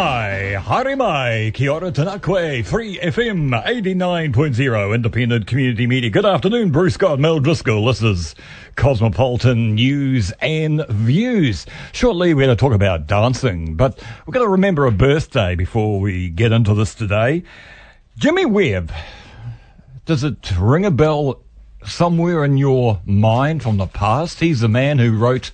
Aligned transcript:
Naumai, 0.00 0.56
Harimai, 0.62 1.52
Kia 1.52 1.72
ora 1.72 1.92
Tanakwe, 1.92 2.64
Free 2.64 2.98
FM 2.98 3.50
89.0, 3.50 4.94
independent 4.94 5.46
community 5.46 5.86
media. 5.86 6.08
Good 6.08 6.24
afternoon, 6.24 6.70
Bruce 6.72 6.94
Scott, 6.94 7.18
Mel 7.18 7.38
Driscoll. 7.38 7.84
This 7.84 8.02
is 8.02 8.34
Cosmopolitan 8.76 9.74
News 9.74 10.32
and 10.40 10.86
Views. 10.88 11.66
Shortly, 11.92 12.32
we're 12.32 12.46
going 12.46 12.56
to 12.56 12.58
talk 12.58 12.72
about 12.72 13.08
dancing, 13.08 13.74
but 13.74 14.02
we're 14.24 14.32
going 14.32 14.46
to 14.46 14.50
remember 14.50 14.86
a 14.86 14.90
birthday 14.90 15.54
before 15.54 16.00
we 16.00 16.30
get 16.30 16.50
into 16.50 16.72
this 16.72 16.94
today. 16.94 17.42
Jimmy 18.16 18.46
Webb. 18.46 18.90
Does 20.06 20.24
it 20.24 20.50
ring 20.58 20.86
a 20.86 20.90
bell 20.90 21.42
somewhere 21.84 22.42
in 22.42 22.56
your 22.56 23.02
mind 23.04 23.62
from 23.62 23.76
the 23.76 23.86
past? 23.86 24.40
He's 24.40 24.60
the 24.60 24.68
man 24.68 24.98
who 24.98 25.18
wrote 25.18 25.50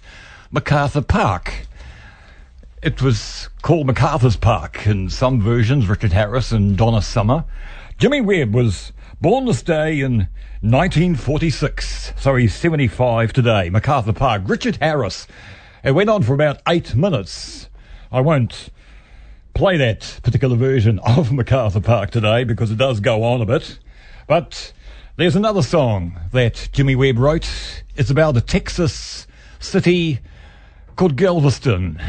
MacArthur 0.52 1.02
Park. 1.02 1.65
It 2.86 3.02
was 3.02 3.48
called 3.62 3.88
MacArthur's 3.88 4.36
Park 4.36 4.86
in 4.86 5.10
some 5.10 5.40
versions, 5.40 5.88
Richard 5.88 6.12
Harris 6.12 6.52
and 6.52 6.78
Donna 6.78 7.02
Summer. 7.02 7.44
Jimmy 7.98 8.20
Webb 8.20 8.54
was 8.54 8.92
born 9.20 9.46
this 9.46 9.60
day 9.60 9.98
in 9.98 10.28
1946, 10.60 12.12
so 12.16 12.36
he's 12.36 12.54
75 12.54 13.32
today. 13.32 13.70
MacArthur 13.70 14.12
Park. 14.12 14.42
Richard 14.46 14.76
Harris. 14.76 15.26
It 15.82 15.96
went 15.96 16.08
on 16.08 16.22
for 16.22 16.32
about 16.32 16.62
eight 16.68 16.94
minutes. 16.94 17.68
I 18.12 18.20
won't 18.20 18.68
play 19.52 19.76
that 19.78 20.20
particular 20.22 20.54
version 20.54 20.98
of 21.04 21.32
MacArthur 21.32 21.80
Park 21.80 22.12
today 22.12 22.44
because 22.44 22.70
it 22.70 22.78
does 22.78 23.00
go 23.00 23.24
on 23.24 23.40
a 23.40 23.46
bit. 23.46 23.80
But 24.28 24.72
there's 25.16 25.34
another 25.34 25.62
song 25.62 26.20
that 26.30 26.68
Jimmy 26.70 26.94
Webb 26.94 27.18
wrote. 27.18 27.50
It's 27.96 28.10
about 28.10 28.36
a 28.36 28.40
Texas 28.40 29.26
city 29.58 30.20
called 30.96 31.16
Galveston. 31.16 32.00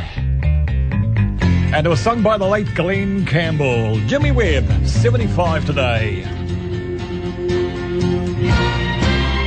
And 1.74 1.86
it 1.86 1.90
was 1.90 2.00
sung 2.00 2.24
by 2.24 2.38
the 2.38 2.48
late 2.48 2.74
Glen 2.74 3.26
Campbell. 3.26 4.00
Jimmy 4.08 4.32
Webb, 4.32 4.88
75 4.88 5.66
today. 5.66 6.24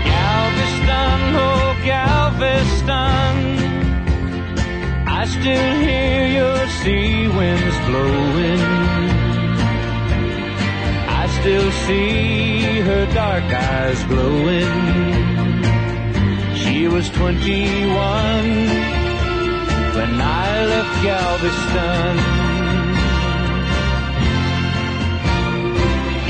Galveston, 0.05 1.35
oh 1.35 1.81
Galveston, 1.83 3.37
I 5.09 5.25
still 5.27 5.81
hear 5.81 6.27
your 6.29 6.69
sea 6.69 7.27
winds 7.29 7.79
blowing. 7.89 8.61
I 11.09 11.27
still 11.41 11.71
see 11.87 12.81
her 12.81 13.07
dark 13.15 13.45
eyes 13.45 14.05
glowing. 14.05 15.01
She 16.55 16.87
was 16.87 17.09
21 17.11 19.00
when 20.01 20.19
I 20.19 20.51
left 20.73 20.95
Galveston. 21.09 22.15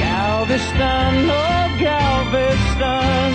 Galveston, 0.02 1.14
oh 1.42 1.64
Galveston, 1.88 3.32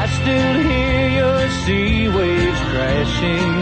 I 0.00 0.02
still 0.18 0.56
hear 0.70 1.02
your 1.20 1.40
sea 1.62 2.08
waves 2.16 2.62
crashing 2.70 3.54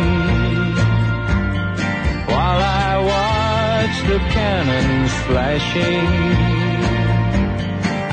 while 2.33 2.63
I 2.85 2.93
watch 3.13 3.97
the 4.11 4.21
cannons 4.37 5.15
flashing. 5.29 6.09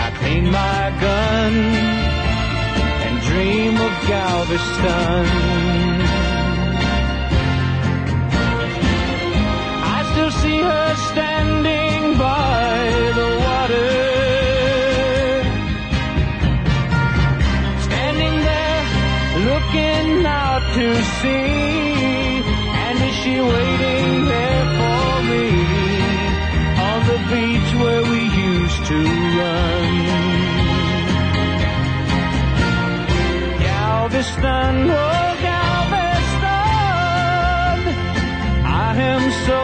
I 0.06 0.08
clean 0.20 0.46
my 0.62 0.84
gun 1.06 1.54
and 3.06 3.16
dream 3.30 3.74
of 3.88 3.94
Galveston. 4.14 5.79
Galveston, 34.42 34.90
oh 34.90 35.36
Galveston, 35.42 36.50
I 38.66 38.96
am 38.96 39.24
so 39.48 39.62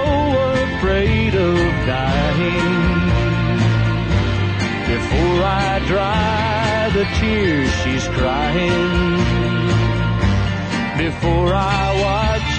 afraid 0.67 1.33
of 1.35 1.57
dying. 1.87 2.93
Before 4.91 5.43
I 5.43 5.79
dry 5.87 6.89
the 6.93 7.05
tears 7.19 7.71
she's 7.83 8.07
crying. 8.09 9.17
Before 10.97 11.53
I 11.53 11.95
watch 12.05 12.49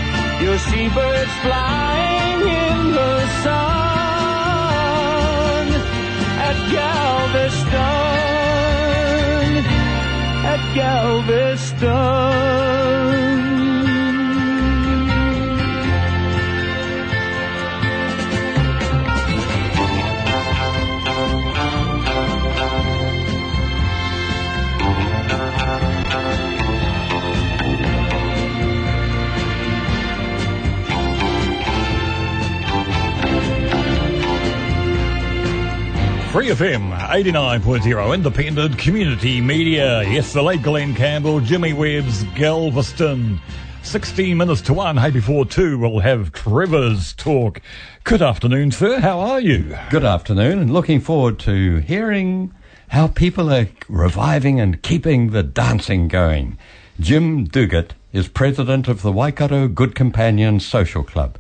your 0.43 0.59
seabirds 0.59 1.33
flying 1.45 2.41
in 2.41 2.93
the 2.93 3.27
sun 3.45 3.77
at 6.49 6.57
Galveston, 6.73 8.36
Galveston. 10.77 12.37
Free 36.37 36.49
FM 36.49 36.95
89.0 36.95 38.15
independent 38.15 38.77
community 38.77 39.41
media. 39.41 40.03
Yes, 40.03 40.35
the 40.35 40.43
late 40.43 40.63
Glen 40.63 40.95
Campbell, 40.95 41.41
Jimmy 41.41 41.73
Webb's 41.73 42.25
Galveston. 42.35 43.41
16 43.83 44.37
minutes 44.37 44.61
to 44.61 44.75
one. 44.75 44.99
Hey, 44.99 45.09
before 45.09 45.47
two, 45.47 45.79
we'll 45.79 46.01
have 46.01 46.35
Trevor's 46.35 47.15
talk. 47.15 47.63
Good 48.05 48.21
afternoon, 48.21 48.71
sir. 48.71 49.01
How 49.01 49.19
are 49.19 49.41
you? 49.41 49.79
Good 49.89 50.05
afternoon, 50.05 50.59
and 50.59 50.75
looking 50.75 51.01
forward 51.01 51.39
to 51.39 51.79
hearing 51.79 52.53
how 52.89 53.09
people 53.09 53.51
are 53.51 53.69
reviving 53.89 54.61
and 54.61 54.83
keeping 54.83 55.31
the 55.31 55.43
dancing 55.43 56.07
going. 56.07 56.59
Jim 57.01 57.49
Duguid 57.49 57.93
is 58.13 58.29
president 58.29 58.89
of 58.89 59.01
the 59.01 59.11
Waikato 59.11 59.69
Good 59.69 59.95
Companion 59.95 60.61
Social 60.61 61.03
Club, 61.03 61.39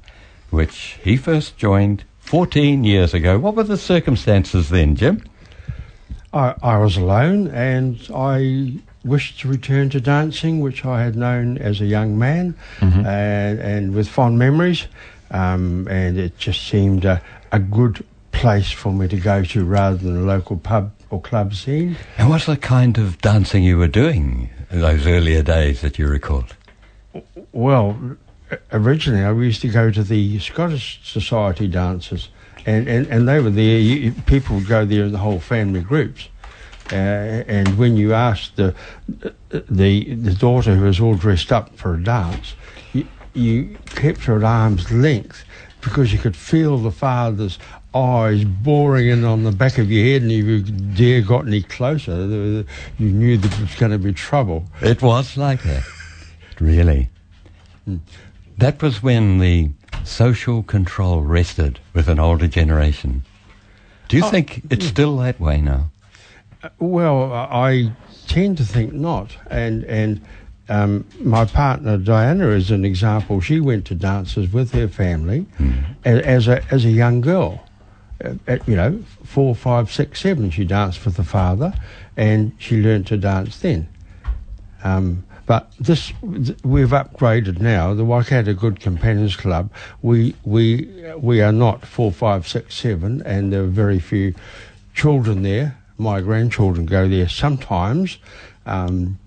which 0.48 0.98
he 1.04 1.18
first 1.18 1.58
joined 1.58 2.04
14 2.26 2.84
years 2.84 3.14
ago. 3.14 3.38
What 3.38 3.54
were 3.54 3.62
the 3.62 3.76
circumstances 3.78 4.68
then, 4.68 4.96
Jim? 4.96 5.22
I, 6.32 6.54
I 6.62 6.78
was 6.78 6.96
alone 6.96 7.48
and 7.48 7.98
I 8.14 8.74
wished 9.04 9.40
to 9.40 9.48
return 9.48 9.88
to 9.90 10.00
dancing, 10.00 10.60
which 10.60 10.84
I 10.84 11.02
had 11.02 11.16
known 11.16 11.58
as 11.58 11.80
a 11.80 11.86
young 11.86 12.18
man 12.18 12.54
Mm-hmm. 12.80 13.06
and, 13.06 13.58
and 13.60 13.94
with 13.94 14.08
fond 14.08 14.38
memories. 14.38 14.86
Um, 15.30 15.86
and 15.88 16.18
it 16.18 16.36
just 16.38 16.66
seemed 16.68 17.04
a, 17.04 17.20
a 17.52 17.58
good 17.58 18.04
place 18.32 18.70
for 18.70 18.92
me 18.92 19.08
to 19.08 19.16
go 19.16 19.42
to 19.44 19.64
rather 19.64 19.96
than 19.96 20.16
a 20.16 20.20
local 20.20 20.56
pub 20.56 20.92
or 21.10 21.20
club 21.20 21.54
scene. 21.54 21.96
And 22.18 22.28
what's 22.28 22.46
the 22.46 22.56
kind 22.56 22.98
of 22.98 23.18
dancing 23.20 23.62
you 23.64 23.78
were 23.78 23.88
doing 23.88 24.50
in 24.70 24.80
those 24.80 25.06
earlier 25.06 25.42
days 25.42 25.80
that 25.80 25.98
you 25.98 26.06
recalled? 26.06 26.54
Well, 27.52 27.96
originally 28.72 29.24
I 29.24 29.32
used 29.32 29.60
to 29.62 29.68
go 29.68 29.90
to 29.90 30.02
the 30.02 30.38
Scottish 30.38 31.00
Society 31.04 31.66
dances, 31.68 32.28
and, 32.64 32.88
and, 32.88 33.06
and 33.08 33.28
they 33.28 33.40
were 33.40 33.50
there. 33.50 33.78
You, 33.78 34.12
people 34.26 34.56
would 34.56 34.66
go 34.66 34.84
there 34.84 35.04
in 35.04 35.12
the 35.12 35.18
whole 35.18 35.40
family 35.40 35.80
groups. 35.80 36.28
Uh, 36.92 37.42
and 37.48 37.78
when 37.78 37.96
you 37.96 38.14
asked 38.14 38.54
the, 38.56 38.72
the 39.48 40.14
the 40.14 40.34
daughter 40.34 40.76
who 40.76 40.84
was 40.84 41.00
all 41.00 41.16
dressed 41.16 41.50
up 41.50 41.74
for 41.76 41.94
a 41.94 42.02
dance, 42.02 42.54
you, 42.92 43.06
you 43.34 43.76
kept 43.86 44.24
her 44.24 44.36
at 44.36 44.44
arm's 44.44 44.92
length 44.92 45.44
because 45.80 46.12
you 46.12 46.18
could 46.18 46.36
feel 46.36 46.78
the 46.78 46.92
father's 46.92 47.58
eyes 47.92 48.44
boring 48.44 49.08
in 49.08 49.24
on 49.24 49.42
the 49.42 49.52
back 49.52 49.78
of 49.78 49.90
your 49.90 50.04
head, 50.04 50.22
and 50.22 50.30
if 50.30 50.44
you 50.44 50.62
dare 50.62 51.22
got 51.22 51.46
any 51.46 51.62
closer, 51.62 52.14
you 52.98 53.10
knew 53.10 53.36
there 53.36 53.60
was 53.60 53.74
going 53.76 53.92
to 53.92 53.98
be 53.98 54.12
trouble. 54.12 54.64
It 54.80 55.02
was 55.02 55.36
like 55.36 55.62
that. 55.62 55.82
Really. 56.60 57.08
That 58.58 58.80
was 58.82 59.02
when 59.02 59.38
the 59.38 59.70
social 60.04 60.62
control 60.62 61.22
rested 61.22 61.78
with 61.92 62.08
an 62.08 62.18
older 62.18 62.48
generation. 62.48 63.22
Do 64.08 64.16
you 64.16 64.24
Oh, 64.24 64.30
think 64.30 64.62
it's 64.70 64.86
still 64.86 65.16
that 65.18 65.38
way 65.40 65.60
now? 65.60 65.90
Well, 66.78 67.32
I 67.32 67.92
tend 68.26 68.56
to 68.58 68.64
think 68.64 68.92
not, 68.92 69.36
and 69.50 69.84
and 69.84 70.20
um, 70.68 71.04
my 71.20 71.44
partner 71.44 71.96
Diana 71.98 72.48
is 72.48 72.70
an 72.70 72.84
example. 72.84 73.40
She 73.40 73.60
went 73.60 73.84
to 73.86 73.94
dances 73.94 74.52
with 74.52 74.72
her 74.72 74.88
family 74.88 75.46
a- 76.04 76.26
as 76.26 76.48
a 76.48 76.62
as 76.72 76.84
a 76.84 76.90
young 76.90 77.20
girl. 77.20 77.62
Uh, 78.24 78.32
At, 78.46 78.66
you 78.66 78.74
know, 78.74 78.98
four, 79.24 79.54
five, 79.54 79.92
six, 79.92 80.20
seven, 80.20 80.50
she 80.50 80.64
danced 80.64 81.04
with 81.04 81.16
the 81.16 81.24
father, 81.24 81.74
and 82.16 82.52
she 82.58 82.80
learned 82.80 83.06
to 83.08 83.18
dance 83.18 83.58
then. 83.58 83.88
Um, 84.82 85.24
but 85.46 85.72
this, 85.78 86.12
th- 86.20 86.58
we've 86.64 86.88
upgraded 86.88 87.60
now. 87.60 87.94
The 87.94 88.04
Waikato 88.04 88.52
Good 88.52 88.80
Companions 88.80 89.36
Club. 89.36 89.70
We 90.02 90.34
we 90.44 90.88
we 91.16 91.40
are 91.40 91.52
not 91.52 91.86
four, 91.86 92.12
five, 92.12 92.46
six, 92.46 92.74
seven, 92.74 93.22
and 93.22 93.52
there 93.52 93.62
are 93.62 93.66
very 93.66 94.00
few 94.00 94.34
children 94.94 95.42
there. 95.42 95.78
My 95.98 96.20
grandchildren 96.20 96.84
go 96.84 97.08
there 97.08 97.28
sometimes, 97.28 98.18
um, 98.66 99.18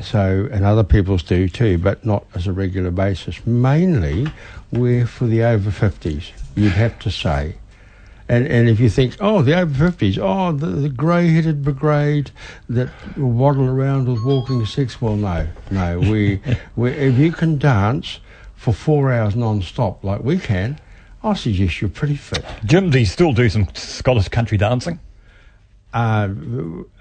so 0.00 0.48
and 0.52 0.64
other 0.64 0.84
people's 0.84 1.22
do 1.22 1.48
too, 1.48 1.78
but 1.78 2.06
not 2.06 2.24
as 2.34 2.46
a 2.46 2.52
regular 2.52 2.90
basis. 2.90 3.44
Mainly, 3.44 4.28
we're 4.70 5.06
for 5.06 5.26
the 5.26 5.42
over 5.42 5.70
fifties. 5.70 6.30
You'd 6.54 6.72
have 6.72 6.98
to 7.00 7.10
say. 7.10 7.56
And, 8.30 8.46
and 8.46 8.68
if 8.68 8.78
you 8.78 8.88
think, 8.88 9.16
oh, 9.18 9.42
the 9.42 9.58
over 9.58 9.90
50s, 9.90 10.16
oh, 10.16 10.52
the, 10.52 10.66
the 10.66 10.88
grey 10.88 11.32
headed 11.32 11.64
brigade 11.64 12.30
that 12.68 12.88
waddle 13.18 13.68
around 13.68 14.08
with 14.08 14.24
walking 14.24 14.64
sticks, 14.64 15.02
well, 15.02 15.16
no, 15.16 15.48
no. 15.72 15.98
We, 15.98 16.40
we, 16.76 16.92
if 16.92 17.18
you 17.18 17.32
can 17.32 17.58
dance 17.58 18.20
for 18.54 18.72
four 18.72 19.12
hours 19.12 19.34
non 19.34 19.62
stop 19.62 20.04
like 20.04 20.22
we 20.22 20.38
can, 20.38 20.78
I 21.24 21.34
suggest 21.34 21.80
you're 21.80 21.90
pretty 21.90 22.14
fit. 22.14 22.44
Jim, 22.64 22.90
do 22.90 23.00
you 23.00 23.04
still 23.04 23.32
do 23.32 23.48
some 23.48 23.66
Scottish 23.74 24.28
country 24.28 24.56
dancing? 24.56 25.00
Uh, 25.92 26.28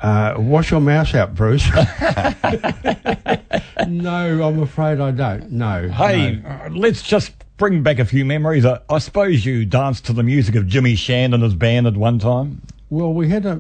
uh, 0.02 0.34
wash 0.36 0.72
your 0.72 0.82
mouse 0.82 1.14
out, 1.14 1.36
Bruce. 1.36 1.70
no, 3.88 4.48
I'm 4.48 4.64
afraid 4.64 5.00
I 5.00 5.12
don't. 5.12 5.52
No. 5.52 5.90
Hey, 5.90 6.38
no. 6.38 6.50
uh, 6.50 6.70
let's 6.72 7.04
just 7.04 7.34
bring 7.60 7.84
back 7.84 8.00
a 8.00 8.06
few 8.06 8.26
memories. 8.26 8.66
I, 8.66 8.80
I 8.90 8.98
suppose 8.98 9.46
you 9.46 9.66
danced 9.66 10.06
to 10.06 10.14
the 10.14 10.24
music 10.24 10.56
of 10.56 10.66
Jimmy 10.66 10.96
Shand 10.96 11.36
and 11.36 11.44
his 11.44 11.54
band 11.54 11.86
at 11.86 11.96
one 11.96 12.18
time. 12.18 12.62
Well, 12.90 13.14
we 13.14 13.30
had 13.30 13.46
a 13.46 13.58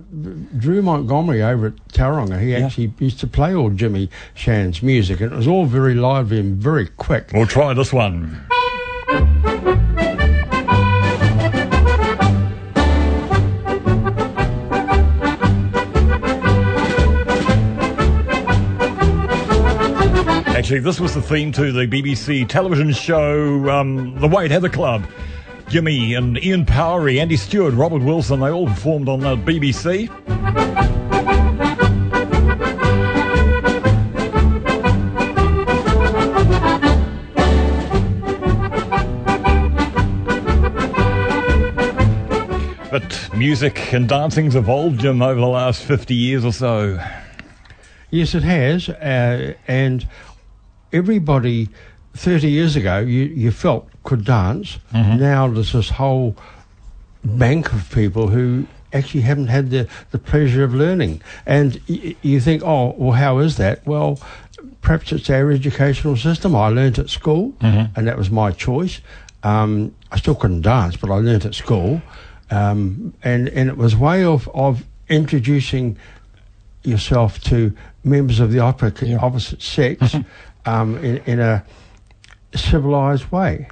Drew 0.58 0.82
Montgomery 0.82 1.44
over 1.44 1.68
at 1.68 1.76
Tauranga. 1.90 2.42
He 2.42 2.56
actually 2.56 2.92
used 2.98 3.20
to 3.20 3.28
play 3.28 3.54
all 3.54 3.70
Jimmy 3.70 4.10
Shand's 4.34 4.82
music, 4.82 5.22
and 5.22 5.32
it 5.32 5.36
was 5.36 5.48
all 5.48 5.68
very 5.68 5.94
lively 5.94 6.40
and 6.40 6.58
very 6.58 6.88
quick. 6.88 7.30
We'll 7.32 7.46
try 7.46 7.76
this 7.76 7.94
one. 7.94 8.42
This 20.70 21.00
was 21.00 21.16
the 21.16 21.22
theme 21.22 21.52
to 21.54 21.72
the 21.72 21.88
BBC 21.88 22.48
television 22.48 22.94
show 22.94 23.68
um, 23.72 24.14
The 24.20 24.28
White 24.28 24.52
Heather 24.52 24.70
Club. 24.70 25.04
Jimmy 25.68 26.14
and 26.14 26.38
Ian 26.44 26.64
Powrie, 26.64 27.20
Andy 27.20 27.38
Stewart, 27.38 27.74
Robert 27.74 28.04
Wilson, 28.04 28.40
they 28.40 28.52
all 28.52 28.68
performed 28.68 29.10
on 29.10 29.20
the 29.20 29.36
BBC. 29.36 30.08
But 42.92 43.30
music 43.36 43.92
and 43.92 44.08
dancing's 44.08 44.56
evolved, 44.56 45.00
Jim, 45.00 45.24
over 45.24 45.40
the 45.40 45.48
last 45.48 45.82
50 45.82 46.14
years 46.14 46.46
or 46.46 46.54
so. 46.54 47.04
Yes, 48.12 48.34
it 48.34 48.42
has, 48.42 48.90
uh, 48.90 49.54
and 49.68 50.08
everybody. 50.94 51.70
30 52.16 52.50
years 52.50 52.76
ago, 52.76 52.98
you, 53.00 53.26
you 53.26 53.52
felt 53.52 53.88
could 54.04 54.26
dance. 54.26 54.80
Now 54.92 55.48
there's 55.48 55.74
this 55.74 55.90
whole 55.92 56.36
bank 57.24 57.72
of 57.72 57.90
people 57.92 58.28
who 58.28 58.66
actually 58.94 59.22
haven't 59.22 59.48
had 59.48 59.70
the, 59.70 59.88
the 60.10 60.18
pleasure 60.18 60.64
of 60.64 60.74
learning. 60.74 61.22
And 61.46 61.80
y- 61.88 62.16
you 62.24 62.40
think, 62.42 62.64
oh, 62.66 62.96
well, 62.98 63.12
how 63.12 63.38
is 63.38 63.58
that? 63.58 63.86
Well, 63.86 64.20
perhaps 64.82 65.12
it's 65.12 65.30
our 65.30 65.52
educational 65.52 66.18
system. 66.18 66.56
I 66.56 66.70
learnt 66.70 66.98
at 66.98 67.10
school, 67.10 67.54
and 67.62 68.08
that 68.08 68.18
was 68.18 68.32
my 68.32 68.52
choice. 68.52 69.02
Um, 69.44 69.94
I 70.12 70.18
still 70.18 70.36
couldn't 70.36 70.62
dance, 70.62 70.98
but 70.98 71.12
I 71.12 71.18
learnt 71.20 71.46
at 71.46 71.54
school. 71.54 72.02
Um, 72.50 73.14
and, 73.24 73.50
and 73.50 73.70
it 73.70 73.78
was 73.78 73.94
a 73.94 73.98
way 74.00 74.24
of, 74.26 74.50
of 74.56 74.84
introducing 75.08 75.96
yourself 76.84 77.40
to 77.42 77.76
members 78.04 78.40
of 78.40 78.52
the 78.52 78.60
opposite, 78.60 79.14
opposite 79.22 79.62
sex 79.62 80.16
um, 80.66 80.98
in, 80.98 81.18
in 81.26 81.40
a 81.40 81.64
civilized 82.56 83.32
way. 83.32 83.68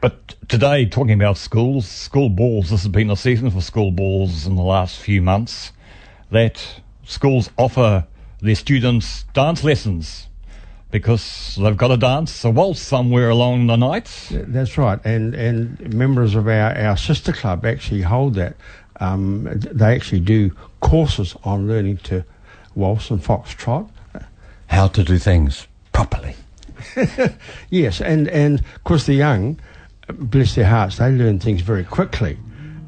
But 0.00 0.34
today, 0.48 0.84
talking 0.86 1.14
about 1.14 1.38
schools, 1.38 1.88
school 1.88 2.28
balls, 2.28 2.70
this 2.70 2.82
has 2.82 2.92
been 2.92 3.10
a 3.10 3.16
season 3.16 3.50
for 3.50 3.60
school 3.60 3.90
balls 3.90 4.46
in 4.46 4.56
the 4.56 4.62
last 4.62 4.98
few 4.98 5.22
months, 5.22 5.72
that 6.30 6.62
schools 7.04 7.48
offer 7.56 8.06
their 8.40 8.54
students 8.54 9.24
dance 9.32 9.64
lessons 9.64 10.28
because 10.90 11.58
they've 11.60 11.76
got 11.76 11.88
to 11.88 11.96
dance 11.96 12.44
a 12.44 12.50
waltz 12.50 12.80
somewhere 12.80 13.30
along 13.30 13.66
the 13.66 13.76
night. 13.76 14.28
That's 14.30 14.76
right, 14.78 15.00
and 15.04 15.34
and 15.34 15.94
members 15.94 16.34
of 16.34 16.46
our, 16.46 16.76
our 16.76 16.96
sister 16.96 17.32
club 17.32 17.64
actually 17.64 18.02
hold 18.02 18.34
that. 18.34 18.56
Um, 19.00 19.48
they 19.54 19.94
actually 19.94 20.20
do 20.20 20.50
courses 20.80 21.34
on 21.42 21.66
learning 21.66 21.96
to 22.04 22.24
waltz 22.74 23.10
and 23.10 23.20
foxtrot. 23.20 23.88
How 24.66 24.88
to 24.88 25.02
do 25.02 25.18
things 25.18 25.66
properly. 25.94 26.34
Yes, 27.70 28.00
and 28.00 28.28
and 28.28 28.60
of 28.60 28.84
course 28.84 29.06
the 29.06 29.14
young, 29.14 29.58
bless 30.08 30.54
their 30.54 30.66
hearts, 30.66 30.98
they 30.98 31.10
learn 31.10 31.38
things 31.40 31.62
very 31.62 31.84
quickly. 31.84 32.36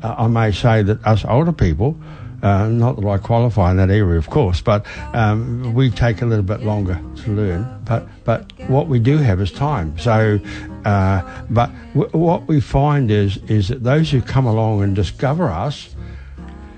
Uh, 0.03 0.15
I 0.19 0.27
may 0.29 0.53
say 0.53 0.83
that 0.83 1.05
us 1.05 1.25
older 1.25 1.53
people, 1.53 1.97
uh, 2.43 2.69
not 2.69 2.97
that 3.01 3.07
I 3.09 3.19
qualify 3.19 3.71
in 3.71 3.79
that 3.79 3.91
area, 3.91 4.19
of 4.19 4.29
course, 4.29 4.61
but 4.61 4.87
um, 5.15 5.75
we 5.75 5.91
take 5.91 6.23
a 6.23 6.27
little 6.27 6.45
bit 6.45 6.61
longer 6.63 7.01
to 7.25 7.31
learn. 7.33 7.67
But 7.85 8.07
but 8.25 8.53
what 8.69 8.87
we 8.89 8.99
do 8.99 9.17
have 9.19 9.41
is 9.41 9.51
time. 9.51 9.99
So, 9.99 10.39
uh, 10.85 11.23
but 11.51 11.71
w- 11.95 12.11
what 12.17 12.47
we 12.47 12.61
find 12.61 13.11
is 13.11 13.39
is 13.49 13.69
that 13.69 13.83
those 13.83 14.11
who 14.11 14.21
come 14.21 14.47
along 14.47 14.83
and 14.83 14.95
discover 14.95 15.49
us, 15.51 15.97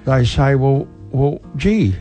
they 0.05 0.25
say, 0.25 0.55
well, 0.55 0.87
well, 1.11 1.41
gee, 1.57 1.95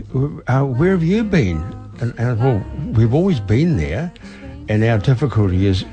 uh, 0.48 0.63
where 0.63 0.91
have 0.91 1.03
you 1.03 1.24
been? 1.24 1.60
And, 1.99 2.13
and 2.19 2.39
well, 2.39 2.63
we've 2.93 3.13
always 3.13 3.39
been 3.39 3.77
there, 3.77 4.11
and 4.69 4.83
our 4.83 4.97
difficulty 4.97 5.65
is 5.65 5.85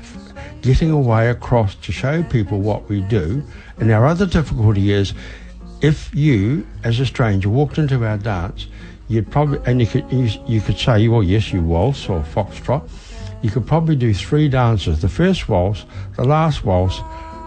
getting 0.61 0.91
a 0.91 0.99
way 0.99 1.29
across 1.29 1.75
to 1.75 1.91
show 1.91 2.23
people 2.23 2.59
what 2.59 2.89
we 2.89 3.01
do. 3.01 3.43
And 3.77 3.91
our 3.91 4.05
other 4.05 4.25
difficulty 4.25 4.91
is 4.91 5.13
if 5.81 6.13
you, 6.13 6.65
as 6.83 6.99
a 6.99 7.05
stranger, 7.05 7.49
walked 7.49 7.77
into 7.77 8.03
our 8.05 8.17
dance, 8.17 8.67
you'd 9.07 9.29
probably, 9.29 9.59
and 9.65 9.79
you 9.79 9.87
could, 9.87 10.11
you, 10.11 10.29
you 10.47 10.61
could 10.61 10.77
say, 10.77 11.07
well, 11.07 11.23
yes, 11.23 11.53
you 11.53 11.61
waltz 11.61 12.09
or 12.09 12.21
foxtrot. 12.21 12.89
You 13.41 13.51
could 13.51 13.67
probably 13.67 13.95
do 13.95 14.13
three 14.13 14.49
dances 14.49 15.01
the 15.01 15.09
first 15.09 15.47
waltz, 15.47 15.85
the 16.15 16.23
last 16.23 16.65
waltz, 16.65 16.97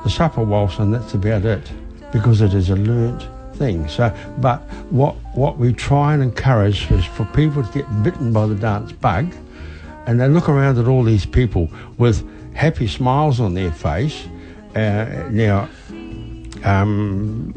the 0.04 0.10
supper 0.10 0.44
waltz, 0.44 0.78
and 0.78 0.94
that's 0.94 1.14
about 1.14 1.44
it 1.44 1.72
because 2.12 2.40
it 2.40 2.54
is 2.54 2.70
a 2.70 2.76
learnt 2.76 3.26
thing. 3.58 3.88
So, 3.88 4.14
but 4.38 4.60
what, 4.90 5.14
what 5.34 5.58
we 5.58 5.72
try 5.72 6.14
and 6.14 6.22
encourage 6.22 6.90
is 6.90 7.04
for 7.04 7.24
people 7.26 7.62
to 7.62 7.72
get 7.72 8.02
bitten 8.02 8.32
by 8.32 8.46
the 8.46 8.54
dance 8.54 8.92
bug 8.92 9.32
and 10.06 10.18
they 10.18 10.28
look 10.28 10.48
around 10.48 10.78
at 10.78 10.88
all 10.88 11.04
these 11.04 11.26
people 11.26 11.68
with 11.98 12.24
happy 12.54 12.86
smiles 12.86 13.40
on 13.40 13.52
their 13.54 13.70
face. 13.70 14.26
Uh, 14.74 15.28
now, 15.30 15.68
um, 16.64 17.52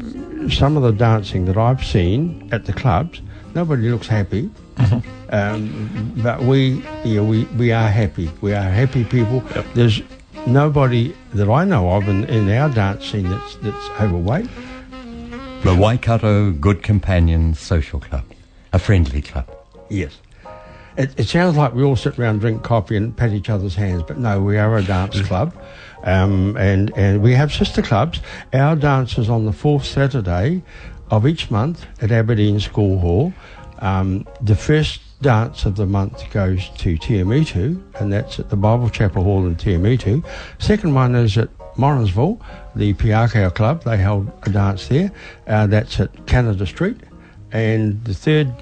some 0.50 0.76
of 0.76 0.82
the 0.82 0.92
dancing 0.92 1.46
that 1.46 1.56
I've 1.56 1.82
seen 1.84 2.48
at 2.52 2.66
the 2.66 2.72
clubs, 2.72 3.22
nobody 3.54 3.88
looks 3.88 4.06
happy. 4.06 4.50
Um, 5.32 6.12
but 6.22 6.42
we, 6.42 6.84
yeah, 7.04 7.22
we, 7.22 7.44
we 7.56 7.72
are 7.72 7.88
happy. 7.88 8.30
We 8.42 8.52
are 8.52 8.68
happy 8.68 9.02
people. 9.02 9.40
There's 9.74 10.02
nobody 10.46 11.14
that 11.32 11.48
I 11.48 11.64
know 11.64 11.90
of 11.90 12.06
in, 12.06 12.24
in 12.24 12.50
our 12.50 12.68
dance 12.68 13.10
scene 13.10 13.30
that's, 13.30 13.54
that's 13.56 13.88
overweight. 13.98 14.46
The 15.64 15.76
Waikato 15.76 16.50
Good 16.50 16.82
Companion 16.82 17.54
Social 17.54 18.00
Club. 18.00 18.24
A 18.72 18.80
friendly 18.80 19.22
club. 19.22 19.48
Yes. 19.88 20.18
It, 20.96 21.16
it 21.16 21.28
sounds 21.28 21.56
like 21.56 21.72
we 21.72 21.84
all 21.84 21.94
sit 21.94 22.18
around, 22.18 22.40
drink 22.40 22.64
coffee, 22.64 22.96
and 22.96 23.16
pat 23.16 23.30
each 23.30 23.48
other's 23.48 23.76
hands, 23.76 24.02
but 24.02 24.18
no, 24.18 24.42
we 24.42 24.58
are 24.58 24.76
a 24.76 24.82
dance 24.82 25.20
club, 25.20 25.54
um, 26.02 26.56
and 26.56 26.92
and 26.96 27.22
we 27.22 27.32
have 27.34 27.52
sister 27.52 27.80
clubs. 27.80 28.20
Our 28.52 28.74
dance 28.74 29.16
is 29.18 29.30
on 29.30 29.44
the 29.44 29.52
fourth 29.52 29.84
Saturday 29.84 30.64
of 31.12 31.28
each 31.28 31.48
month 31.48 31.86
at 32.02 32.10
Aberdeen 32.10 32.58
School 32.58 32.98
Hall. 32.98 33.32
Um, 33.78 34.26
the 34.40 34.56
first 34.56 35.00
dance 35.22 35.64
of 35.64 35.76
the 35.76 35.86
month 35.86 36.28
goes 36.32 36.70
to 36.78 36.98
Te 36.98 37.20
Awamutu, 37.20 37.80
and 38.00 38.12
that's 38.12 38.40
at 38.40 38.50
the 38.50 38.56
Bible 38.56 38.90
Chapel 38.90 39.22
Hall 39.22 39.46
in 39.46 39.54
Te 39.54 39.76
Awamutu. 39.76 40.24
Second 40.58 40.92
one 40.94 41.14
is 41.14 41.38
at 41.38 41.50
Morrinsville, 41.76 42.40
the 42.76 42.94
Piako 42.94 43.54
Club. 43.54 43.82
They 43.84 43.96
held 43.96 44.30
a 44.44 44.50
dance 44.50 44.88
there. 44.88 45.10
Uh, 45.46 45.66
that's 45.66 46.00
at 46.00 46.26
Canada 46.26 46.66
Street. 46.66 46.96
And 47.52 48.02
the 48.04 48.14
third 48.14 48.52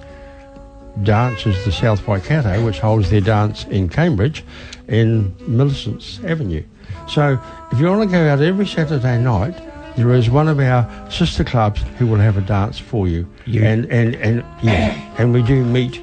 dance 1.02 1.46
is 1.46 1.64
the 1.64 1.72
South 1.72 2.06
Waikato, 2.06 2.64
which 2.64 2.78
holds 2.80 3.10
their 3.10 3.20
dance 3.20 3.64
in 3.66 3.88
Cambridge 3.88 4.44
in 4.88 5.34
Millicent's 5.46 6.20
Avenue. 6.24 6.64
So 7.08 7.40
if 7.72 7.78
you 7.80 7.86
want 7.86 8.02
to 8.10 8.16
go 8.16 8.28
out 8.28 8.40
every 8.40 8.66
Saturday 8.66 9.20
night, 9.22 9.54
there 9.96 10.12
is 10.12 10.30
one 10.30 10.48
of 10.48 10.58
our 10.60 10.88
sister 11.10 11.44
clubs 11.44 11.82
who 11.98 12.06
will 12.06 12.18
have 12.18 12.36
a 12.36 12.40
dance 12.40 12.78
for 12.78 13.06
you. 13.08 13.26
You- 13.46 13.64
And, 13.64 13.84
and, 13.86 14.14
and, 14.16 14.44
yeah, 14.62 15.14
and 15.18 15.32
we 15.32 15.42
do 15.42 15.64
meet, 15.64 16.00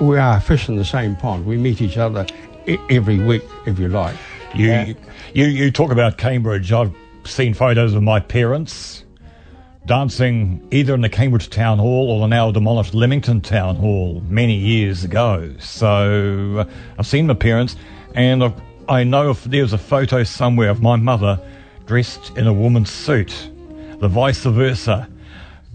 we 0.00 0.18
are 0.18 0.40
fish 0.40 0.68
in 0.68 0.76
the 0.76 0.84
same 0.84 1.16
pond. 1.16 1.46
We 1.46 1.56
meet 1.56 1.80
each 1.80 1.96
other 1.96 2.26
every 2.90 3.18
week, 3.18 3.44
if 3.66 3.78
you 3.78 3.88
like. 3.88 4.16
You, 4.54 4.72
Uh, 4.72 4.94
you, 5.34 5.46
you 5.46 5.70
talk 5.70 5.90
about 5.90 6.16
Cambridge. 6.16 6.72
I've 6.72 6.94
seen 7.24 7.54
photos 7.54 7.94
of 7.94 8.02
my 8.02 8.20
parents 8.20 9.04
dancing 9.86 10.66
either 10.70 10.94
in 10.94 11.00
the 11.00 11.08
Cambridge 11.08 11.50
Town 11.50 11.78
Hall 11.78 12.10
or 12.10 12.20
the 12.20 12.26
now 12.26 12.50
demolished 12.50 12.94
Leamington 12.94 13.40
Town 13.40 13.76
Hall 13.76 14.22
many 14.28 14.54
years 14.54 15.04
ago. 15.04 15.52
So 15.58 16.58
uh, 16.60 16.70
I've 16.98 17.06
seen 17.06 17.26
my 17.26 17.34
parents, 17.34 17.76
and 18.14 18.44
I've, 18.44 18.54
I 18.88 19.04
know 19.04 19.30
if 19.30 19.44
there's 19.44 19.72
a 19.72 19.78
photo 19.78 20.22
somewhere 20.22 20.70
of 20.70 20.80
my 20.80 20.96
mother 20.96 21.40
dressed 21.86 22.36
in 22.36 22.46
a 22.46 22.52
woman's 22.52 22.90
suit, 22.90 23.50
the 23.98 24.08
vice 24.08 24.44
versa 24.44 25.08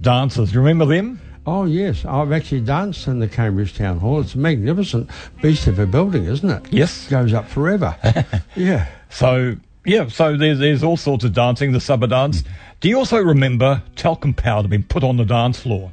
dancers. 0.02 0.54
You 0.54 0.62
remember 0.62 0.86
them? 0.86 1.20
Oh 1.46 1.65
yes, 1.65 2.05
I've 2.05 2.31
actually 2.31 2.62
danced 2.62 3.08
in 3.08 3.19
the 3.19 3.27
Cambridge 3.27 3.75
Town 3.75 4.00
Hall. 4.00 4.19
It's 4.19 4.36
a 4.36 4.38
magnificent 4.38 5.10
beast 5.41 5.67
of 5.67 5.79
a 5.79 5.86
building, 5.86 6.25
isn't 6.25 6.50
it? 6.50 6.72
Yes. 6.72 7.08
goes 7.08 7.34
up 7.34 7.48
forever. 7.48 7.96
yeah. 8.55 8.88
So 9.10 9.55
yeah, 9.86 10.08
so 10.08 10.38
there's 10.38 10.60
there's 10.60 10.84
all 10.84 10.98
sorts 10.98 11.24
of 11.24 11.34
dancing, 11.34 11.72
the 11.72 11.79
summer 11.79 12.08
dance. 12.08 12.43
Do 12.79 12.89
you 12.89 12.98
also 12.98 13.17
remember 13.17 13.81
talcum 13.96 14.34
powder 14.34 14.67
being 14.67 14.84
put 14.84 15.03
on 15.03 15.17
the 15.17 15.25
dance 15.25 15.60
floor? 15.60 15.91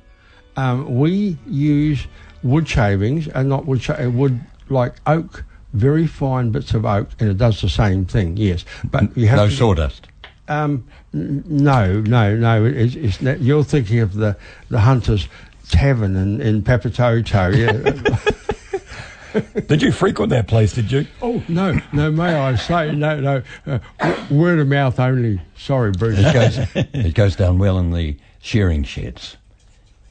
Um, 0.56 0.98
we 0.98 1.38
use 1.46 2.06
wood 2.42 2.68
shavings 2.68 3.28
and 3.28 3.48
not 3.48 3.66
wood 3.66 3.88
uh, 3.88 4.10
wood 4.10 4.40
like 4.68 4.94
oak, 5.06 5.44
very 5.72 6.06
fine 6.06 6.50
bits 6.50 6.74
of 6.74 6.84
oak, 6.84 7.08
and 7.20 7.30
it 7.30 7.38
does 7.38 7.60
the 7.60 7.68
same 7.68 8.04
thing. 8.04 8.36
Yes, 8.36 8.64
but 8.84 9.16
you 9.16 9.28
have 9.28 9.36
No 9.38 9.48
to, 9.48 9.54
sawdust. 9.54 10.08
Um, 10.48 10.84
n- 11.12 11.42
no, 11.46 12.00
no, 12.00 12.36
no. 12.36 12.64
It's, 12.64 12.94
it's 12.94 13.20
not, 13.20 13.40
you're 13.40 13.64
thinking 13.64 14.00
of 14.00 14.14
the 14.14 14.36
the 14.68 14.80
Hunters 14.80 15.28
Tavern 15.70 16.16
in 16.16 16.40
in 16.40 16.62
Papatoetoe. 16.62 17.56
Yeah. 17.56 19.40
Did 19.66 19.82
you 19.82 19.92
frequent 19.92 20.30
that 20.30 20.48
place? 20.48 20.72
Did 20.72 20.90
you? 20.90 21.06
oh 21.20 21.42
no, 21.48 21.78
no. 21.92 22.10
May 22.10 22.34
I 22.34 22.54
say 22.56 22.92
no, 22.94 23.20
no. 23.20 23.42
Uh, 23.66 23.78
w- 23.98 24.40
word 24.40 24.58
of 24.58 24.68
mouth 24.68 24.98
only. 24.98 25.40
Sorry, 25.58 25.90
Bruce. 25.92 26.18
It 26.18 26.32
goes, 26.32 26.58
it 26.94 27.14
goes 27.14 27.36
down 27.36 27.58
well 27.58 27.78
in 27.78 27.92
the 27.92 28.16
shearing 28.40 28.82
sheds 28.84 29.36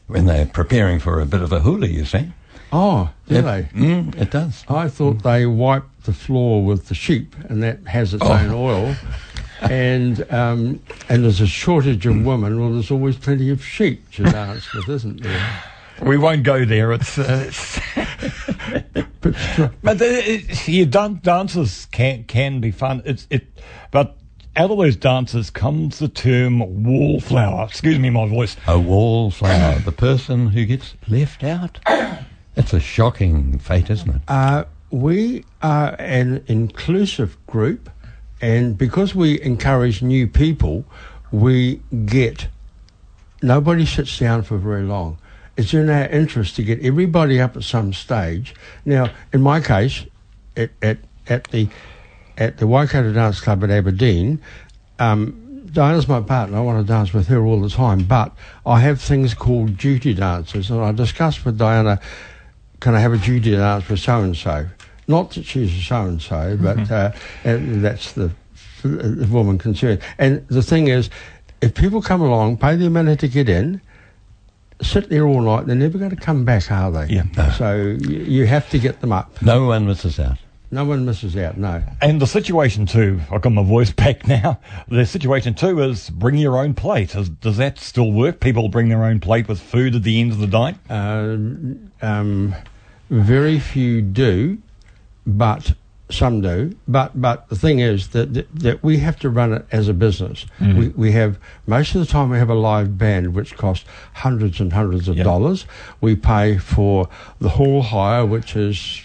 when 0.08 0.26
they're 0.26 0.46
preparing 0.46 1.00
for 1.00 1.20
a 1.20 1.26
bit 1.26 1.42
of 1.42 1.52
a 1.52 1.62
hula, 1.62 1.88
you 1.88 2.06
see. 2.06 2.32
oh, 2.72 3.10
do 3.28 3.42
they? 3.42 3.64
Mm, 3.74 4.16
it 4.22 4.30
does. 4.30 4.64
I 4.70 4.88
thought 4.90 5.24
they 5.24 5.48
wiped 5.48 6.04
the 6.06 6.14
floor 6.14 6.64
with 6.64 6.90
the 6.90 6.94
sheep, 6.94 7.36
and 7.50 7.64
that 7.64 7.88
has 7.88 8.14
its 8.14 8.22
own 8.24 8.52
oil. 8.52 8.96
And 9.62 10.32
um, 10.32 10.82
and 11.10 11.24
there's 11.24 11.42
a 11.42 11.48
shortage 11.48 12.06
of 12.06 12.24
women. 12.26 12.60
Well, 12.60 12.72
there's 12.74 12.92
always 12.92 13.16
plenty 13.18 13.50
of 13.50 13.64
sheep 13.64 14.12
to 14.12 14.24
dance 14.24 14.72
with, 14.74 14.90
isn't 14.90 15.22
there? 15.24 15.64
We 16.04 16.18
won't 16.18 16.44
go 16.44 16.66
there. 16.66 16.92
It's, 16.92 17.18
uh, 17.18 17.46
it's 17.48 17.80
But 19.22 19.36
str- 19.36 19.66
but 19.82 19.98
the, 20.00 20.32
it, 20.34 20.68
yeah, 20.68 20.86
dan- 20.86 21.20
dances 21.24 21.88
can 21.92 22.26
can 22.26 22.60
be 22.60 22.72
fun. 22.72 23.02
It's 23.06 23.28
it, 23.30 23.48
but 23.92 24.18
out 24.58 24.72
of 24.72 24.78
those 24.78 24.96
dances 24.96 25.50
comes 25.50 26.00
the 26.00 26.08
term 26.08 26.84
wallflower. 26.84 27.66
Excuse 27.66 27.98
me, 27.98 28.10
my 28.10 28.28
voice. 28.28 28.56
A 28.68 28.78
wallflower, 28.80 29.80
the 29.80 29.92
person 29.92 30.48
who 30.50 30.66
gets 30.66 30.96
left 31.08 31.44
out. 31.44 31.80
It's 32.58 32.72
a 32.72 32.80
shocking 32.80 33.60
fate, 33.60 33.90
isn't 33.90 34.10
it? 34.16 34.22
uh, 34.30 34.64
we 34.90 35.44
are 35.62 35.94
an 36.00 36.42
inclusive 36.48 37.36
group, 37.48 37.90
and 38.46 38.78
because 38.78 39.16
we 39.16 39.42
encourage 39.42 40.04
new 40.04 40.28
people, 40.28 40.86
we 41.32 41.82
get 42.06 42.48
nobody 43.42 43.88
sits 43.88 44.20
down 44.20 44.44
for 44.44 44.60
very 44.60 44.84
long. 44.84 45.18
It's 45.58 45.74
in 45.74 45.90
our 45.90 46.06
interest 46.06 46.56
to 46.58 46.64
get 46.64 46.80
everybody 46.86 47.42
up 47.42 47.58
at 47.58 47.64
some 47.64 47.92
stage. 47.92 48.54
Now, 48.86 49.10
in 49.34 49.42
my 49.42 49.62
case, 49.62 50.06
at 50.56 50.70
at, 50.84 51.00
at 51.26 51.46
the 51.46 51.70
at 52.38 52.60
the 52.60 52.68
Waikato 52.68 53.12
Dance 53.14 53.42
Club 53.42 53.64
at 53.64 53.72
Aberdeen, 53.72 54.40
um, 55.00 55.68
Diana's 55.74 56.08
my 56.08 56.22
partner. 56.22 56.58
I 56.58 56.62
want 56.62 56.86
to 56.86 56.88
dance 56.88 57.14
with 57.14 57.26
her 57.30 57.44
all 57.44 57.60
the 57.60 57.70
time, 57.70 58.04
but 58.04 58.32
I 58.64 58.80
have 58.82 59.02
things 59.02 59.34
called 59.34 59.76
duty 59.76 60.14
dances, 60.14 60.70
and 60.70 60.82
I 60.82 60.92
discuss 60.92 61.44
with 61.44 61.58
Diana, 61.58 62.00
can 62.80 62.94
I 62.94 63.00
have 63.00 63.14
a 63.14 63.18
duty 63.18 63.54
dance 63.56 63.90
with 63.90 64.02
so 64.02 64.22
and 64.22 64.38
so? 64.38 64.68
Not 65.08 65.32
that 65.32 65.46
she's 65.46 65.72
a 65.78 65.82
so 65.82 66.02
and 66.02 66.22
so, 66.22 66.58
but 66.60 66.92
uh, 66.92 67.12
that's 67.44 68.14
the, 68.14 68.32
the 68.84 69.28
woman 69.30 69.58
concerned. 69.58 70.02
And 70.18 70.48
the 70.48 70.64
thing 70.64 70.88
is, 70.88 71.10
if 71.62 71.76
people 71.76 72.02
come 72.02 72.22
along, 72.22 72.58
pay 72.58 72.76
their 72.76 72.90
money 72.90 73.16
to 73.16 73.28
get 73.28 73.48
in, 73.50 73.82
sit 74.82 75.10
there 75.10 75.26
all 75.26 75.42
night, 75.42 75.68
they're 75.68 75.76
never 75.76 75.98
going 75.98 76.10
to 76.10 76.16
come 76.16 76.46
back, 76.46 76.72
are 76.72 76.92
they? 76.92 77.08
Yeah. 77.08 77.24
No. 77.38 77.50
So 77.52 77.98
you, 78.00 78.18
you 78.20 78.46
have 78.48 78.70
to 78.72 78.80
get 78.80 79.02
them 79.02 79.12
up. 79.12 79.42
No 79.42 79.68
one 79.68 79.86
misses 79.86 80.20
out. 80.20 80.38
No 80.72 80.84
one 80.84 81.06
misses 81.06 81.38
out. 81.38 81.58
No. 81.58 81.84
And 82.02 82.22
the 82.22 82.28
situation 82.28 82.86
too, 82.86 83.22
I've 83.32 83.42
got 83.42 83.52
my 83.52 83.64
voice 83.64 83.92
back 84.04 84.28
now. 84.28 84.60
The 84.88 85.06
situation 85.06 85.54
too 85.54 85.82
is 85.82 86.10
bring 86.10 86.38
your 86.38 86.58
own 86.58 86.74
plate. 86.74 87.16
Is, 87.16 87.30
does 87.30 87.58
that 87.58 87.80
still 87.80 88.12
work? 88.12 88.40
People 88.40 88.68
bring 88.70 88.90
their 88.90 89.04
own 89.04 89.20
plate 89.20 89.48
with 89.48 89.62
food 89.62 89.96
at 89.96 90.04
the 90.04 90.20
end 90.20 90.32
of 90.32 90.40
the 90.40 90.48
night? 90.48 90.78
Um, 90.90 91.92
um, 92.02 92.56
very 93.10 93.60
few 93.60 94.02
do, 94.02 94.58
but 95.26 95.74
some 96.10 96.42
do. 96.42 96.76
But 96.88 97.20
but 97.20 97.50
the 97.50 97.56
thing 97.56 97.80
is 97.80 98.10
that 98.10 98.34
that, 98.36 98.54
that 98.56 98.84
we 98.84 98.98
have 99.00 99.18
to 99.20 99.30
run 99.30 99.54
it 99.54 99.66
as 99.72 99.88
a 99.88 99.94
business. 99.94 100.46
Mm. 100.60 100.78
We 100.78 100.88
we 100.90 101.12
have 101.14 101.40
most 101.66 101.96
of 101.96 102.02
the 102.02 102.08
time 102.08 102.30
we 102.30 102.38
have 102.38 102.50
a 102.50 102.54
live 102.56 102.98
band 102.98 103.34
which 103.34 103.56
costs 103.58 103.86
hundreds 104.14 104.60
and 104.60 104.72
hundreds 104.72 105.08
of 105.08 105.18
Yeah. 105.18 105.24
dollars. 105.24 105.66
We 106.02 106.16
pay 106.16 106.58
for 106.58 107.10
the 107.40 107.50
hall 107.50 107.82
hire, 107.82 108.26
which 108.26 108.56
is 108.56 109.02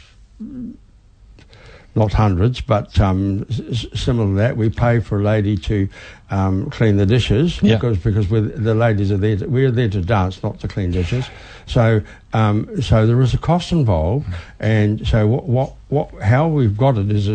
not 1.95 2.13
hundreds, 2.13 2.61
but 2.61 2.99
um, 3.01 3.45
s- 3.51 3.87
similar 3.95 4.29
to 4.29 4.35
that. 4.35 4.57
We 4.57 4.71
pay 4.71 5.01
for 5.01 5.19
a 5.21 5.23
lady 5.23 5.57
to 5.59 5.89
um, 6.31 6.71
clean 6.71 6.97
the 6.97 7.07
dishes 7.07 7.61
Yeah. 7.63 7.75
because 7.77 7.99
because 7.99 8.29
we're, 8.31 8.43
the 8.43 8.75
ladies 8.75 9.11
are 9.11 9.17
there. 9.17 9.37
To, 9.39 9.47
we're 9.47 9.71
there 9.73 9.89
to 9.89 10.01
dance, 10.01 10.43
not 10.43 10.61
to 10.61 10.69
clean 10.69 10.93
dishes. 10.93 11.27
So 11.67 12.01
um, 12.33 12.81
so 12.81 13.07
there 13.07 13.21
is 13.23 13.35
a 13.35 13.39
cost 13.39 13.73
involved, 13.73 14.27
and 14.61 15.07
so 15.07 15.27
what 15.27 15.45
what, 15.47 15.73
what 15.89 16.23
how 16.23 16.47
we've 16.49 16.77
got 16.77 16.97
it 16.99 17.11
is 17.11 17.29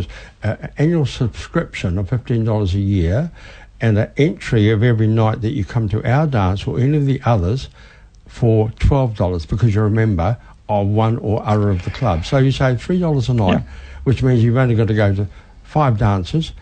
an 0.44 0.72
annual 0.78 1.06
subscription 1.06 1.98
of 1.98 2.10
fifteen 2.10 2.44
dollars 2.46 2.74
a 2.76 2.80
year, 2.80 3.32
and 3.82 3.98
an 3.98 4.12
entry 4.18 4.70
of 4.72 4.84
every 4.84 5.08
night 5.08 5.42
that 5.42 5.52
you 5.52 5.66
come 5.66 5.90
to 5.90 6.04
our 6.10 6.28
dance 6.28 6.66
or 6.66 6.80
any 6.80 6.98
of 6.98 7.06
the 7.06 7.22
others 7.26 7.68
for 8.28 8.72
twelve 8.80 9.16
dollars 9.18 9.46
because 9.46 9.76
you're 9.76 9.86
a 9.86 9.92
member 9.92 10.38
of 10.68 10.88
one 10.88 11.18
or 11.18 11.46
other 11.46 11.70
of 11.70 11.84
the 11.84 11.92
clubs. 11.92 12.28
So 12.28 12.38
you 12.38 12.52
save 12.52 12.82
three 12.82 13.00
dollars 13.00 13.30
a 13.30 13.34
night, 13.34 13.52
Yeah. 13.60 13.62
Which 14.06 14.24
means 14.24 14.44
you've 14.44 14.58
only 14.58 14.76
got 14.76 14.88
to 14.88 14.94
go 14.94 15.14
to 15.14 15.28
five 15.64 15.98
dances, 15.98 16.54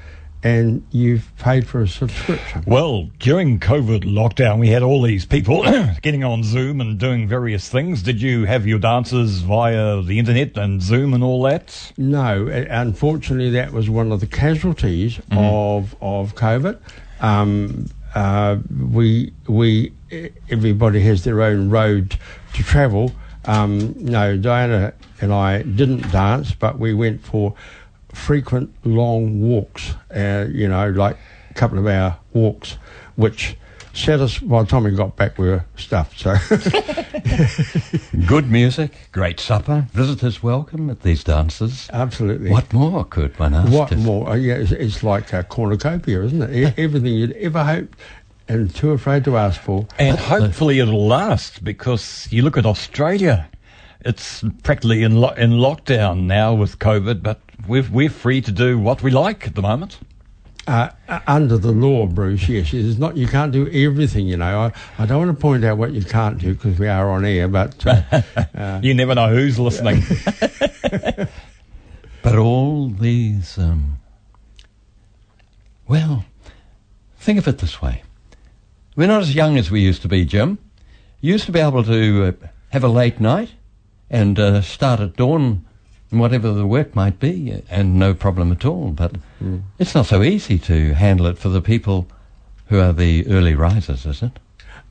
and 0.44 0.86
you've 0.92 1.32
paid 1.38 1.68
for 1.68 1.82
a 1.82 1.88
subscription. 1.88 2.64
Well, 2.66 3.10
during 3.20 3.60
COVID 3.60 4.04
lockdown, 4.04 4.60
we 4.60 4.70
had 4.70 4.82
all 4.82 5.02
these 5.02 5.26
people 5.26 5.64
getting 6.02 6.24
on 6.24 6.44
Zoom 6.44 6.82
and 6.82 6.98
doing 6.98 7.28
various 7.28 7.70
things. 7.70 8.02
Did 8.02 8.22
you 8.22 8.46
have 8.46 8.66
your 8.66 8.80
dances 8.80 9.40
via 9.42 10.02
the 10.02 10.20
internet 10.20 10.58
and 10.58 10.82
Zoom 10.82 11.14
and 11.14 11.24
all 11.24 11.44
that? 11.44 11.94
No, 11.98 12.48
unfortunately, 12.48 13.52
that 13.52 13.72
was 13.72 13.90
one 13.90 14.12
of 14.12 14.20
the 14.20 14.28
casualties 14.28 15.20
of 15.32 15.96
of 16.02 16.36
COVID. 16.36 16.80
Um, 17.22 17.90
uh, 18.16 18.58
we 18.92 19.34
we 19.48 19.94
everybody 20.50 21.02
has 21.02 21.24
their 21.24 21.42
own 21.42 21.70
road 21.70 22.18
to 22.54 22.64
travel. 22.64 23.12
Um, 23.46 23.96
no, 23.98 24.38
Diana 24.38 24.94
and 25.24 25.32
I 25.34 25.62
didn't 25.62 26.12
dance, 26.12 26.54
but 26.54 26.78
we 26.78 26.94
went 26.94 27.24
for 27.24 27.54
frequent 28.14 28.76
long 28.84 29.42
walks. 29.42 29.94
Uh, 30.14 30.48
you 30.52 30.68
know, 30.68 30.90
like 30.90 31.18
a 31.50 31.54
couple 31.54 31.80
of 31.80 31.88
hour 31.88 32.18
walks, 32.34 32.78
which 33.16 33.56
set 33.94 34.20
us 34.20 34.40
by 34.40 34.64
the 34.64 34.68
time 34.68 34.84
we 34.84 34.92
got 34.92 35.16
back. 35.16 35.38
We 35.38 35.48
were 35.48 35.64
stuffed. 35.78 36.20
So 36.20 36.36
Good 38.28 38.52
music, 38.52 38.92
great 39.14 39.40
supper, 39.40 39.88
visitors 39.94 40.44
welcome 40.44 40.90
at 40.90 41.04
these 41.04 41.24
dances. 41.24 41.90
absolutely. 41.94 42.50
What 42.50 42.74
more 42.74 43.06
could 43.06 43.40
one 43.40 43.54
ask? 43.54 43.72
What 43.72 43.96
more? 43.98 44.30
Uh, 44.32 44.36
yeah, 44.36 44.56
it's, 44.56 44.72
it's 44.72 45.04
like 45.04 45.32
a 45.32 45.44
cornucopia, 45.44 46.22
isn't 46.24 46.42
it? 46.42 46.74
Everything 46.78 47.14
you'd 47.14 47.32
ever 47.34 47.64
hoped 47.64 47.98
and 48.50 48.76
too 48.76 48.92
afraid 48.92 49.24
to 49.24 49.38
ask 49.38 49.62
for. 49.62 49.88
And 49.98 50.20
hopefully 50.20 50.80
it'll 50.80 51.08
last 51.08 51.64
because 51.64 52.28
you 52.30 52.42
look 52.42 52.58
at 52.58 52.66
Australia, 52.66 53.48
it's 54.06 54.44
practically 54.64 55.04
in, 55.04 55.16
lo- 55.20 55.34
in 55.38 55.52
lockdown 55.52 56.24
now 56.24 56.54
with 56.54 56.80
COVID, 56.80 57.24
but 57.24 57.40
we're, 57.68 57.88
we're 57.92 58.10
free 58.10 58.42
to 58.42 58.52
do 58.52 58.78
what 58.80 59.02
we 59.04 59.12
like 59.12 59.48
at 59.48 59.56
the 59.56 59.62
moment. 59.62 60.00
Uh, 60.66 60.90
uh, 61.10 61.20
under 61.28 61.58
the 61.58 61.72
law, 61.72 62.06
Bruce, 62.06 62.48
yes, 62.48 62.74
it's 62.74 62.98
not. 62.98 63.18
You 63.18 63.28
can't 63.28 63.52
do 63.52 63.70
everything. 63.70 64.28
You 64.28 64.38
know, 64.38 64.62
I, 64.62 64.72
I 64.98 65.06
don't 65.06 65.26
want 65.26 65.38
to 65.38 65.42
point 65.42 65.66
out 65.66 65.78
what 65.78 65.92
you 65.92 66.02
can't 66.04 66.38
do 66.38 66.54
because 66.54 66.80
we 66.80 66.88
are 66.88 67.10
on 67.10 67.26
air, 67.26 67.50
but 67.50 67.86
uh, 67.86 68.80
You 68.82 68.94
never 68.94 69.14
know 69.14 69.30
who's 69.30 69.60
listening. 69.60 70.04
But 72.24 72.38
all 72.38 72.88
these, 72.88 73.58
um, 73.58 74.00
well, 75.90 76.24
think 77.18 77.38
of 77.38 77.50
it 77.50 77.58
this 77.58 77.82
way. 77.82 78.02
We're 78.96 79.10
not 79.10 79.22
as 79.22 79.36
young 79.36 79.58
as 79.58 79.70
we 79.70 79.82
used 79.82 80.02
to 80.04 80.08
be, 80.08 80.24
Jim. 80.24 80.58
You 81.20 81.34
used 81.34 81.46
to 81.48 81.52
be 81.52 81.60
able 81.60 81.84
to 81.84 82.24
uh, 82.42 82.48
have 82.70 82.86
a 82.86 82.88
late 82.88 83.20
night 83.20 83.52
and 84.14 84.40
uh, 84.40 84.62
start 84.62 85.00
at 85.00 85.16
dawn, 85.18 85.66
whatever 86.12 86.54
the 86.54 86.68
work 86.68 86.96
might 86.96 87.20
be, 87.20 87.62
and 87.70 87.98
no 87.98 88.14
problem 88.14 88.52
at 88.52 88.64
all. 88.64 88.92
But 88.92 89.16
it's 89.80 89.96
not 89.96 90.06
so 90.06 90.22
easy 90.22 90.60
to 90.60 90.94
handle 90.94 91.26
it 91.26 91.38
for 91.40 91.50
the 91.50 91.62
people 91.62 92.08
who 92.68 92.80
are 92.80 92.94
the 92.94 93.28
early 93.28 93.56
risers, 93.56 94.06
is 94.06 94.22
it? 94.22 94.40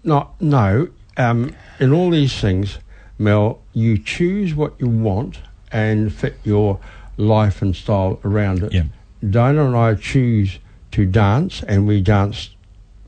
not 0.04 0.38
no. 0.42 0.88
Um, 1.16 1.54
in 1.78 1.92
all 1.92 2.10
these 2.10 2.40
things, 2.40 2.78
Mel, 3.18 3.60
you 3.72 3.96
choose 3.96 4.52
what 4.54 4.72
you 4.80 4.88
want 4.88 5.38
and 5.70 6.12
fit 6.12 6.36
your 6.42 6.80
life 7.16 7.62
and 7.62 7.76
style 7.76 8.18
around 8.24 8.64
it. 8.64 8.72
Yeah. 8.72 8.84
Dana 9.28 9.64
and 9.66 9.76
I 9.76 9.94
choose 9.94 10.58
to 10.92 11.06
dance, 11.06 11.62
and 11.62 11.86
we 11.86 12.00
dance. 12.02 12.50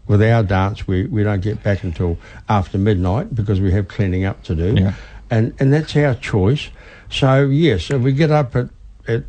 With 0.06 0.22
our 0.22 0.42
dance, 0.42 0.86
we, 0.86 1.06
we 1.06 1.24
don't 1.24 1.40
get 1.40 1.62
back 1.62 1.82
until 1.82 2.18
after 2.46 2.76
midnight 2.76 3.34
because 3.34 3.58
we 3.58 3.72
have 3.72 3.88
cleaning 3.88 4.26
up 4.26 4.42
to 4.44 4.54
do, 4.54 4.74
Yeah. 4.74 4.92
And 5.30 5.54
and 5.58 5.72
that's 5.72 5.96
our 5.96 6.14
choice. 6.14 6.70
So 7.10 7.46
yes, 7.46 7.90
if 7.90 8.02
we 8.02 8.12
get 8.12 8.30
up 8.30 8.56
at 8.56 8.68
at 9.06 9.24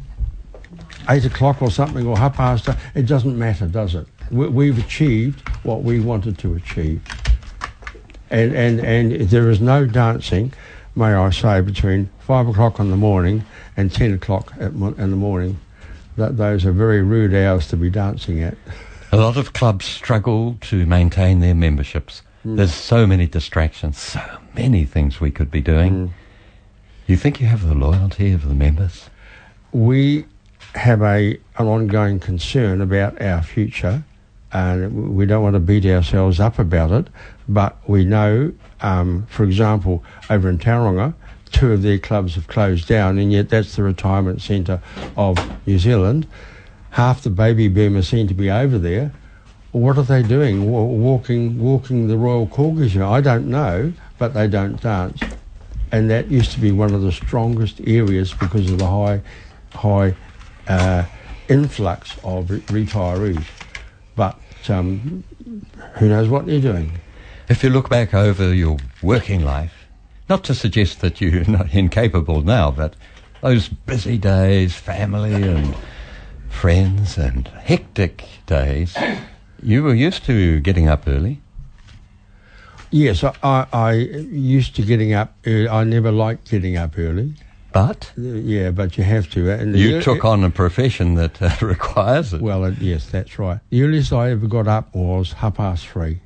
eight 1.09 1.25
o'clock 1.25 1.61
or 1.61 1.69
something 1.71 2.05
or 2.07 2.17
half 2.17 2.35
past, 2.35 2.69
it 2.93 3.05
doesn't 3.05 3.37
matter, 3.37 3.67
does 3.67 3.95
it? 3.95 4.07
We, 4.31 4.47
we've 4.47 4.79
achieved 4.79 5.47
what 5.63 5.83
we 5.83 5.99
wanted 5.99 6.37
to 6.39 6.55
achieve, 6.55 7.01
and 8.29 8.53
and 8.55 8.79
and 8.79 9.11
there 9.29 9.49
is 9.49 9.61
no 9.61 9.85
dancing, 9.85 10.53
may 10.95 11.13
I 11.13 11.29
say, 11.29 11.61
between 11.61 12.09
five 12.19 12.47
o'clock 12.47 12.79
in 12.79 12.89
the 12.89 12.97
morning 12.97 13.43
and 13.77 13.91
ten 13.91 14.13
o'clock 14.13 14.53
in 14.59 14.79
the 14.95 15.07
morning. 15.07 15.59
That 16.17 16.37
those 16.37 16.65
are 16.65 16.71
very 16.71 17.01
rude 17.01 17.33
hours 17.33 17.67
to 17.67 17.77
be 17.77 17.89
dancing 17.89 18.41
at. 18.41 18.57
A 19.11 19.17
lot 19.17 19.35
of 19.35 19.51
clubs 19.51 19.85
struggle 19.85 20.57
to 20.61 20.85
maintain 20.85 21.39
their 21.41 21.53
memberships. 21.53 22.21
There's 22.45 22.73
so 22.73 23.07
many 23.07 23.25
distractions, 23.25 23.97
so 23.97 24.21
many 24.53 24.85
things 24.85 25.19
we 25.19 25.31
could 25.31 25.49
be 25.49 25.61
doing. 25.61 26.13
You 27.07 27.17
think 27.17 27.41
you 27.41 27.47
have 27.47 27.67
the 27.67 27.73
loyalty 27.75 28.31
of 28.31 28.47
the 28.47 28.53
members? 28.53 29.09
we 29.75 30.25
have 30.73 31.01
a 31.01 31.37
an 31.57 31.67
ongoing 31.67 32.19
concern 32.19 32.79
about 32.79 33.21
our 33.21 33.43
future, 33.43 34.03
and 34.53 35.15
we 35.15 35.25
don't 35.25 35.43
want 35.43 35.53
to 35.53 35.59
beat 35.59 35.85
ourselves 35.85 36.39
up 36.39 36.57
about 36.57 36.91
it. 36.91 37.07
But 37.49 37.77
we 37.89 38.05
know, 38.05 38.53
um, 38.81 39.25
for 39.29 39.43
example, 39.43 40.03
over 40.29 40.47
in 40.47 40.57
Tauranga, 40.57 41.13
two 41.51 41.73
of 41.73 41.81
their 41.81 41.97
clubs 41.97 42.35
have 42.35 42.47
closed 42.47 42.87
down, 42.87 43.17
and 43.17 43.33
yet 43.33 43.49
that's 43.49 43.75
the 43.75 43.83
retirement 43.83 44.41
centre 44.41 44.81
of 45.17 45.37
New 45.67 45.77
Zealand. 45.77 46.25
Half 46.91 47.23
the 47.23 47.29
baby 47.29 47.67
boomers 47.67 48.07
seem 48.07 48.29
to 48.29 48.33
be 48.33 48.49
over 48.49 48.77
there. 48.77 49.11
What 49.75 49.97
are 49.97 50.03
they 50.03 50.23
doing? 50.23 50.71
Walking, 50.71 51.59
walking 51.59 52.07
the 52.07 52.17
royal 52.17 52.47
corgis? 52.47 52.95
I 53.01 53.21
don't 53.21 53.47
know, 53.47 53.93
but 54.17 54.33
they 54.33 54.47
don't 54.47 54.81
dance 54.81 55.21
and 55.95 56.09
that 56.09 56.29
used 56.29 56.51
to 56.51 56.59
be 56.59 56.71
one 56.71 56.93
of 56.93 57.01
the 57.01 57.11
strongest 57.11 57.79
areas 57.87 58.33
because 58.33 58.69
of 58.69 58.79
the 58.79 58.85
high, 58.85 59.21
high 59.73 60.13
uh, 60.67 61.05
influx 61.47 62.17
of 62.23 62.49
re- 62.49 62.59
retirees. 62.61 63.45
But 64.15 64.37
um, 64.67 65.23
who 65.95 66.09
knows 66.09 66.27
what 66.27 66.45
they're 66.45 66.59
doing? 66.59 66.91
If 67.47 67.63
you 67.63 67.69
look 67.69 67.89
back 67.89 68.13
over 68.13 68.53
your 68.53 68.77
working 69.01 69.45
life, 69.45 69.85
not 70.27 70.43
to 70.45 70.53
suggest 70.53 71.01
that 71.01 71.21
you're 71.21 71.45
not 71.47 71.73
incapable 71.73 72.41
now, 72.41 72.71
but 72.71 72.95
those 73.41 73.69
busy 73.69 74.17
days, 74.17 74.73
family 74.75 75.43
and 75.43 75.77
friends 76.49 77.17
and 77.17 77.47
hectic 77.47 78.25
days, 78.47 78.97
you 79.65 79.83
were 79.83 79.93
used 79.93 80.25
to 80.25 80.59
getting 80.59 80.87
up 80.87 81.07
early. 81.07 81.41
Yes, 82.91 83.23
I, 83.23 83.33
I, 83.43 83.65
I 83.73 83.93
used 83.93 84.75
to 84.75 84.83
getting 84.83 85.13
up. 85.13 85.33
Early. 85.45 85.67
I 85.67 85.83
never 85.83 86.11
liked 86.11 86.49
getting 86.49 86.77
up 86.77 86.97
early. 86.97 87.33
But 87.73 88.13
Uh, 88.17 88.21
Yeah, 88.21 88.71
but 88.71 88.97
you 88.97 89.03
have 89.03 89.29
to. 89.31 89.49
And 89.49 89.75
you 89.75 90.01
took 90.01 90.23
on 90.23 90.43
a 90.43 90.49
profession 90.49 91.15
that 91.15 91.41
uh, 91.41 91.49
requires 91.65 92.33
it. 92.33 92.41
Well, 92.41 92.71
yes, 92.73 93.07
that's 93.07 93.37
right. 93.37 93.59
The 93.69 93.83
earliest 93.83 94.13
I 94.13 94.31
ever 94.31 94.47
got 94.47 94.67
up 94.67 94.95
was 94.95 95.33
half 95.33 95.55
past 95.55 95.87
three. 95.87 96.21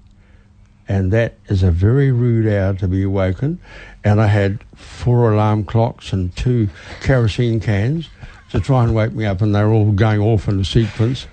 And 0.87 1.11
that 1.11 1.35
is 1.47 1.63
a 1.63 1.71
very 1.71 2.11
rude 2.11 2.51
hour 2.51 2.73
to 2.75 2.87
be 2.87 3.03
awoken. 3.03 3.59
And 4.03 4.19
I 4.19 4.27
had 4.27 4.59
four 4.75 5.31
alarm 5.31 5.63
clocks 5.63 6.11
and 6.13 6.35
two 6.35 6.69
kerosene 7.01 7.59
cans 7.59 8.09
to 8.51 8.59
try 8.59 8.83
and 8.83 8.95
wake 8.95 9.13
me 9.13 9.25
up, 9.25 9.41
and 9.41 9.53
they 9.53 9.63
were 9.63 9.71
all 9.71 9.91
going 9.91 10.19
off 10.19 10.47
in 10.47 10.59
a 10.59 10.65
sequence. 10.65 11.27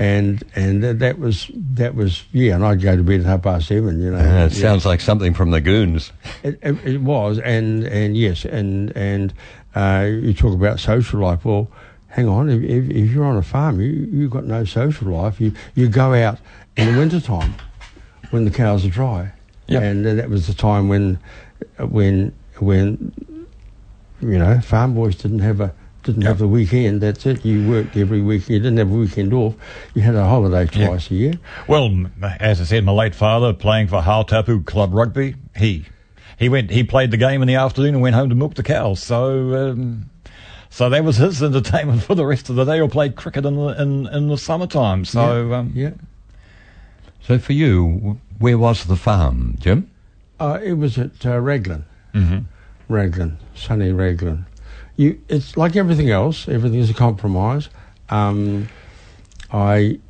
And 0.00 0.44
and 0.54 0.84
that, 0.84 1.00
that 1.00 1.18
was 1.18 1.50
that 1.74 1.96
was 1.96 2.22
yeah, 2.30 2.54
and 2.54 2.64
I'd 2.64 2.80
go 2.80 2.94
to 2.96 3.02
bed 3.02 3.18
at 3.20 3.26
half 3.26 3.42
past 3.42 3.66
seven. 3.66 4.00
You 4.00 4.12
know, 4.12 4.18
it 4.18 4.22
Yeah. 4.22 4.48
sounds 4.48 4.86
like 4.86 5.00
something 5.00 5.34
from 5.34 5.50
the 5.50 5.60
Goons. 5.60 6.12
It, 6.44 6.56
it, 6.62 6.76
it 6.86 7.00
was, 7.02 7.40
and 7.40 7.82
and 7.82 8.16
yes, 8.16 8.44
and 8.44 8.96
and 8.96 9.34
uh, 9.74 10.06
you 10.08 10.32
talk 10.34 10.54
about 10.54 10.78
social 10.78 11.18
life. 11.18 11.44
Well, 11.44 11.66
hang 12.06 12.28
on, 12.28 12.48
if, 12.48 12.62
if, 12.62 12.88
if 12.90 13.10
you're 13.10 13.24
on 13.24 13.38
a 13.38 13.42
farm, 13.42 13.80
you 13.80 13.88
you've 13.88 14.30
got 14.30 14.44
no 14.44 14.64
social 14.64 15.08
life. 15.08 15.40
You 15.40 15.52
you 15.74 15.88
go 15.88 16.14
out 16.14 16.38
in 16.76 16.92
the 16.92 16.96
winter 16.98 17.20
time 17.20 17.54
when 18.30 18.44
the 18.44 18.52
cows 18.52 18.84
are 18.86 18.90
dry, 18.90 19.32
Yeah. 19.66 19.80
and 19.80 20.06
that 20.06 20.30
was 20.30 20.46
the 20.46 20.54
time 20.54 20.88
when 20.88 21.18
when 21.78 22.32
when 22.60 23.12
you 24.20 24.38
know 24.38 24.60
farm 24.60 24.94
boys 24.94 25.16
didn't 25.16 25.40
have 25.40 25.60
a 25.60 25.74
didn't 26.04 26.22
have 26.22 26.38
the 26.38 26.48
weekend. 26.48 27.00
That's 27.00 27.26
it. 27.26 27.44
You 27.44 27.68
worked 27.68 27.96
every 27.96 28.22
week. 28.22 28.48
You 28.48 28.58
didn't 28.58 28.78
have 28.78 28.90
a 28.90 28.94
weekend 28.94 29.32
off. 29.34 29.54
You 29.94 30.02
had 30.02 30.14
a 30.14 30.24
holiday 30.24 30.68
Yeah. 30.78 30.86
twice 30.88 31.10
a 31.10 31.14
year. 31.14 31.34
Well, 31.66 32.06
as 32.40 32.60
I 32.60 32.64
said, 32.64 32.84
my 32.84 32.92
late 32.92 33.14
father 33.14 33.52
playing 33.52 33.88
for 33.88 34.00
Hautapu 34.00 34.64
Club 34.64 34.94
Rugby, 34.94 35.34
he 35.56 35.84
he 36.38 36.48
went 36.48 36.70
he 36.70 36.84
played 36.84 37.10
the 37.10 37.16
game 37.16 37.42
in 37.42 37.48
the 37.48 37.56
afternoon 37.56 37.94
and 37.94 38.02
went 38.02 38.14
home 38.14 38.28
to 38.28 38.34
milk 38.34 38.54
the 38.54 38.62
cows. 38.62 39.02
So 39.02 39.70
um, 39.70 40.08
so 40.70 40.88
that 40.88 41.04
was 41.04 41.16
his 41.16 41.42
entertainment 41.48 42.02
for 42.02 42.14
the 42.14 42.24
rest 42.24 42.48
of 42.48 42.56
the 42.56 42.64
day, 42.64 42.80
or 42.80 42.88
played 42.88 43.16
cricket 43.16 43.44
in 43.44 43.56
the 43.56 43.80
in, 43.82 44.06
in 44.06 44.28
the 44.28 44.38
summertime. 44.38 45.04
So 45.04 45.48
yeah, 45.48 45.56
um, 45.56 45.72
yeah. 45.74 45.90
So 47.22 47.38
for 47.38 47.52
you, 47.52 48.18
where 48.38 48.56
was 48.56 48.84
the 48.84 48.96
farm, 48.96 49.56
Jim? 49.58 49.90
Uh, 50.40 50.58
it 50.62 50.74
was 50.74 50.96
at 50.96 51.26
uh, 51.26 51.38
Raglan. 51.40 51.84
mhm. 52.14 52.44
Raglan, 52.88 53.36
sunny 53.54 53.90
Raglan. 53.92 54.46
You, 54.98 55.20
it's 55.28 55.56
like 55.56 55.76
everything 55.76 56.10
else. 56.10 56.48
Everything 56.48 56.80
is 56.80 56.90
a 56.90 56.94
compromise. 56.94 57.68
Um, 58.10 58.68
I 59.52 60.00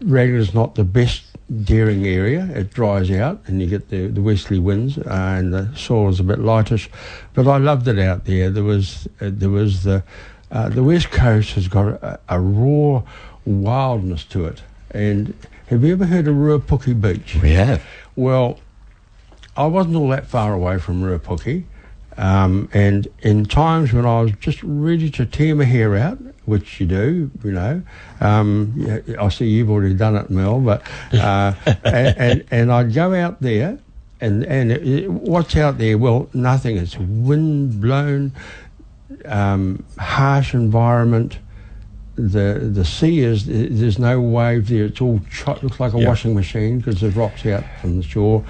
Raglan 0.00 0.40
is 0.40 0.52
not 0.52 0.74
the 0.74 0.82
best 0.82 1.24
dairying 1.62 2.08
area. 2.08 2.50
It 2.54 2.74
dries 2.74 3.08
out, 3.12 3.40
and 3.46 3.62
you 3.62 3.68
get 3.68 3.88
the 3.88 4.08
the 4.08 4.20
westerly 4.20 4.58
winds, 4.58 4.98
uh, 4.98 5.04
and 5.38 5.54
the 5.54 5.72
soil 5.76 6.08
is 6.08 6.18
a 6.18 6.24
bit 6.24 6.40
lightish. 6.40 6.90
But 7.34 7.46
I 7.46 7.58
loved 7.58 7.86
it 7.86 8.00
out 8.00 8.24
there. 8.24 8.50
There 8.50 8.64
was 8.64 9.06
uh, 9.20 9.30
there 9.32 9.50
was 9.50 9.84
the 9.84 10.02
uh, 10.50 10.68
the 10.68 10.82
west 10.82 11.12
coast 11.12 11.52
has 11.52 11.68
got 11.68 11.86
a, 12.02 12.18
a 12.28 12.40
raw 12.40 13.04
wildness 13.44 14.24
to 14.24 14.44
it. 14.46 14.62
And 14.90 15.34
have 15.66 15.84
you 15.84 15.92
ever 15.92 16.06
heard 16.06 16.26
of 16.26 16.34
Ruapuke 16.34 17.00
Beach? 17.00 17.38
We 17.40 17.52
have. 17.52 17.84
Well, 18.16 18.58
I 19.56 19.66
wasn't 19.66 19.94
all 19.94 20.08
that 20.08 20.26
far 20.26 20.52
away 20.52 20.78
from 20.78 21.00
Ruapuke. 21.02 21.64
Um, 22.18 22.68
and 22.74 23.06
in 23.20 23.44
times 23.46 23.92
when 23.92 24.04
I 24.04 24.20
was 24.22 24.32
just 24.40 24.60
ready 24.62 25.08
to 25.10 25.24
tear 25.24 25.54
my 25.54 25.64
hair 25.64 25.96
out, 25.96 26.18
which 26.46 26.80
you 26.80 26.86
do, 26.86 27.30
you 27.44 27.52
know, 27.52 27.80
um, 28.20 28.74
yeah, 28.76 28.98
I 29.22 29.28
see 29.28 29.46
you've 29.46 29.70
already 29.70 29.94
done 29.94 30.16
it, 30.16 30.28
Mel, 30.28 30.60
but, 30.60 30.82
uh, 31.14 31.52
and, 31.84 32.16
and, 32.18 32.44
and 32.50 32.72
I'd 32.72 32.92
go 32.92 33.14
out 33.14 33.40
there 33.40 33.78
and, 34.20 34.44
and 34.44 34.72
it, 34.72 34.86
it- 34.88 35.10
what's 35.10 35.56
out 35.56 35.78
there? 35.78 35.96
Well, 35.96 36.28
nothing. 36.34 36.76
It's 36.76 36.96
wind 36.98 37.80
blown, 37.80 38.32
um, 39.24 39.84
harsh 39.98 40.54
environment. 40.54 41.38
the 42.16 42.68
the 42.72 42.84
sea 42.84 43.20
is 43.20 43.46
there's 43.46 43.98
no 44.00 44.20
wave 44.20 44.68
there. 44.68 44.86
It's 44.86 45.00
all 45.00 45.20
cho- 45.30 45.56
looks 45.62 45.78
like 45.78 45.94
a 45.94 46.00
Yeah. 46.00 46.08
washing 46.08 46.34
machine 46.34 46.78
because 46.78 47.00
there's 47.00 47.14
rocks 47.14 47.46
out 47.46 47.62
from 47.80 47.96
the 47.98 48.02
shore. 48.02 48.44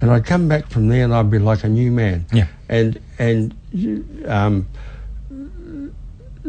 And 0.00 0.10
I'd 0.10 0.24
come 0.24 0.48
back 0.48 0.68
from 0.68 0.88
there 0.88 1.04
and 1.04 1.12
I'd 1.14 1.30
be 1.30 1.38
like 1.38 1.64
a 1.64 1.68
new 1.68 1.90
man. 1.90 2.26
Yeah. 2.32 2.46
And 2.68 3.00
and 3.18 3.54
um, 4.26 4.66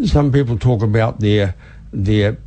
some 0.05 0.31
people 0.31 0.57
talk 0.57 0.81
about 0.83 1.19
their 1.19 1.55
their 1.91 2.37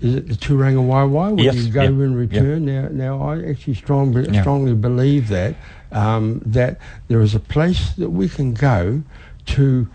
is 0.00 0.14
it 0.16 0.28
the 0.28 0.34
Turangawaewae 0.34 1.36
when 1.36 1.38
Yes, 1.44 1.54
you 1.56 1.72
go 1.72 1.82
yeah, 1.82 1.88
and 1.88 2.12
yeah. 2.12 2.18
return? 2.18 2.64
Now 2.64 2.88
now 2.90 3.22
I 3.22 3.42
actually 3.48 3.74
strongly 3.74 4.28
Yeah. 4.28 4.40
strongly 4.40 4.74
believe 4.74 5.28
that 5.28 5.54
um, 5.90 6.40
that 6.46 6.78
there 7.08 7.20
is 7.20 7.34
a 7.34 7.40
place 7.40 7.90
that 7.98 8.10
we 8.10 8.28
can 8.28 8.54
go 8.54 9.02
to 9.46 9.88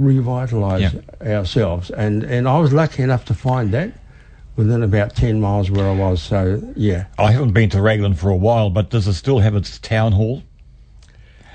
revitalise 0.00 1.02
ourselves, 1.20 1.90
and 1.90 2.22
and 2.22 2.48
I 2.48 2.58
was 2.58 2.72
lucky 2.72 3.02
enough 3.02 3.24
to 3.26 3.34
find 3.34 3.72
that 3.72 3.92
within 4.56 4.82
about 4.82 5.14
ten 5.16 5.40
miles 5.40 5.70
where 5.70 5.88
I 5.88 5.94
was. 5.94 6.22
So 6.22 6.62
yeah, 6.76 7.06
I 7.18 7.32
haven't 7.32 7.52
been 7.52 7.70
to 7.70 7.80
Raglan 7.82 8.14
for 8.14 8.30
a 8.30 8.36
while, 8.36 8.70
but 8.70 8.90
does 8.90 9.06
it 9.06 9.14
still 9.14 9.38
have 9.40 9.54
its 9.54 9.78
town 9.78 10.12
hall? 10.12 10.42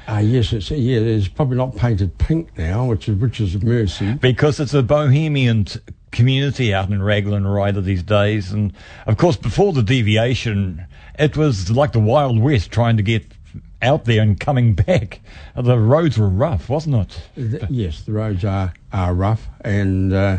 uh, 0.08 0.22
yes, 0.24 0.54
it's 0.54 0.72
yeah. 0.72 1.00
It's 1.00 1.28
probably 1.28 1.58
not 1.58 1.76
painted 1.76 2.18
pink 2.18 2.58
now, 2.58 2.86
which 2.86 3.10
is 3.10 3.18
which 3.18 3.42
is 3.42 3.56
a 3.56 3.60
mercy. 3.60 4.14
Because 4.14 4.60
it's 4.60 4.74
a 4.74 4.82
bohemian 4.84 5.66
t- 5.66 5.80
community 6.12 6.74
out 6.74 6.90
in 6.90 7.02
Raglan 7.02 7.46
Ryder 7.46 7.82
these 7.82 8.04
days. 8.04 8.52
And 8.52 8.74
of 9.06 9.18
course, 9.18 9.36
before 9.36 9.74
the 9.74 9.84
deviation, 9.84 10.86
it 11.20 11.36
was 11.36 11.70
like 11.72 11.92
the 11.92 12.00
Wild 12.00 12.40
West 12.40 12.72
trying 12.72 12.96
to 12.98 13.04
get 13.04 13.26
out 13.82 14.06
there 14.06 14.22
and 14.22 14.40
coming 14.40 14.74
back. 14.74 15.20
The 15.56 15.78
roads 15.78 16.20
were 16.20 16.30
rough, 16.30 16.70
wasn't 16.70 17.12
it? 17.36 17.64
Yes, 17.72 18.02
the 18.02 18.12
roads 18.12 18.46
are, 18.46 18.72
are 18.94 19.12
rough, 19.16 19.48
and 19.62 20.14
uh, 20.14 20.38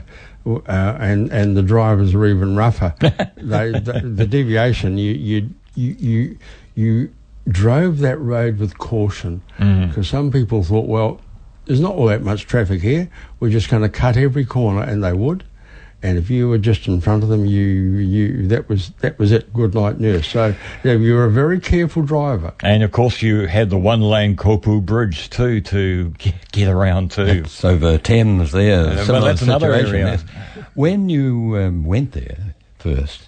uh, 0.57 0.97
and 1.01 1.31
and 1.33 1.57
the 1.57 1.63
drivers 1.63 2.15
are 2.15 2.27
even 2.27 2.57
rougher. 2.57 2.95
they, 3.01 3.73
the, 3.73 4.03
the 4.05 4.27
deviation, 4.27 4.99
you 4.99 5.13
you 5.13 5.51
you 5.75 5.97
you 5.99 6.39
you 6.75 7.15
drove 7.49 7.99
that 7.99 8.19
road 8.19 8.59
with 8.59 8.79
caution 8.79 9.43
because 9.59 10.09
some 10.09 10.31
people 10.31 10.63
thought, 10.63 10.87
well, 10.87 11.21
there's 11.65 11.81
not 11.81 11.95
all 11.95 12.07
that 12.07 12.23
much 12.23 12.47
traffic 12.47 12.81
here. 12.83 13.11
We're 13.41 13.51
just 13.51 13.69
going 13.69 13.83
to 13.83 13.89
cut 13.89 14.17
every 14.17 14.45
corner, 14.45 14.83
and 14.83 15.03
they 15.03 15.13
would. 15.13 15.45
And 16.01 16.17
if 16.17 16.31
you 16.31 16.49
were 16.49 16.59
just 16.59 16.87
in 16.87 17.01
front 17.01 17.25
of 17.25 17.29
them, 17.29 17.45
you 17.45 17.65
you 17.65 18.47
that 18.49 18.69
was 18.69 18.91
that 19.01 19.19
was 19.19 19.33
it. 19.33 19.53
Good 19.53 19.75
night, 19.75 19.99
nurse. 19.99 20.29
So 20.29 20.55
yeah, 20.85 20.93
you 20.93 21.15
were 21.15 21.25
a 21.25 21.31
very 21.31 21.59
careful 21.59 22.03
driver. 22.03 22.55
And 22.63 22.85
of 22.85 22.93
course, 22.93 23.21
you 23.21 23.47
had 23.47 23.71
the 23.71 23.79
one 23.79 24.01
lane 24.01 24.37
Kopu 24.37 24.85
Bridge 24.85 25.29
too 25.29 25.61
to 25.63 26.11
get, 26.19 26.53
get 26.53 26.69
around 26.69 27.11
too. 27.11 27.23
It's 27.23 27.65
over 27.65 27.99
Thames 27.99 28.53
there. 28.53 29.05
well, 29.09 29.25
that's 29.25 29.43
another 29.43 29.73
area. 29.73 30.07
yes. 30.07 30.25
When 30.75 31.09
you 31.09 31.57
um, 31.57 31.85
went 31.85 32.13
there 32.13 32.55
first, 32.79 33.23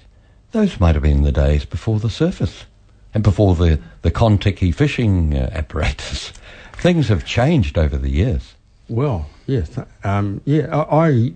those 0.53 0.79
might 0.79 0.95
have 0.95 1.03
been 1.03 1.23
the 1.23 1.33
days 1.33 1.65
before 1.65 1.99
the 1.99 2.11
surface 2.11 2.67
and 3.15 3.23
before 3.23 3.55
the, 3.55 3.81
the 4.03 4.11
Kontiki 4.11 4.75
fishing 4.75 5.37
uh, 5.37 5.51
apparatus. 5.53 6.33
Things 6.75 7.09
have 7.09 7.25
changed 7.25 7.77
over 7.77 7.97
the 7.97 8.11
years. 8.11 8.55
Well, 8.91 9.27
yes, 9.47 9.79
um, 10.05 10.41
yeah. 10.45 10.85
I 10.91 11.33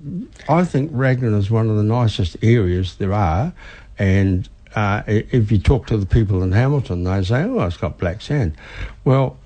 I- 0.48 0.64
think 0.64 0.90
Raglan 0.92 1.34
is 1.34 1.50
one 1.50 1.70
of 1.70 1.76
the 1.76 1.84
nicest 1.84 2.36
areas 2.42 2.96
there 2.96 3.12
are, 3.12 3.52
and 3.98 4.48
uh, 4.74 5.02
if 5.06 5.52
you 5.52 5.58
talk 5.58 5.86
to 5.86 5.96
the 5.96 6.04
people 6.06 6.42
in 6.42 6.50
Hamilton, 6.50 7.04
they 7.04 7.22
say, 7.22 7.44
"Oh, 7.44 7.60
it's 7.60 7.76
got 7.76 7.96
black 7.98 8.20
sand." 8.22 8.56
Well, 9.04 9.36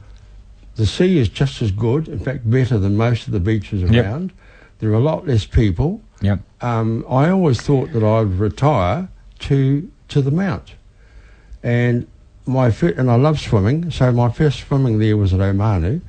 the 0.77 0.87
sea 0.87 1.19
is 1.19 1.29
just 1.29 1.61
as 1.61 1.71
good, 1.71 2.09
in 2.09 2.19
fact, 2.19 2.49
better 2.51 2.79
than 2.79 2.97
most 2.97 3.27
of 3.27 3.35
the 3.35 3.41
beaches 3.41 3.83
Yep. 3.83 4.05
around. 4.07 4.33
There 4.79 4.91
are 4.91 4.95
a 4.95 5.01
lot 5.01 5.27
less 5.27 5.45
people. 5.45 6.01
Yep. 6.23 6.41
Um, 6.63 7.05
I 7.11 7.29
always 7.29 7.61
thought 7.61 7.93
that 7.93 8.03
I'd 8.03 8.39
retire 8.39 9.09
to 9.41 9.91
to 10.09 10.23
the 10.23 10.31
Mount, 10.31 10.77
and 11.63 12.07
my 12.47 12.71
fir- 12.71 12.95
and 12.97 13.11
I 13.11 13.17
love 13.17 13.39
swimming. 13.39 13.91
So 13.91 14.11
my 14.13 14.31
first 14.31 14.61
swimming 14.67 14.99
there 14.99 15.19
was 15.19 15.35
at 15.35 15.41
Omanu, 15.41 16.01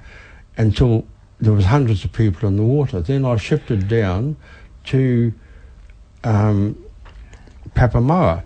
until 0.58 1.06
there 1.42 1.54
was 1.54 1.66
hundreds 1.66 2.04
of 2.04 2.12
people 2.12 2.48
in 2.48 2.58
the 2.58 2.64
water. 2.64 3.02
Then 3.02 3.26
I 3.26 3.38
shifted 3.38 3.88
down 3.88 4.36
to 4.86 5.34
um, 6.24 6.84
Papamoa. 7.76 8.44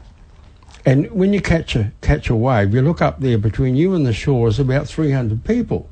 And 0.86 1.10
when 1.12 1.34
you 1.34 1.42
catch 1.42 1.76
a 1.76 1.92
catch 2.02 2.30
a 2.30 2.36
wave, 2.36 2.74
you 2.74 2.82
look 2.82 3.02
up 3.02 3.20
there 3.22 3.38
between 3.38 3.76
you 3.76 3.94
and 3.96 4.06
the 4.06 4.14
shore 4.14 4.50
is 4.50 4.60
about 4.60 4.88
300 4.88 5.44
people. 5.46 5.90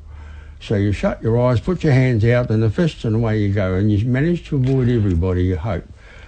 So 0.60 0.76
you 0.76 0.92
shut 0.92 1.22
your 1.22 1.40
eyes, 1.40 1.60
put 1.60 1.82
your 1.82 1.92
hands 1.92 2.24
out, 2.24 2.50
and 2.50 2.62
the 2.62 2.70
fist, 2.70 3.04
and 3.04 3.16
away 3.16 3.40
you 3.40 3.52
go. 3.52 3.74
And 3.74 3.90
you 3.90 4.06
manage 4.06 4.46
to 4.48 4.56
avoid 4.56 4.88
everybody. 4.88 5.44
You 5.44 5.56
hope, 5.56 5.84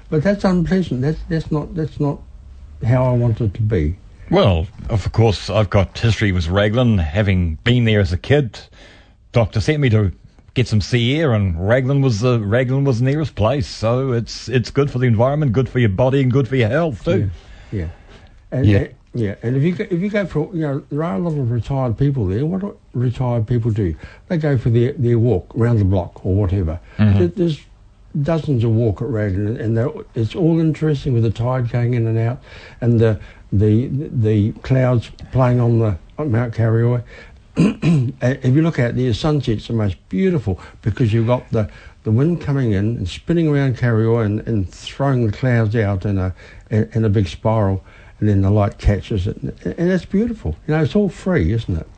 but 0.09 0.23
that's 0.23 0.45
unpleasant. 0.45 1.03
That's 1.03 1.21
that's 1.29 1.53
not 1.53 1.75
that's 1.75 2.01
not 2.01 2.21
how 2.85 3.05
I 3.05 3.13
want 3.13 3.41
it 3.41 3.55
to 3.55 3.63
be. 3.63 3.97
Well, 4.31 4.67
of 4.89 5.13
course, 5.13 5.51
I've 5.51 5.71
got 5.71 5.97
history 5.97 6.33
with 6.33 6.49
Raglan, 6.49 6.99
having 6.99 7.57
been 7.57 7.85
there 7.85 8.01
as 8.01 8.13
a 8.13 8.19
kid. 8.19 8.59
Doctor 9.33 9.61
sent 9.61 9.81
me 9.81 9.91
to 9.91 10.13
get 10.55 10.69
some 10.69 10.81
sea 10.81 11.17
air, 11.17 11.33
and 11.35 11.69
Raglan 11.69 12.01
was 12.01 12.21
the 12.21 12.41
Raglan 12.41 12.85
was 12.85 13.01
the 13.01 13.05
nearest 13.07 13.35
place. 13.35 13.67
So 13.67 14.13
it's 14.13 14.49
it's 14.49 14.71
good 14.71 14.91
for 14.91 14.99
the 14.99 15.07
environment, 15.07 15.53
good 15.53 15.69
for 15.69 15.79
your 15.79 15.89
body, 15.91 16.23
and 16.23 16.31
good 16.33 16.49
for 16.49 16.57
your 16.57 16.69
health 16.69 17.05
too. 17.05 17.31
Yeah, 17.73 17.89
and, 18.53 18.65
Yeah. 18.67 18.79
uh, 18.79 18.87
yeah. 19.15 19.35
And 19.43 19.57
if 19.57 19.63
you 19.63 19.73
go, 19.73 19.85
if 19.91 20.01
you 20.01 20.09
go 20.11 20.25
for 20.27 20.49
you 20.55 20.61
know 20.63 20.83
there 20.91 21.03
are 21.05 21.17
a 21.17 21.19
lot 21.19 21.37
of 21.39 21.51
retired 21.51 21.99
people 21.99 22.27
there. 22.27 22.47
What 22.47 22.61
do 22.61 22.77
retired 22.95 23.47
people 23.47 23.71
do? 23.71 23.95
They 24.29 24.39
go 24.39 24.57
for 24.57 24.71
their, 24.71 24.93
their 24.93 25.19
walk 25.19 25.55
around 25.57 25.79
the 25.79 25.85
block 25.85 26.25
or 26.25 26.35
whatever. 26.35 26.79
There- 26.99 27.27
There's 27.29 27.61
dozens 28.23 28.63
of 28.63 28.71
walk 28.71 29.03
at 29.03 29.09
Raglan, 29.09 29.57
and 29.57 29.77
it's 30.15 30.37
all 30.37 30.61
interesting 30.61 31.15
with 31.15 31.25
the 31.25 31.31
tide 31.33 31.69
going 31.71 31.95
in 31.95 32.07
and 32.07 32.17
out, 32.19 32.41
and 32.81 33.01
the 33.01 33.19
the 33.53 33.89
the 33.89 34.53
clouds 34.63 35.11
playing 35.33 35.61
on 35.61 35.81
the 35.81 35.97
on 36.19 36.31
Mount 36.31 36.55
Karioi. 36.55 37.03
If 38.21 38.55
you 38.55 38.63
look 38.63 38.79
out 38.79 38.97
there, 38.97 39.13
sunset's 39.13 39.69
the 39.69 39.75
most 39.75 39.97
beautiful 40.09 40.61
because 40.83 41.13
you've 41.13 41.27
got 41.27 41.49
the, 41.51 41.71
the 42.05 42.11
wind 42.11 42.41
coming 42.41 42.73
in 42.73 42.97
and 42.97 43.09
spinning 43.09 43.49
around 43.49 43.77
Karioi 43.77 44.25
and, 44.25 44.41
and 44.49 44.69
throwing 44.69 45.27
the 45.27 45.33
clouds 45.33 45.77
out 45.77 46.05
in 46.05 46.19
a 46.19 46.35
in, 46.71 46.91
in 46.95 47.05
a 47.05 47.09
big 47.09 47.29
spiral, 47.29 47.85
and 48.19 48.29
then 48.29 48.43
the 48.43 48.51
light 48.51 48.79
catches 48.79 49.27
it, 49.27 49.37
and, 49.37 49.53
and 49.65 49.91
it's 49.91 50.05
beautiful. 50.05 50.57
You 50.67 50.75
know, 50.75 50.83
it's 50.83 50.97
all 50.97 51.09
free, 51.09 51.53
isn't 51.53 51.77
it? 51.77 51.89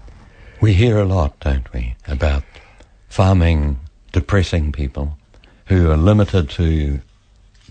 We 0.61 0.73
hear 0.73 0.99
a 0.99 1.05
lot, 1.05 1.39
don't 1.41 1.73
we, 1.73 1.97
about 2.07 2.43
farming 3.09 3.79
depressing 4.13 4.73
people 4.73 5.17
who 5.67 5.91
are 5.91 5.97
limited 5.97 6.49
to 6.51 7.01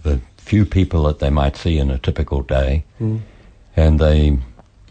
the 0.03 0.21
few 0.37 0.65
people 0.65 1.03
that 1.03 1.19
they 1.19 1.29
might 1.29 1.55
see 1.55 1.77
in 1.77 1.89
a 1.89 1.97
typical 1.97 2.41
day, 2.41 2.85
hmm. 2.97 3.17
and 3.75 3.99
they 3.99 4.37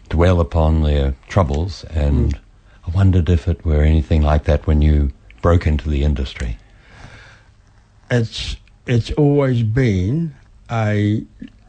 dwell 0.09 0.39
upon 0.39 0.83
their 0.83 1.15
troubles. 1.27 1.83
And 1.85 2.33
hmm. 2.33 2.39
I 2.87 2.91
wondered 2.91 3.29
if 3.29 3.47
it 3.47 3.65
were 3.65 3.81
anything 3.81 4.21
like 4.21 4.43
that 4.45 4.65
when 4.67 4.81
you 4.81 5.11
broke 5.41 5.65
into 5.67 5.89
the 5.89 6.03
industry. 6.03 6.57
It's 8.11 8.57
it's 8.85 9.09
always 9.11 9.63
been 9.63 10.35
a 10.71 11.23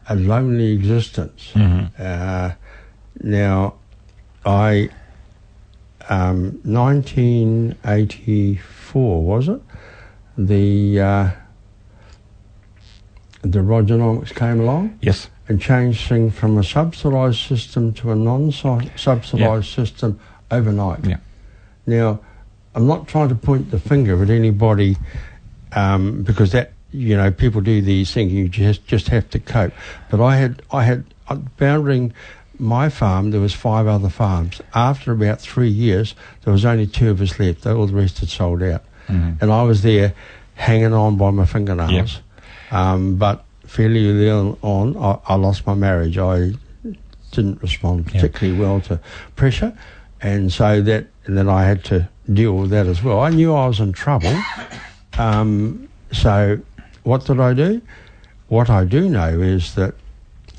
a 0.09 0.15
lonely 0.17 0.73
existence. 0.73 1.55
Uh, 1.57 2.53
now, 3.23 3.75
I 4.45 4.91
um, 6.09 6.61
1984 6.65 9.25
was 9.25 9.49
it? 9.49 9.61
The 10.39 11.01
uh, 11.01 11.31
the 13.43 13.59
Rogernomics 13.61 14.35
came 14.35 14.61
along 14.61 14.99
Yes. 15.01 15.31
and 15.49 15.61
changed 15.61 16.07
things 16.09 16.35
from 16.35 16.59
a 16.59 16.65
subsidised 16.65 17.39
system 17.41 17.93
to 17.95 18.11
a 18.13 18.17
non-subsidised 18.17 19.69
system 19.73 20.21
overnight. 20.51 21.05
Yeah. 21.05 21.19
Now, 21.87 22.21
I'm 22.75 22.87
not 22.87 23.09
trying 23.09 23.29
to 23.31 23.35
point 23.35 23.71
the 23.71 23.79
finger 23.79 24.23
at 24.23 24.31
anybody 24.31 24.97
um, 25.73 26.23
because 26.23 26.53
that 26.53 26.73
you 26.93 27.17
know 27.17 27.31
people 27.31 27.61
do 27.61 27.81
these 27.83 28.13
things. 28.13 28.33
You 28.33 28.49
just 28.49 28.87
just 28.87 29.09
have 29.09 29.29
to 29.31 29.39
cope. 29.39 29.73
But 30.11 30.21
I 30.23 30.37
had 30.37 30.63
I 30.73 30.85
had 30.85 31.05
uh, 31.29 31.37
bounding 31.59 32.13
my 32.59 32.89
farm. 32.89 33.31
There 33.31 33.41
was 33.41 33.53
five 33.55 33.87
other 33.87 34.09
farms. 34.09 34.61
After 34.75 35.13
about 35.13 35.41
three 35.41 35.69
years, 35.69 36.15
there 36.45 36.53
was 36.53 36.65
only 36.65 36.87
two 36.87 37.11
of 37.11 37.21
us 37.21 37.39
left. 37.39 37.67
All 37.67 37.87
the 37.87 37.95
rest 37.95 38.19
had 38.19 38.29
sold 38.29 38.63
out, 38.63 38.85
and 39.09 39.51
I 39.53 39.63
was 39.63 39.83
there 39.83 40.15
hanging 40.55 40.93
on 40.95 41.17
by 41.17 41.31
my 41.31 41.45
fingernails. 41.47 42.21
Um, 42.71 43.17
but 43.17 43.45
fairly 43.67 44.09
early 44.09 44.57
on, 44.63 44.97
I, 44.97 45.19
I 45.33 45.35
lost 45.37 45.67
my 45.67 45.75
marriage. 45.75 46.19
I 46.19 46.53
didn't 47.33 47.61
respond 47.63 48.07
Yeah. 48.07 48.21
particularly 48.21 48.59
well 48.59 48.81
to 48.83 48.99
pressure, 49.37 49.77
and 50.21 50.53
so 50.53 50.81
that 50.83 51.07
and 51.27 51.37
then 51.37 51.49
I 51.49 51.65
had 51.65 51.85
to 51.85 52.09
deal 52.33 52.55
with 52.57 52.71
that 52.71 52.87
as 52.87 53.03
well. 53.03 53.21
I 53.21 53.31
knew 53.31 53.55
I 53.55 53.67
was 53.67 53.81
in 53.81 53.93
trouble, 53.93 54.35
um, 55.19 55.89
so 56.13 56.59
what 57.03 57.25
did 57.25 57.41
I 57.41 57.55
do? 57.55 57.81
What 58.49 58.71
I 58.71 58.85
do 58.85 59.09
know 59.09 59.41
is 59.41 59.75
that 59.75 59.95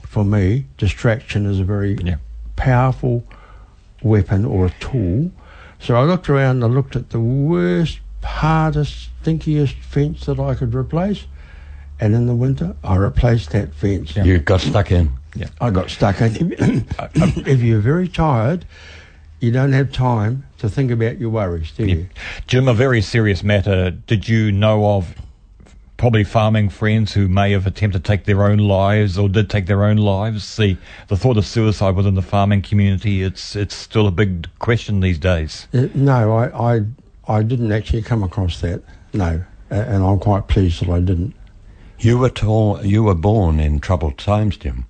for 0.04 0.24
me, 0.26 0.66
distraction 0.78 1.46
is 1.46 1.60
a 1.60 1.64
very 1.64 1.96
Yeah. 2.04 2.16
powerful 2.56 3.24
weapon 4.02 4.46
or 4.46 4.66
a 4.68 4.70
tool. 4.80 5.32
So 5.80 5.96
I 5.96 6.04
looked 6.04 6.30
around. 6.30 6.64
I 6.64 6.68
looked 6.68 6.96
at 6.96 7.12
the 7.12 7.20
worst, 7.20 8.00
hardest, 8.24 9.10
stinkiest 9.24 9.76
fence 9.82 10.26
that 10.26 10.40
I 10.40 10.56
could 10.56 10.74
replace, 10.74 11.26
and 12.00 12.16
in 12.16 12.26
the 12.28 12.34
winter 12.36 12.76
I 12.84 12.96
replaced 12.96 13.52
that 13.52 13.74
fence. 13.74 14.16
You 14.16 14.40
got 14.40 14.62
stuck 14.62 14.92
in. 14.92 15.12
Yeah. 15.36 15.48
I 15.62 15.70
got 15.70 15.90
stuck 15.90 16.20
in. 16.22 16.54
if 17.46 17.62
you're 17.62 17.80
very 17.80 18.08
tired, 18.08 18.66
you 19.40 19.52
don't 19.52 19.74
have 19.74 19.92
time 19.92 20.46
to 20.58 20.70
think 20.70 20.92
about 20.92 21.18
your 21.20 21.30
worries, 21.30 21.72
do 21.72 21.86
you? 21.86 22.10
Jim, 22.48 22.68
a 22.68 22.74
very 22.74 23.02
serious 23.02 23.44
matter. 23.44 23.92
Did 23.92 24.28
you 24.28 24.52
know 24.52 24.96
of 24.98 25.14
probably 25.98 26.24
farming 26.24 26.70
friends 26.70 27.14
who 27.14 27.28
may 27.28 27.52
have 27.52 27.66
attempted 27.66 28.04
to 28.04 28.08
take 28.08 28.26
their 28.26 28.44
own 28.44 28.60
lives 28.60 29.18
or 29.18 29.28
did 29.30 29.50
take 29.50 29.66
their 29.68 29.84
own 29.84 29.98
lives? 29.98 30.56
The 30.58 30.78
the 31.08 31.18
thought 31.18 31.38
of 31.38 31.46
suicide 31.46 31.96
within 31.96 32.16
the 32.16 32.22
farming 32.22 32.62
community, 32.64 33.24
it's 33.24 33.56
it's 33.56 33.76
still 33.76 34.08
a 34.08 34.12
big 34.12 34.48
question 34.60 35.00
these 35.00 35.20
days. 35.20 35.68
Uh, 35.74 35.88
no, 35.94 36.36
I, 36.36 36.76
I, 36.76 36.82
I 37.28 37.44
didn't 37.44 37.72
actually 37.72 38.02
come 38.04 38.24
across 38.24 38.62
that. 38.62 38.82
No, 39.14 39.44
A- 39.70 39.74
and 39.74 40.04
I'm 40.04 40.20
quite 40.20 40.48
pleased 40.48 40.82
that 40.82 40.90
I 40.90 41.00
didn't. 41.00 41.34
You 42.00 42.20
were 42.20 42.30
tall, 42.30 42.86
you 42.86 43.04
were 43.04 43.16
born 43.16 43.60
in 43.60 43.80
troubled 43.80 44.18
times, 44.20 44.58
Jim. 44.58 44.86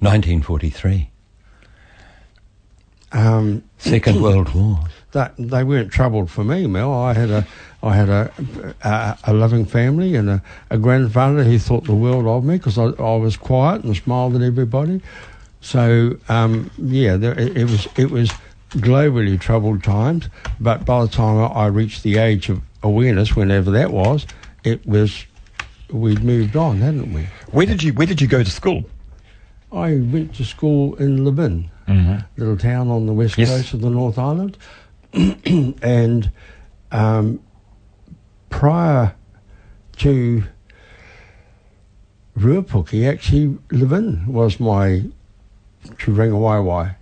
1943. 0.00 1.10
Um, 3.12 3.62
Second 3.78 4.22
World 4.22 4.54
War. 4.54 4.78
that 5.12 5.34
they 5.38 5.64
weren't 5.64 5.90
troubled 5.90 6.30
for 6.30 6.44
me, 6.44 6.66
Mel. 6.66 6.92
I 6.92 7.14
had 7.14 7.30
a 7.30 7.46
I 7.82 7.94
had 7.94 8.08
a 8.08 8.32
a, 8.82 9.18
a 9.24 9.32
loving 9.32 9.64
family 9.64 10.14
and 10.14 10.28
a, 10.30 10.42
a 10.70 10.78
grandfather 10.78 11.42
who 11.44 11.58
thought 11.58 11.84
the 11.84 11.94
world 11.94 12.26
of 12.26 12.44
me 12.44 12.56
because 12.56 12.78
I, 12.78 12.84
I 12.84 13.16
was 13.16 13.36
quiet 13.36 13.84
and 13.84 13.96
smiled 13.96 14.36
at 14.36 14.42
everybody. 14.42 15.00
So 15.60 16.16
um, 16.28 16.70
yeah, 16.78 17.16
there, 17.16 17.38
it, 17.38 17.56
it 17.56 17.64
was 17.64 17.88
it 17.96 18.10
was 18.10 18.30
globally 18.70 19.38
troubled 19.40 19.82
times. 19.82 20.28
But 20.60 20.84
by 20.84 21.02
the 21.02 21.10
time 21.10 21.38
I, 21.38 21.46
I 21.46 21.66
reached 21.66 22.02
the 22.02 22.18
age 22.18 22.48
of 22.48 22.60
awareness, 22.82 23.34
whenever 23.34 23.70
that 23.72 23.90
was, 23.90 24.26
it 24.64 24.86
was 24.86 25.24
we'd 25.90 26.22
moved 26.22 26.54
on, 26.56 26.78
hadn't 26.78 27.12
we? 27.12 27.26
Where 27.50 27.66
did 27.66 27.82
you 27.82 27.92
Where 27.92 28.06
did 28.06 28.20
you 28.20 28.28
go 28.28 28.42
to 28.44 28.50
school? 28.50 28.84
I 29.72 29.96
went 29.96 30.34
to 30.36 30.44
school 30.44 30.96
in 30.96 31.24
Levin, 31.24 31.70
little 32.36 32.56
town 32.56 32.88
on 32.88 33.06
the 33.06 33.12
west 33.12 33.36
Yes. 33.38 33.48
coast 33.50 33.74
of 33.74 33.80
the 33.80 33.90
North 33.90 34.18
Island, 34.18 34.56
and 35.82 36.30
um, 36.92 37.40
prior 38.48 39.14
to 39.98 40.44
Ruapuke, 42.38 43.08
actually 43.10 43.58
Levin 43.70 44.24
was 44.26 44.60
my 44.60 45.02
Turangawaewae 45.86 46.94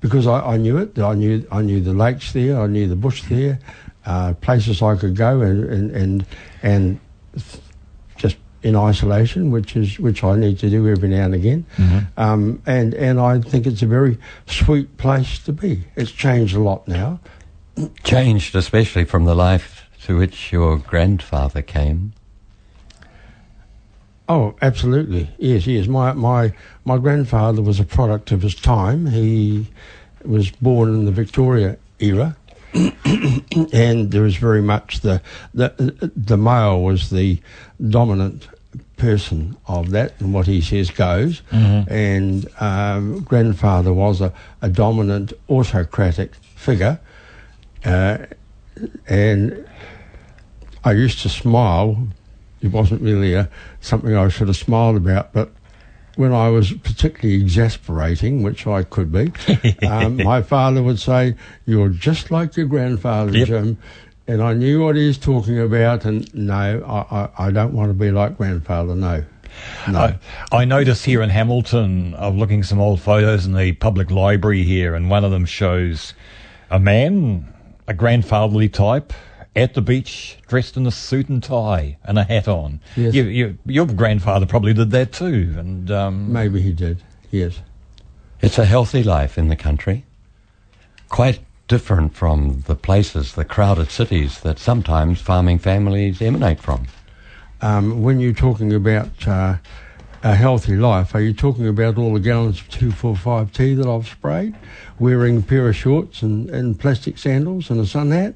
because 0.00 0.26
I, 0.26 0.40
I 0.40 0.56
knew 0.56 0.76
it. 0.78 0.98
I 0.98 1.14
knew 1.14 1.46
I 1.50 1.62
knew 1.62 1.80
the 1.80 1.92
lakes 1.92 2.32
there. 2.32 2.60
I 2.60 2.66
knew 2.66 2.86
the 2.86 2.96
bush 2.96 3.22
there, 3.24 3.58
uh, 4.04 4.34
places 4.34 4.82
I 4.82 4.96
could 4.96 5.16
go 5.16 5.40
and 5.40 5.64
and 5.64 5.90
and, 5.90 6.26
and 6.62 7.00
in 8.66 8.74
isolation, 8.74 9.52
which 9.52 9.76
is 9.76 9.96
which 10.00 10.24
I 10.24 10.34
need 10.34 10.58
to 10.58 10.68
do 10.68 10.88
every 10.88 11.08
now 11.08 11.26
and 11.26 11.34
again. 11.34 11.66
Um, 12.16 12.60
and 12.66 12.94
and 12.94 13.20
I 13.20 13.40
think 13.40 13.64
it's 13.64 13.80
a 13.80 13.86
very 13.86 14.18
sweet 14.46 14.96
place 14.96 15.38
to 15.44 15.52
be. 15.52 15.84
It's 15.94 16.10
changed 16.10 16.56
a 16.56 16.60
lot 16.60 16.88
now. 16.88 17.20
Changed 18.02 18.56
especially 18.56 19.04
from 19.04 19.24
the 19.24 19.36
life 19.36 19.88
to 20.02 20.18
which 20.18 20.50
your 20.50 20.78
grandfather 20.78 21.62
came. 21.62 22.12
Oh, 24.28 24.56
absolutely. 24.60 25.30
Yes, 25.38 25.64
yes. 25.68 25.86
My 25.86 26.12
my 26.12 26.52
my 26.84 26.98
grandfather 26.98 27.62
was 27.62 27.78
a 27.78 27.84
product 27.84 28.32
of 28.32 28.42
his 28.42 28.56
time. 28.56 29.06
He 29.06 29.68
was 30.24 30.50
born 30.50 30.88
in 30.88 31.04
the 31.04 31.12
Victoria 31.12 31.76
era, 32.00 32.36
and 33.72 34.10
there 34.10 34.22
was 34.22 34.36
very 34.36 34.62
much 34.62 35.00
the 35.02 35.22
the 35.54 36.10
the 36.16 36.36
male 36.36 36.82
was 36.82 37.10
the 37.10 37.38
dominant 37.88 38.48
person 38.96 39.56
of 39.66 39.90
that, 39.90 40.14
and 40.20 40.32
what 40.32 40.46
he 40.46 40.60
says 40.60 40.90
goes. 40.90 41.42
And 41.50 42.48
um, 42.60 43.20
grandfather 43.20 43.92
was 43.92 44.20
a, 44.20 44.32
a 44.62 44.68
dominant 44.68 45.32
autocratic 45.48 46.34
figure, 46.34 46.98
uh, 47.84 48.18
and 49.06 49.66
I 50.84 50.92
used 50.92 51.20
to 51.22 51.28
smile. 51.28 52.08
It 52.62 52.68
wasn't 52.68 53.02
really 53.02 53.34
a, 53.34 53.48
something 53.80 54.14
I 54.16 54.28
should 54.28 54.48
have 54.48 54.56
smiled 54.56 54.96
about, 54.96 55.32
but 55.32 55.52
when 56.16 56.32
I 56.32 56.48
was 56.48 56.72
particularly 56.72 57.40
exasperating, 57.40 58.42
which 58.42 58.66
I 58.66 58.82
could 58.82 59.12
be, 59.12 59.32
um, 59.86 60.16
my 60.16 60.40
father 60.42 60.82
would 60.82 60.98
say, 60.98 61.34
"You're 61.66 61.90
just 61.90 62.30
like 62.30 62.56
your 62.56 62.66
grandfather, 62.66 63.36
Yep. 63.36 63.46
Jim." 63.48 63.78
And 64.28 64.42
I 64.42 64.54
knew 64.54 64.82
what 64.84 64.96
he 64.96 65.06
was 65.06 65.18
talking 65.18 65.58
about, 65.58 66.04
and 66.04 66.32
no, 66.34 66.82
I, 66.84 67.16
I, 67.16 67.46
I 67.46 67.50
don't 67.52 67.72
want 67.72 67.90
to 67.90 67.94
be 67.94 68.10
like 68.10 68.36
grandfather. 68.36 68.94
No, 68.96 69.24
no. 69.88 69.98
I, 69.98 70.18
I 70.50 70.64
noticed 70.64 71.04
here 71.04 71.22
in 71.22 71.30
Hamilton, 71.30 72.14
I'm 72.18 72.36
looking 72.38 72.64
some 72.64 72.80
old 72.80 73.00
photos 73.00 73.46
in 73.46 73.54
the 73.54 73.72
public 73.72 74.10
library 74.10 74.64
here, 74.64 74.94
and 74.94 75.08
one 75.08 75.24
of 75.24 75.30
them 75.30 75.44
shows 75.44 76.12
a 76.70 76.80
man, 76.80 77.52
a 77.86 77.94
grandfatherly 77.94 78.68
type, 78.68 79.12
at 79.54 79.74
the 79.74 79.80
beach, 79.80 80.38
dressed 80.48 80.76
in 80.76 80.86
a 80.86 80.90
suit 80.90 81.28
and 81.28 81.42
tie 81.42 81.96
and 82.04 82.18
a 82.18 82.24
hat 82.24 82.48
on. 82.48 82.80
Yes. 82.96 83.14
You, 83.14 83.24
you, 83.24 83.58
your 83.64 83.86
grandfather 83.86 84.44
probably 84.44 84.74
did 84.74 84.90
that 84.90 85.12
too, 85.12 85.54
and 85.56 85.90
um, 85.90 86.32
Maybe 86.32 86.60
he 86.60 86.72
did. 86.72 87.02
Yes. 87.30 87.60
It's 88.42 88.58
a 88.58 88.64
healthy 88.64 89.02
life 89.02 89.38
in 89.38 89.48
the 89.48 89.56
country. 89.56 90.04
Quite 91.08 91.38
different 91.68 92.14
from 92.14 92.62
the 92.66 92.74
places, 92.74 93.34
the 93.34 93.44
crowded 93.44 93.90
cities 93.90 94.40
that 94.40 94.58
sometimes 94.58 95.20
farming 95.20 95.58
families 95.58 96.22
emanate 96.22 96.60
from. 96.60 96.86
Um, 97.60 98.02
when 98.02 98.20
you're 98.20 98.32
talking 98.32 98.72
about 98.72 99.26
uh, 99.26 99.56
a 100.22 100.34
healthy 100.34 100.76
life, 100.76 101.14
are 101.14 101.20
you 101.20 101.32
talking 101.32 101.66
about 101.66 101.98
all 101.98 102.14
the 102.14 102.20
gallons 102.20 102.60
of 102.60 102.68
245-T 102.68 103.74
that 103.74 103.86
I've 103.86 104.06
sprayed, 104.06 104.54
wearing 104.98 105.38
a 105.38 105.42
pair 105.42 105.68
of 105.68 105.76
shorts 105.76 106.22
and, 106.22 106.50
and 106.50 106.78
plastic 106.78 107.18
sandals 107.18 107.70
and 107.70 107.80
a 107.80 107.86
sun 107.86 108.10
hat? 108.10 108.34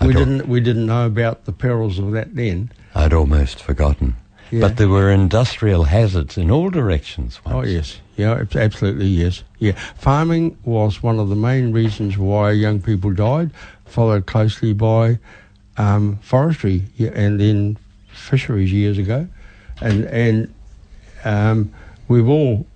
We 0.00 0.14
didn't 0.14 0.48
we 0.48 0.60
didn't 0.60 0.86
know 0.86 1.04
about 1.04 1.44
the 1.44 1.52
perils 1.52 1.98
of 1.98 2.12
that 2.12 2.34
then. 2.34 2.72
I'd 2.94 3.12
almost 3.12 3.62
forgotten. 3.62 4.16
Yeah. 4.50 4.60
But 4.60 4.78
there 4.78 4.88
were 4.88 5.10
industrial 5.10 5.84
hazards 5.84 6.38
in 6.38 6.50
all 6.50 6.70
directions 6.70 7.44
once. 7.44 7.54
Oh 7.54 7.70
yes, 7.70 8.00
yeah, 8.20 8.40
ab- 8.40 8.56
absolutely 8.56 9.06
yes, 9.06 9.42
yeah. 9.58 9.72
Farming 9.96 10.56
was 10.64 11.02
one 11.02 11.18
of 11.18 11.28
the 11.28 11.36
main 11.36 11.72
reasons 11.72 12.16
why 12.18 12.52
young 12.52 12.80
people 12.80 13.12
died, 13.12 13.50
followed 13.86 14.26
closely 14.26 14.72
by 14.72 15.18
um, 15.76 16.18
forestry 16.22 16.82
yeah, 16.96 17.10
and 17.14 17.40
then 17.40 17.78
fisheries 18.12 18.72
years 18.72 18.98
ago, 18.98 19.26
and 19.80 20.04
and 20.04 20.54
um, 21.24 21.72
we've 22.08 22.28
all 22.28 22.66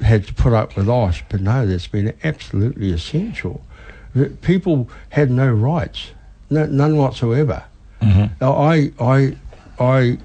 had 0.00 0.26
to 0.26 0.34
put 0.34 0.52
up 0.52 0.76
with 0.76 0.88
ice, 0.88 1.22
but 1.28 1.40
no, 1.40 1.66
that's 1.66 1.86
been 1.86 2.12
absolutely 2.24 2.92
essential. 2.92 3.62
People 4.42 4.88
had 5.10 5.30
no 5.30 5.50
rights, 5.50 6.10
no, 6.50 6.66
none 6.66 6.96
whatsoever. 6.96 7.64
I 8.40 8.92
I 9.00 9.36
I 9.80 10.18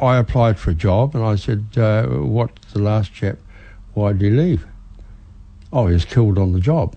I 0.00 0.16
applied 0.16 0.58
for 0.58 0.70
a 0.70 0.74
job 0.74 1.14
and 1.14 1.22
I 1.24 1.36
said, 1.36 1.66
uh, 1.76 2.06
"What's 2.06 2.72
the 2.72 2.80
last 2.80 3.12
chap? 3.12 3.36
Why 3.94 4.12
did 4.12 4.22
he 4.22 4.30
leave?" 4.30 4.66
Oh, 5.72 5.86
he 5.86 5.94
was 5.94 6.04
killed 6.04 6.38
on 6.38 6.52
the 6.52 6.60
job. 6.60 6.96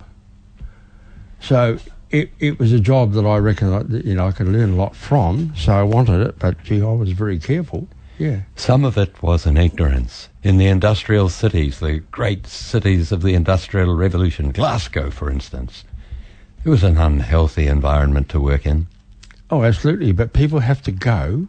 So 1.40 1.78
it 2.10 2.32
it 2.40 2.60
was 2.60 2.72
a 2.72 2.80
job 2.80 3.14
that 3.14 3.26
I 3.26 3.38
reckon 3.38 3.74
I, 3.74 3.82
you 4.08 4.16
know 4.16 4.28
I 4.28 4.32
could 4.32 4.48
learn 4.48 4.74
a 4.74 4.76
lot 4.76 4.96
from. 4.96 5.54
So 5.56 5.74
I 5.74 5.84
wanted 5.84 6.22
it, 6.28 6.40
but 6.40 6.64
gee, 6.64 6.82
I 6.82 6.92
was 6.92 7.12
very 7.12 7.40
careful. 7.40 7.88
Yeah. 8.18 8.42
Some 8.56 8.86
of 8.86 8.98
it 8.98 9.22
was 9.22 9.46
in 9.46 9.58
ignorance. 9.58 10.30
In 10.42 10.58
the 10.58 10.68
industrial 10.68 11.30
cities, 11.30 11.80
the 11.80 12.00
great 12.12 12.48
cities 12.48 13.12
of 13.12 13.22
the 13.22 13.34
Industrial 13.34 13.94
Revolution, 13.94 14.52
Glasgow, 14.52 15.10
for 15.12 15.30
instance, 15.30 15.84
it 16.64 16.70
was 16.70 16.84
an 16.84 16.98
unhealthy 16.98 17.68
environment 17.68 18.30
to 18.30 18.40
work 18.40 18.66
in. 18.66 18.88
Oh, 19.50 19.64
absolutely. 19.64 20.14
But 20.14 20.32
people 20.32 20.60
have 20.60 20.82
to 20.84 20.92
go 20.92 21.48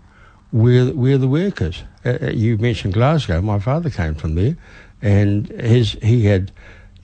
where 0.50 0.86
where 0.86 1.18
the 1.18 1.28
work 1.28 1.62
is. 1.62 1.82
Uh, 2.04 2.18
uh, 2.20 2.30
you 2.30 2.58
mentioned 2.58 2.94
Glasgow. 2.94 3.40
My 3.40 3.58
father 3.58 3.90
came 3.90 4.14
from 4.14 4.34
there, 4.34 4.56
and 5.02 5.48
his 5.48 5.92
he 6.02 6.24
had 6.26 6.50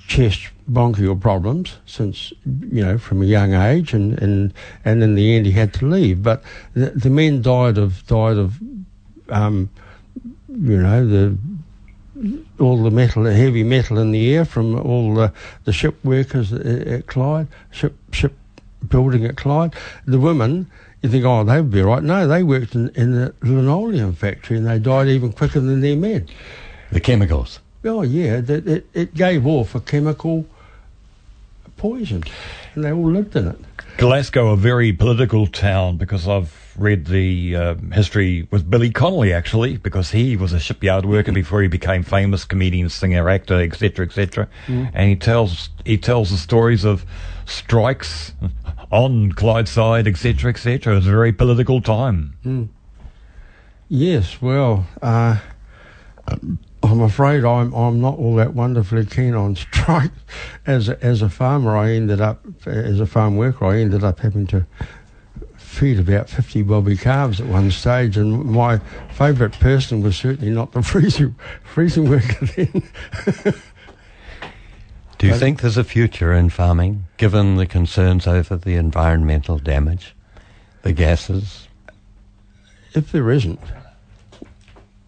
chest 0.06 0.48
bronchial 0.68 1.16
problems 1.16 1.76
since 1.86 2.32
you 2.44 2.84
know 2.84 2.98
from 2.98 3.22
a 3.22 3.26
young 3.26 3.54
age, 3.54 3.92
and 3.92 4.18
and 4.20 4.52
and 4.84 5.02
in 5.02 5.14
the 5.14 5.34
end 5.34 5.46
he 5.46 5.52
had 5.52 5.72
to 5.74 5.86
leave. 5.86 6.22
But 6.22 6.42
the, 6.74 6.90
the 6.90 7.10
men 7.10 7.42
died 7.42 7.78
of 7.78 8.06
died 8.06 8.36
of 8.36 8.58
um, 9.28 9.70
you 10.48 10.76
know 10.76 11.06
the 11.06 11.36
all 12.60 12.82
the 12.82 12.90
metal, 12.90 13.24
the 13.24 13.34
heavy 13.34 13.64
metal 13.64 13.98
in 13.98 14.12
the 14.12 14.34
air 14.34 14.44
from 14.44 14.78
all 14.78 15.14
the, 15.14 15.32
the 15.64 15.72
ship 15.72 16.02
workers 16.04 16.52
at, 16.52 17.06
Clyde, 17.06 17.48
ship 17.70 17.96
ship 18.12 18.34
building 18.88 19.24
at 19.24 19.36
Clyde. 19.36 19.74
The 20.06 20.20
women, 20.20 20.70
you 21.02 21.08
think, 21.08 21.24
oh, 21.24 21.44
they 21.44 21.60
would 21.60 21.70
be 21.70 21.82
right. 21.82 22.02
No, 22.02 22.26
they 22.26 22.42
worked 22.42 22.74
in, 22.74 22.90
in 22.90 23.12
the 23.12 23.34
linoleum 23.42 24.14
factory 24.14 24.56
and 24.56 24.66
they 24.66 24.78
died 24.78 25.08
even 25.08 25.32
quicker 25.32 25.60
than 25.60 25.80
their 25.80 25.96
men. 25.96 26.28
The 26.90 27.00
chemicals. 27.00 27.60
Oh, 27.84 28.02
yeah, 28.02 28.40
that 28.40 28.66
it, 28.66 28.86
it 28.94 29.14
gave 29.14 29.46
off 29.46 29.74
a 29.74 29.80
chemical 29.80 30.46
poison 31.76 32.22
and 32.74 32.84
they 32.84 32.92
all 32.92 33.10
lived 33.10 33.34
in 33.36 33.48
it. 33.48 33.58
Glasgow, 33.98 34.50
a 34.50 34.56
very 34.56 34.92
political 34.92 35.46
town, 35.46 35.96
because 35.96 36.26
I've 36.26 36.74
read 36.78 37.06
the 37.06 37.54
um, 37.56 37.90
history 37.90 38.48
with 38.50 38.70
Billy 38.70 38.90
Connolly 38.90 39.32
actually, 39.32 39.76
because 39.76 40.12
he 40.12 40.36
was 40.36 40.52
a 40.52 40.60
shipyard 40.60 41.04
worker 41.04 41.32
before 41.32 41.60
he 41.60 41.68
became 41.68 42.02
famous 42.02 42.44
comedian, 42.44 42.88
singer, 42.88 43.28
actor, 43.28 43.60
etc., 43.60 44.06
etc. 44.06 44.48
And 44.94 45.10
he 45.10 45.16
tells 45.16 45.70
he 45.84 45.98
tells 45.98 46.30
the 46.30 46.38
stories 46.38 46.84
of 46.84 47.04
strikes 47.44 48.32
on 48.90 49.32
Clydeside, 49.32 50.06
etc., 50.06 50.50
etc. 50.50 50.92
It 50.92 50.96
was 50.96 51.06
a 51.06 51.10
very 51.10 51.32
political 51.32 51.82
time. 51.82 52.70
Yes, 53.88 54.40
well, 54.40 54.86
uh, 55.02 55.38
I'm 56.82 57.00
afraid 57.00 57.44
I'm 57.44 57.72
I'm 57.74 58.00
not 58.00 58.18
all 58.18 58.34
that 58.36 58.54
wonderfully 58.54 59.06
keen 59.06 59.34
on 59.34 59.56
strike. 59.56 60.10
As 60.66 60.88
a, 60.88 61.02
as 61.04 61.22
a 61.22 61.28
farmer, 61.28 61.76
I 61.76 61.92
ended 61.92 62.20
up 62.20 62.44
as 62.66 63.00
a 63.00 63.06
farm 63.06 63.36
worker. 63.36 63.66
I 63.66 63.78
ended 63.78 64.04
up 64.04 64.20
having 64.20 64.46
to 64.48 64.66
feed 65.56 65.98
about 65.98 66.28
50 66.28 66.62
bobby 66.62 66.96
calves 66.96 67.40
at 67.40 67.46
one 67.46 67.70
stage, 67.70 68.16
and 68.16 68.44
my 68.44 68.78
favourite 69.10 69.58
person 69.58 70.02
was 70.02 70.16
certainly 70.16 70.52
not 70.52 70.72
the 70.72 70.82
freezing 70.82 71.34
freezing 71.64 72.08
worker 72.08 72.46
then. 72.46 72.82
Do 75.18 75.28
you 75.28 75.34
think 75.34 75.60
there's 75.60 75.76
a 75.76 75.84
future 75.84 76.32
in 76.32 76.50
farming, 76.50 77.04
given 77.16 77.54
the 77.54 77.66
concerns 77.66 78.26
over 78.26 78.56
the 78.56 78.74
environmental 78.74 79.56
damage, 79.56 80.16
the 80.82 80.92
gases? 80.92 81.68
if 82.94 83.12
there 83.12 83.30
isn't, 83.30 83.60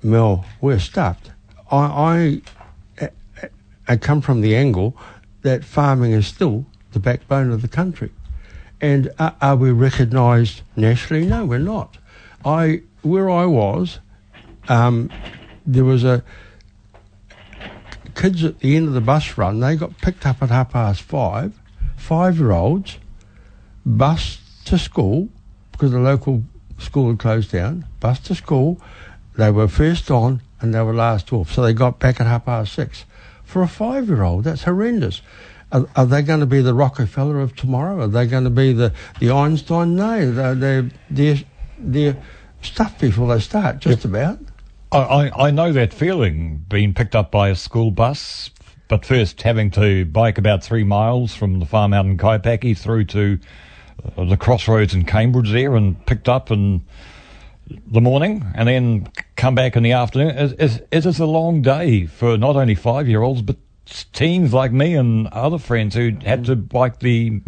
Mel, 0.02 0.44
we're 0.60 0.78
stuffed. 0.78 1.32
I, 1.70 2.42
I, 3.00 3.10
I 3.88 3.96
come 3.96 4.20
from 4.20 4.40
the 4.40 4.56
angle 4.56 4.96
that 5.42 5.64
farming 5.64 6.12
is 6.12 6.26
still 6.26 6.66
the 6.92 7.00
backbone 7.00 7.50
of 7.50 7.62
the 7.62 7.68
country. 7.68 8.10
And 8.80 9.10
are, 9.18 9.34
are 9.40 9.56
we 9.56 9.70
recognised 9.70 10.62
nationally? 10.76 11.26
No, 11.26 11.44
we're 11.44 11.58
not. 11.58 11.98
I, 12.44 12.82
where 13.02 13.30
I 13.30 13.46
was, 13.46 13.98
um, 14.68 15.10
there 15.66 15.84
was 15.84 16.04
a 16.04 16.22
kids 18.14 18.44
at 18.44 18.60
the 18.60 18.76
end 18.76 18.88
of 18.88 18.94
the 18.94 19.00
bus 19.00 19.36
run. 19.36 19.60
They 19.60 19.76
got 19.76 19.98
picked 19.98 20.24
up 20.26 20.42
at 20.42 20.50
half 20.50 20.72
past 20.72 21.02
five. 21.02 21.58
Five-year-olds, 21.96 22.98
bus 23.84 24.38
to 24.66 24.78
school 24.78 25.30
because 25.72 25.90
the 25.92 25.98
local 25.98 26.44
school 26.78 27.08
had 27.10 27.18
closed 27.18 27.50
down. 27.50 27.86
Bus 28.00 28.20
to 28.20 28.34
school. 28.34 28.80
They 29.36 29.50
were 29.50 29.68
first 29.68 30.10
on 30.10 30.42
and 30.64 30.74
they 30.74 30.80
were 30.80 30.94
last 30.94 31.30
off. 31.30 31.52
So 31.52 31.62
they 31.62 31.74
got 31.74 32.00
back 32.00 32.20
at 32.20 32.26
half 32.26 32.46
past 32.46 32.72
six. 32.72 33.04
For 33.44 33.62
a 33.62 33.68
five-year-old, 33.68 34.44
that's 34.44 34.62
horrendous. 34.62 35.20
Are, 35.70 35.86
are 35.94 36.06
they 36.06 36.22
going 36.22 36.40
to 36.40 36.46
be 36.46 36.62
the 36.62 36.72
Rockefeller 36.72 37.38
of 37.40 37.54
tomorrow? 37.54 38.00
Are 38.00 38.08
they 38.08 38.26
going 38.26 38.44
to 38.44 38.50
be 38.50 38.72
the, 38.72 38.94
the 39.20 39.30
Einstein? 39.30 39.94
No, 39.94 40.32
they're, 40.32 40.54
they're, 40.54 40.90
they're, 41.10 41.36
they're 41.78 42.22
stuffed 42.62 42.98
before 42.98 43.32
they 43.32 43.40
start, 43.40 43.80
just 43.80 44.06
about. 44.06 44.38
I, 44.90 45.30
I, 45.36 45.50
know 45.50 45.72
that 45.72 45.92
feeling, 45.92 46.64
being 46.68 46.94
picked 46.94 47.14
up 47.14 47.30
by 47.30 47.50
a 47.50 47.56
school 47.56 47.90
bus, 47.90 48.50
but 48.88 49.04
first 49.04 49.42
having 49.42 49.70
to 49.72 50.06
bike 50.06 50.38
about 50.38 50.62
three 50.62 50.84
miles 50.84 51.34
from 51.34 51.58
the 51.58 51.66
farm 51.66 51.92
out 51.92 52.06
in 52.06 52.16
Kaipaki 52.16 52.78
through 52.78 53.04
to 53.06 53.38
uh, 54.16 54.24
the 54.24 54.36
crossroads 54.36 54.94
in 54.94 55.04
Cambridge 55.04 55.50
there 55.50 55.74
and 55.74 56.06
picked 56.06 56.28
up 56.28 56.50
in 56.50 56.84
the 57.66 58.00
morning 58.00 58.44
and 58.54 58.68
then 58.68 59.08
come 59.36 59.54
back 59.54 59.76
in 59.76 59.82
the 59.82 59.92
afternoon. 59.92 60.36
It, 60.36 60.60
it, 60.60 60.88
it 60.90 61.06
is 61.06 61.18
a 61.18 61.26
long 61.26 61.62
day 61.62 62.06
for 62.06 62.36
not 62.36 62.56
only 62.56 62.74
five 62.74 63.08
year 63.08 63.22
olds, 63.22 63.42
but 63.42 63.56
teens 64.12 64.52
like 64.52 64.72
me 64.72 64.94
and 64.94 65.26
other 65.28 65.58
friends 65.58 65.94
who 65.94 66.12
had 66.24 66.44
to 66.46 66.56
mm. 66.56 66.68
bike 66.68 67.00
the 67.00 67.40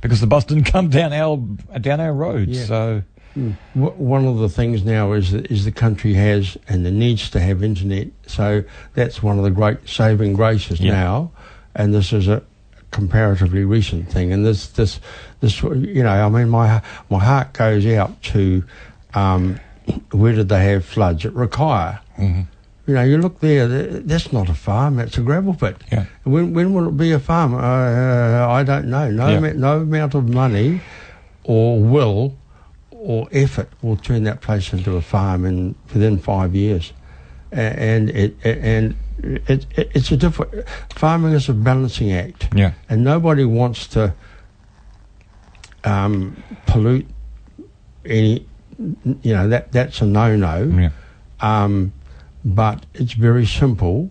because 0.00 0.20
the 0.20 0.26
bus 0.26 0.44
didn't 0.44 0.64
come 0.72 0.88
down 0.88 1.12
our 1.12 1.36
down 1.80 2.00
our 2.00 2.12
road. 2.12 2.48
Yeah. 2.48 2.64
So 2.64 3.02
mm. 3.36 3.56
W- 3.74 3.94
One 3.96 4.26
of 4.26 4.38
the 4.38 4.48
things 4.48 4.84
now 4.84 5.12
is 5.12 5.32
that 5.32 5.50
is 5.50 5.64
the 5.64 5.72
country 5.72 6.14
has 6.14 6.56
and 6.68 6.86
it 6.86 6.92
needs 6.92 7.30
to 7.30 7.40
have 7.40 7.62
internet. 7.62 8.08
So 8.26 8.64
that's 8.94 9.22
one 9.22 9.38
of 9.38 9.44
the 9.44 9.50
great 9.50 9.88
saving 9.88 10.34
graces 10.34 10.80
Yeah. 10.80 10.92
now, 10.92 11.32
and 11.74 11.94
this 11.94 12.12
is 12.12 12.28
a 12.28 12.42
comparatively 12.90 13.64
recent 13.64 14.10
thing. 14.10 14.32
And 14.32 14.46
this 14.46 14.68
this 14.68 15.00
this 15.40 15.62
you 15.62 16.02
know 16.02 16.26
I 16.26 16.28
mean 16.28 16.48
my 16.48 16.82
my 17.10 17.18
heart 17.18 17.52
goes 17.52 17.86
out 17.86 18.22
to 18.24 18.64
um, 19.16 19.58
where 20.12 20.34
did 20.34 20.48
they 20.48 20.64
have 20.72 20.84
floods 20.84 21.24
at 21.24 21.32
Rakaia. 21.32 22.00
Mm-hmm. 22.18 22.42
You 22.86 22.94
know, 22.94 23.02
you 23.02 23.18
look 23.18 23.40
there. 23.40 23.66
That's 23.66 24.32
not 24.32 24.48
a 24.48 24.54
farm. 24.54 24.96
That's 24.96 25.18
a 25.18 25.20
gravel 25.22 25.54
pit. 25.54 25.76
Yeah. 25.90 26.04
When 26.22 26.54
when 26.54 26.72
will 26.72 26.86
it 26.88 26.96
be 26.96 27.10
a 27.10 27.18
farm? 27.18 27.54
Uh, 27.54 27.58
I 27.58 28.62
don't 28.62 28.86
know. 28.86 29.10
No, 29.10 29.28
Yeah. 29.28 29.36
ama- 29.38 29.54
no 29.54 29.80
amount 29.80 30.14
of 30.14 30.28
money 30.28 30.80
or 31.42 31.80
will 31.80 32.36
or 32.90 33.28
effort 33.32 33.68
will 33.82 33.96
turn 33.96 34.22
that 34.24 34.40
place 34.40 34.72
into 34.72 34.94
a 34.96 35.00
farm 35.02 35.44
in 35.44 35.74
within 35.92 36.18
five 36.18 36.54
years, 36.54 36.92
and 37.50 38.10
it 38.10 38.36
and 38.44 38.94
it, 39.48 39.66
it 39.76 39.90
it's 39.94 40.12
a 40.12 40.16
different 40.16 40.52
farming 40.94 41.32
is 41.32 41.48
a 41.48 41.54
balancing 41.54 42.12
act, 42.12 42.48
yeah, 42.54 42.72
and 42.88 43.02
nobody 43.02 43.44
wants 43.44 43.86
to 43.88 44.12
um, 45.84 46.36
pollute 46.66 47.06
any. 48.04 48.46
You 48.78 49.32
know 49.34 49.48
that 49.48 49.72
that's 49.72 50.00
a 50.00 50.06
no 50.06 50.36
no. 50.36 50.64
yeah. 50.64 50.90
Um, 51.40 51.92
but 52.44 52.86
it's 52.94 53.12
very 53.12 53.46
simple 53.46 54.10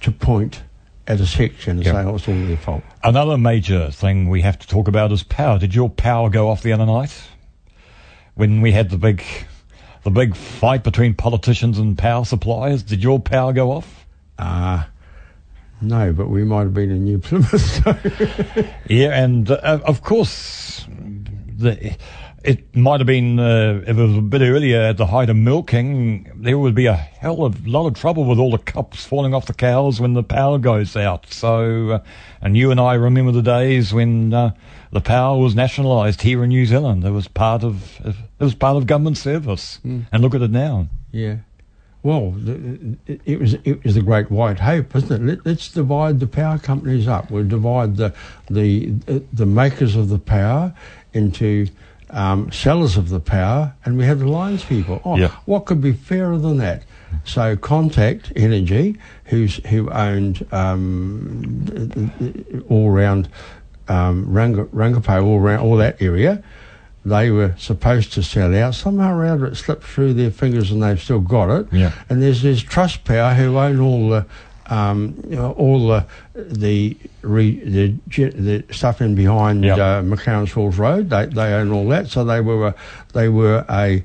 to 0.00 0.10
point 0.10 0.62
at 1.06 1.20
a 1.20 1.26
section 1.26 1.78
and 1.78 1.84
say, 1.84 1.92
oh, 1.92 2.14
it's 2.14 2.28
all 2.28 2.34
their 2.34 2.56
fault. 2.56 2.82
Another 3.02 3.36
major 3.36 3.90
thing 3.90 4.28
we 4.28 4.42
have 4.42 4.58
to 4.60 4.66
talk 4.66 4.88
about 4.88 5.10
is 5.12 5.22
power. 5.22 5.58
Did 5.58 5.74
your 5.74 5.90
power 5.90 6.30
go 6.30 6.48
off 6.48 6.62
the 6.62 6.72
other 6.72 6.86
night 6.86 7.12
when 8.34 8.60
we 8.60 8.72
had 8.72 8.90
the 8.90 8.98
big, 8.98 9.24
the 10.04 10.10
big 10.10 10.36
fight 10.36 10.84
between 10.84 11.14
politicians 11.14 11.78
and 11.78 11.98
power 11.98 12.24
suppliers? 12.24 12.82
Did 12.82 13.02
your 13.02 13.18
power 13.18 13.52
go 13.52 13.72
off? 13.72 14.06
Uh, 14.38 14.84
no, 15.80 16.12
but 16.12 16.28
we 16.28 16.44
might 16.44 16.62
have 16.62 16.74
been 16.74 16.90
in 16.90 17.04
New 17.04 17.18
Plymouth. 17.18 17.60
So. 17.60 17.96
Yeah, 18.88 19.22
and 19.22 19.50
uh, 19.50 19.80
of 19.84 20.02
course, 20.02 20.86
the, 21.58 21.96
it 22.42 22.74
might 22.74 23.00
have 23.00 23.06
been 23.06 23.38
uh, 23.38 23.82
if 23.86 23.98
it 23.98 24.02
was 24.02 24.16
a 24.16 24.22
bit 24.22 24.40
earlier 24.40 24.80
at 24.80 24.96
the 24.96 25.06
height 25.06 25.28
of 25.28 25.36
milking. 25.36 26.30
There 26.34 26.58
would 26.58 26.74
be 26.74 26.86
a 26.86 26.94
hell 26.94 27.44
of 27.44 27.66
a 27.66 27.70
lot 27.70 27.86
of 27.86 27.94
trouble 27.94 28.24
with 28.24 28.38
all 28.38 28.50
the 28.50 28.58
cups 28.58 29.04
falling 29.04 29.34
off 29.34 29.46
the 29.46 29.54
cows 29.54 30.00
when 30.00 30.14
the 30.14 30.22
power 30.22 30.58
goes 30.58 30.96
out. 30.96 31.30
So, 31.32 31.90
uh, 31.90 32.02
and 32.40 32.56
you 32.56 32.70
and 32.70 32.80
I 32.80 32.94
remember 32.94 33.32
the 33.32 33.42
days 33.42 33.92
when 33.92 34.32
uh, 34.32 34.54
the 34.90 35.02
power 35.02 35.38
was 35.38 35.54
nationalised 35.54 36.22
here 36.22 36.42
in 36.42 36.48
New 36.48 36.64
Zealand. 36.64 37.04
It 37.04 37.10
was 37.10 37.28
part 37.28 37.62
of 37.62 38.00
it 38.04 38.14
was 38.38 38.54
part 38.54 38.76
of 38.76 38.86
government 38.86 39.18
service, 39.18 39.78
and 40.10 40.22
look 40.22 40.34
at 40.34 40.42
it 40.42 40.50
now. 40.50 40.88
Yeah. 41.12 41.36
Well, 42.02 42.34
it, 43.06 43.38
was 43.38 43.54
it 43.64 43.84
was 43.84 43.94
the 43.94 44.00
great 44.00 44.30
white 44.30 44.60
hope, 44.60 44.96
isn't 44.96 45.12
it? 45.12 45.22
Let, 45.22 45.46
let's 45.46 45.68
divide 45.70 46.18
the 46.18 46.26
power 46.26 46.58
companies 46.58 47.06
up. 47.06 47.30
We'll 47.30 47.46
divide 47.46 47.96
the 47.96 48.14
the 48.48 48.94
the 49.30 49.44
makers 49.44 49.94
of 49.94 50.08
the 50.08 50.18
power 50.18 50.74
into 51.12 51.66
um, 52.12 52.50
sellers 52.52 52.96
of 52.96 53.08
the 53.08 53.20
power, 53.20 53.74
and 53.84 53.96
we 53.96 54.04
have 54.04 54.20
the 54.20 54.28
lines 54.28 54.64
people. 54.64 55.00
Oh, 55.04 55.16
Yeah. 55.16 55.28
what 55.46 55.66
could 55.66 55.80
be 55.80 55.92
fairer 55.92 56.38
than 56.38 56.58
that? 56.58 56.82
So, 57.24 57.56
Contact 57.56 58.32
Energy, 58.36 58.96
who's 59.24 59.56
who 59.66 59.90
owned 59.90 60.46
um, 60.52 62.62
all 62.68 62.88
around 62.90 63.28
um, 63.88 64.32
Ranga, 64.32 64.64
Rangipo, 64.66 65.24
all 65.24 65.40
round 65.40 65.62
all 65.62 65.76
that 65.76 66.00
area 66.00 66.42
they 67.02 67.30
were 67.30 67.54
supposed 67.56 68.12
to 68.12 68.22
sell 68.22 68.54
out. 68.54 68.74
Somehow 68.74 69.14
or 69.16 69.24
other 69.24 69.46
it 69.46 69.56
slipped 69.56 69.84
through 69.84 70.12
their 70.12 70.30
fingers 70.30 70.70
and 70.70 70.82
they've 70.82 71.00
still 71.00 71.18
got 71.20 71.48
it. 71.48 71.66
Yeah. 71.72 71.92
And 72.10 72.22
there's 72.22 72.42
there's 72.42 72.62
Trust 72.62 73.04
Power 73.04 73.32
who 73.32 73.56
own 73.56 73.80
all 73.80 74.10
the 74.10 74.26
um, 74.66 75.14
you 75.26 75.36
know, 75.36 75.52
all 75.52 75.88
the 75.88 76.04
the, 76.48 76.96
re, 77.22 77.58
the 77.64 77.94
the 78.08 78.64
stuff 78.70 79.00
in 79.00 79.14
behind 79.14 79.64
Yep. 79.64 79.78
uh, 79.78 80.46
Falls 80.46 80.78
Road. 80.78 81.10
They 81.10 81.26
they 81.26 81.52
own 81.54 81.72
all 81.72 81.88
that. 81.88 82.08
So 82.08 82.24
they 82.24 82.40
were 82.40 82.68
a, 82.68 82.74
they 83.12 83.28
were 83.28 83.64
a 83.68 84.04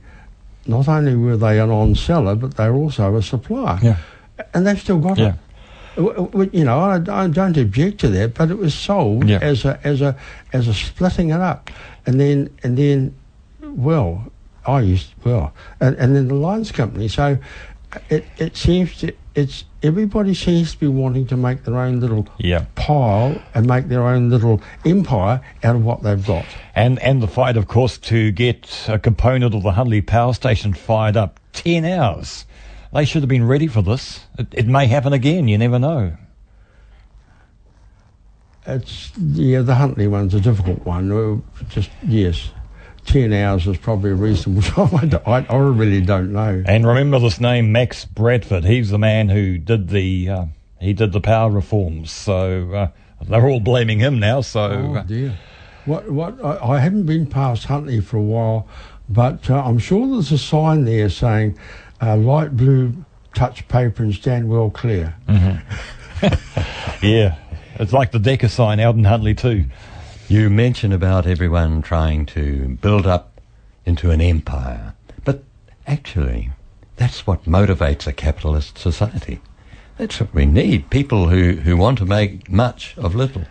not 0.67 0.87
only 0.87 1.15
were 1.15 1.37
they 1.37 1.59
an 1.59 1.69
on 1.69 1.95
seller, 1.95 2.35
but 2.35 2.55
they 2.55 2.69
were 2.69 2.77
also 2.77 3.15
a 3.15 3.21
supplier. 3.21 3.79
Yeah. 3.81 3.97
And 4.53 4.65
they've 4.65 4.79
still 4.79 4.99
got 4.99 5.17
Yeah. 5.17 5.33
it. 5.97 6.53
You 6.53 6.65
know, 6.65 6.79
I, 6.79 6.95
I 6.95 7.27
don't 7.27 7.55
object 7.57 7.99
to 8.01 8.09
that, 8.09 8.33
but 8.33 8.51
it 8.51 8.57
was 8.57 8.73
sold 8.73 9.29
Yeah. 9.29 9.39
as 9.41 9.63
a 9.63 9.79
as 9.83 10.01
a 10.01 10.15
as 10.51 10.67
a 10.67 10.73
splitting 10.73 11.29
it 11.29 11.39
up, 11.39 11.69
and 12.05 12.19
then 12.19 12.49
and 12.63 12.77
then, 12.77 13.15
well, 13.61 14.25
I 14.67 14.81
used 14.81 15.13
well, 15.23 15.53
and, 15.79 15.95
and 15.97 16.15
then 16.15 16.27
the 16.27 16.33
lines 16.35 16.71
company. 16.71 17.07
So 17.07 17.37
it 18.09 18.25
it 18.37 18.57
seems 18.57 18.97
to 18.99 19.13
it's 19.35 19.65
everybody 19.83 20.33
seems 20.33 20.73
to 20.73 20.79
be 20.79 20.87
wanting 20.87 21.27
to 21.27 21.37
make 21.37 21.63
their 21.63 21.77
own 21.77 21.99
little 21.99 22.27
pile 22.75 23.41
and 23.53 23.67
make 23.67 23.87
their 23.87 24.03
own 24.03 24.29
little 24.29 24.61
empire 24.85 25.41
out 25.63 25.75
of 25.75 25.83
what 25.83 26.03
they've 26.03 26.25
got. 26.25 26.45
And 26.73 26.99
and 26.99 27.21
the 27.21 27.27
fight, 27.27 27.57
of 27.57 27.67
course, 27.67 27.97
to 27.99 28.31
get 28.31 28.85
a 28.87 28.97
component 28.97 29.53
of 29.53 29.63
the 29.63 29.71
Huntly 29.71 30.01
Power 30.01 30.33
Station 30.33 30.73
fired 30.73 31.17
up 31.17 31.39
ten 31.53 31.85
hours. 31.85 32.45
They 32.93 33.03
should 33.03 33.23
have 33.23 33.29
been 33.29 33.45
ready 33.45 33.67
for 33.67 33.81
this. 33.81 34.21
It, 34.39 34.47
it 34.53 34.67
may 34.67 34.87
happen 34.87 35.11
again. 35.11 35.49
You 35.49 35.57
never 35.57 35.79
know. 35.79 36.15
It's 38.65 39.11
yeah, 39.17 39.61
the 39.61 39.75
Huntly 39.75 40.07
one's 40.07 40.33
a 40.33 40.39
difficult 40.39 40.85
one. 40.85 41.43
Just 41.69 41.89
yes, 42.01 42.49
ten 43.05 43.31
hours 43.33 43.67
is 43.67 43.77
probably 43.77 44.11
a 44.11 44.15
reasonable 44.15 44.61
time. 44.87 45.19
I, 45.25 45.31
I, 45.31 45.45
I 45.49 45.57
really 45.57 46.01
don't 46.01 46.33
know. 46.33 46.63
And 46.65 46.85
remember 46.85 47.19
this 47.19 47.39
name, 47.39 47.71
Max 47.71 48.05
Bradford. 48.05 48.65
He's 48.65 48.89
the 48.89 48.99
man 48.99 49.29
who 49.29 49.57
did 49.57 49.89
the 49.89 50.29
uh, 50.29 50.45
he 50.79 50.93
did 50.93 51.11
the 51.11 51.21
power 51.21 51.49
reforms. 51.49 52.11
So 52.11 52.71
uh, 52.73 52.87
they're 53.21 53.47
all 53.47 53.59
blaming 53.59 53.99
him 53.99 54.19
now. 54.19 54.41
So 54.41 54.61
Oh 54.61 54.95
uh, 54.95 55.03
dear. 55.03 55.37
What? 55.85 56.09
What? 56.09 56.43
I, 56.43 56.73
I 56.73 56.79
haven't 56.79 57.05
been 57.05 57.27
past 57.27 57.65
Huntly 57.65 58.01
for 58.01 58.17
a 58.17 58.21
while, 58.21 58.67
but 59.07 59.49
uh, 59.49 59.63
I'm 59.63 59.77
sure 59.77 60.07
there's 60.07 60.31
a 60.31 60.37
sign 60.37 60.85
there 60.85 61.09
saying 61.09 61.57
uh, 62.01 62.17
light 62.17 62.57
blue 62.57 62.93
touch 63.33 63.67
paper 63.67 64.03
and 64.03 64.13
stand 64.13 64.49
well 64.49 64.69
clear. 64.69 65.15
yeah, 67.01 67.35
it's 67.75 67.93
like 67.93 68.11
the 68.11 68.19
Decker 68.19 68.47
sign 68.47 68.79
out 68.79 68.95
in 68.95 69.03
Huntly 69.03 69.35
too. 69.35 69.65
You 70.27 70.49
mention 70.49 70.91
about 70.91 71.27
everyone 71.27 71.83
trying 71.83 72.25
to 72.27 72.79
build 72.81 73.05
up 73.05 73.39
into 73.85 74.09
an 74.09 74.21
empire, 74.21 74.95
but 75.23 75.43
actually, 75.85 76.49
that's 76.95 77.27
what 77.27 77.43
motivates 77.43 78.07
a 78.07 78.13
capitalist 78.13 78.79
society. 78.79 79.39
That's 79.97 80.19
what 80.19 80.33
we 80.33 80.47
need 80.47 80.89
people 80.89 81.29
who, 81.29 81.57
who 81.57 81.77
want 81.77 81.99
to 81.99 82.05
make 82.07 82.49
much 82.49 82.97
of 82.97 83.13
little. 83.13 83.43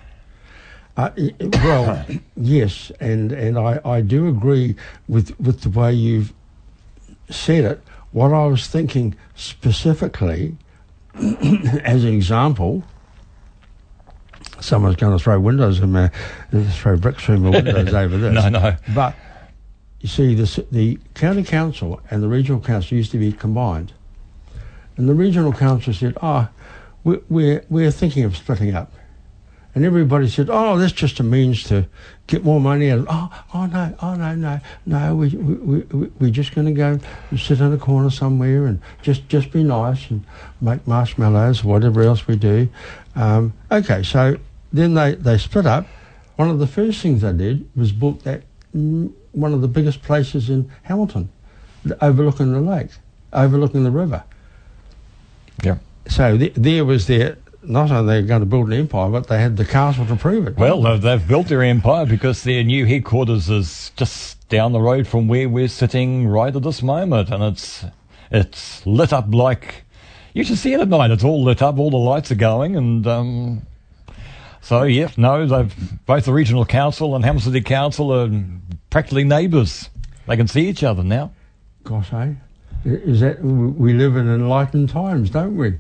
Uh, 0.97 1.11
well, 1.41 2.05
yes, 2.37 2.91
and 2.99 3.31
and 3.31 3.57
I, 3.57 3.81
I 3.85 4.01
do 4.01 4.27
agree 4.27 4.75
with 5.07 5.39
with 5.39 5.61
the 5.61 5.71
way 5.71 5.93
you've 5.93 6.33
said 7.31 7.65
it. 7.65 7.81
What 8.11 8.33
I 8.33 8.47
was 8.47 8.67
thinking 8.67 9.15
specifically, 9.37 10.57
as 11.85 12.03
an 12.03 12.13
example, 12.13 12.83
someone's 14.65 14.97
going 14.97 15.17
to 15.17 15.23
throw 15.23 15.39
windows 15.39 15.81
in 15.81 15.93
my 15.93 16.11
throw 16.73 16.97
bricks 16.97 17.25
through 17.25 17.39
my 17.39 17.51
windows 17.51 17.93
over 17.95 18.17
this. 18.17 18.35
No, 18.35 18.49
no. 18.49 18.77
But 18.95 19.15
you 20.01 20.09
see, 20.09 20.35
the 20.35 20.67
the 20.71 20.99
county 21.15 21.45
council 21.45 22.01
and 22.11 22.23
the 22.23 22.29
regional 22.29 22.61
council 22.61 22.97
used 22.97 23.13
to 23.13 23.19
be 23.19 23.33
combined, 23.33 23.93
and 24.97 25.09
the 25.09 25.15
regional 25.15 25.53
council 25.53 25.93
said, 25.93 26.17
"Ah, 26.21 26.51
we 27.05 27.21
we're 27.29 27.65
we're 27.69 27.91
thinking 27.91 28.25
of 28.25 28.37
splitting 28.37 28.75
up." 28.75 28.93
And 29.75 29.85
everybody 29.85 30.29
said, 30.29 30.49
"Oh, 30.51 30.79
that's 30.79 30.93
just 30.93 31.19
a 31.19 31.25
means 31.25 31.65
to 31.65 31.87
get 32.29 32.45
more 32.45 32.61
money." 32.61 32.91
out 32.93 33.07
Oh, 33.09 33.45
oh 33.55 33.67
no, 33.67 33.95
oh 34.01 34.15
no, 34.15 34.35
no, 34.35 34.61
no. 34.87 35.17
We 35.17 35.29
we 35.31 35.79
we 35.81 36.07
we're 36.21 36.31
just 36.31 36.55
going 36.55 36.67
to 36.67 36.73
go 36.73 36.99
and 37.31 37.41
sit 37.41 37.61
in 37.61 37.73
a 37.73 37.79
corner 37.79 38.11
somewhere 38.11 38.67
and 38.67 38.81
just 39.03 39.29
just 39.29 39.51
be 39.51 39.65
nice 39.65 40.11
and 40.11 40.25
make 40.61 40.87
marshmallows 40.87 41.65
or 41.65 41.69
whatever 41.69 42.03
else 42.03 42.27
we 42.29 42.37
do. 42.37 42.69
Um, 43.17 43.53
okay, 43.73 44.03
so 44.05 44.39
then 44.75 44.95
they 44.95 45.15
they 45.15 45.39
split 45.39 45.67
up. 45.67 45.87
One 46.37 46.51
of 46.51 46.59
the 46.59 46.67
first 46.67 47.01
things 47.01 47.23
they 47.23 47.33
did 47.33 47.69
was 47.77 47.93
built 47.93 48.25
that 48.25 48.43
one 48.73 49.53
of 49.55 49.61
the 49.61 49.69
biggest 49.69 50.03
places 50.03 50.51
in 50.51 50.71
Hamilton, 50.83 51.31
overlooking 52.01 52.53
the 52.53 52.61
lake, 52.61 52.91
overlooking 53.33 53.85
the 53.85 53.93
river. 53.93 54.25
Yeah. 55.63 55.79
So 56.09 56.37
th- 56.37 56.55
there 56.55 56.85
was 56.85 57.07
their. 57.07 57.39
Not 57.63 57.91
only 57.91 58.21
they 58.21 58.27
going 58.27 58.41
to 58.41 58.47
build 58.47 58.67
an 58.67 58.75
empire, 58.75 59.09
but 59.09 59.29
they 59.29 59.41
had 59.41 59.57
the 59.57 59.65
castle 59.65 60.05
to 60.05 60.17
prove 60.17 60.47
it. 60.47 60.59
Well, 60.59 60.83
they've, 60.83 61.01
they've 61.01 61.27
built 61.27 61.49
their 61.49 61.63
empire 61.63 62.05
because 62.05 62.43
their 62.43 62.63
new 62.63 62.85
headquarters 62.85 63.49
is 63.49 63.91
just 63.97 64.47
down 64.51 64.73
the 64.73 64.83
road 64.83 65.07
from 65.07 65.29
where 65.29 65.49
we're 65.49 65.69
sitting 65.69 66.29
right 66.29 66.55
at 66.55 66.63
this 66.63 66.83
moment, 66.83 67.31
and 67.31 67.43
it's 67.43 67.87
it's 68.31 68.85
lit 68.85 69.15
up 69.15 69.33
like 69.33 69.85
you 70.35 70.45
should 70.45 70.59
see 70.59 70.75
it 70.75 70.81
at 70.81 70.89
night. 70.89 71.11
It's 71.11 71.25
all 71.25 71.43
lit 71.43 71.63
up, 71.63 71.79
all 71.79 71.91
the 71.91 71.97
lights 71.97 72.31
are 72.31 72.35
going, 72.35 72.77
and 72.77 73.07
um, 73.07 73.63
so 74.65 74.85
yes, 74.85 75.19
no, 75.19 75.47
they've 75.47 76.07
both 76.07 76.25
the 76.25 76.33
regional 76.33 76.65
council 76.65 77.15
and 77.15 77.23
Hamilton 77.23 77.53
City 77.53 77.65
Council 77.65 78.11
are 78.11 78.31
practically 78.89 79.25
neighbours. 79.25 79.91
They 80.27 80.39
can 80.39 80.49
see 80.49 80.69
each 80.69 80.83
other 80.83 81.03
now. 81.03 81.33
Gosh, 81.83 82.13
eh? 82.15 82.33
Is 82.87 83.21
that 83.21 83.45
we 83.45 83.93
live 83.93 84.17
in 84.17 84.27
enlightened 84.27 84.89
times, 84.89 85.29
don't 85.29 85.55
we? 85.55 85.79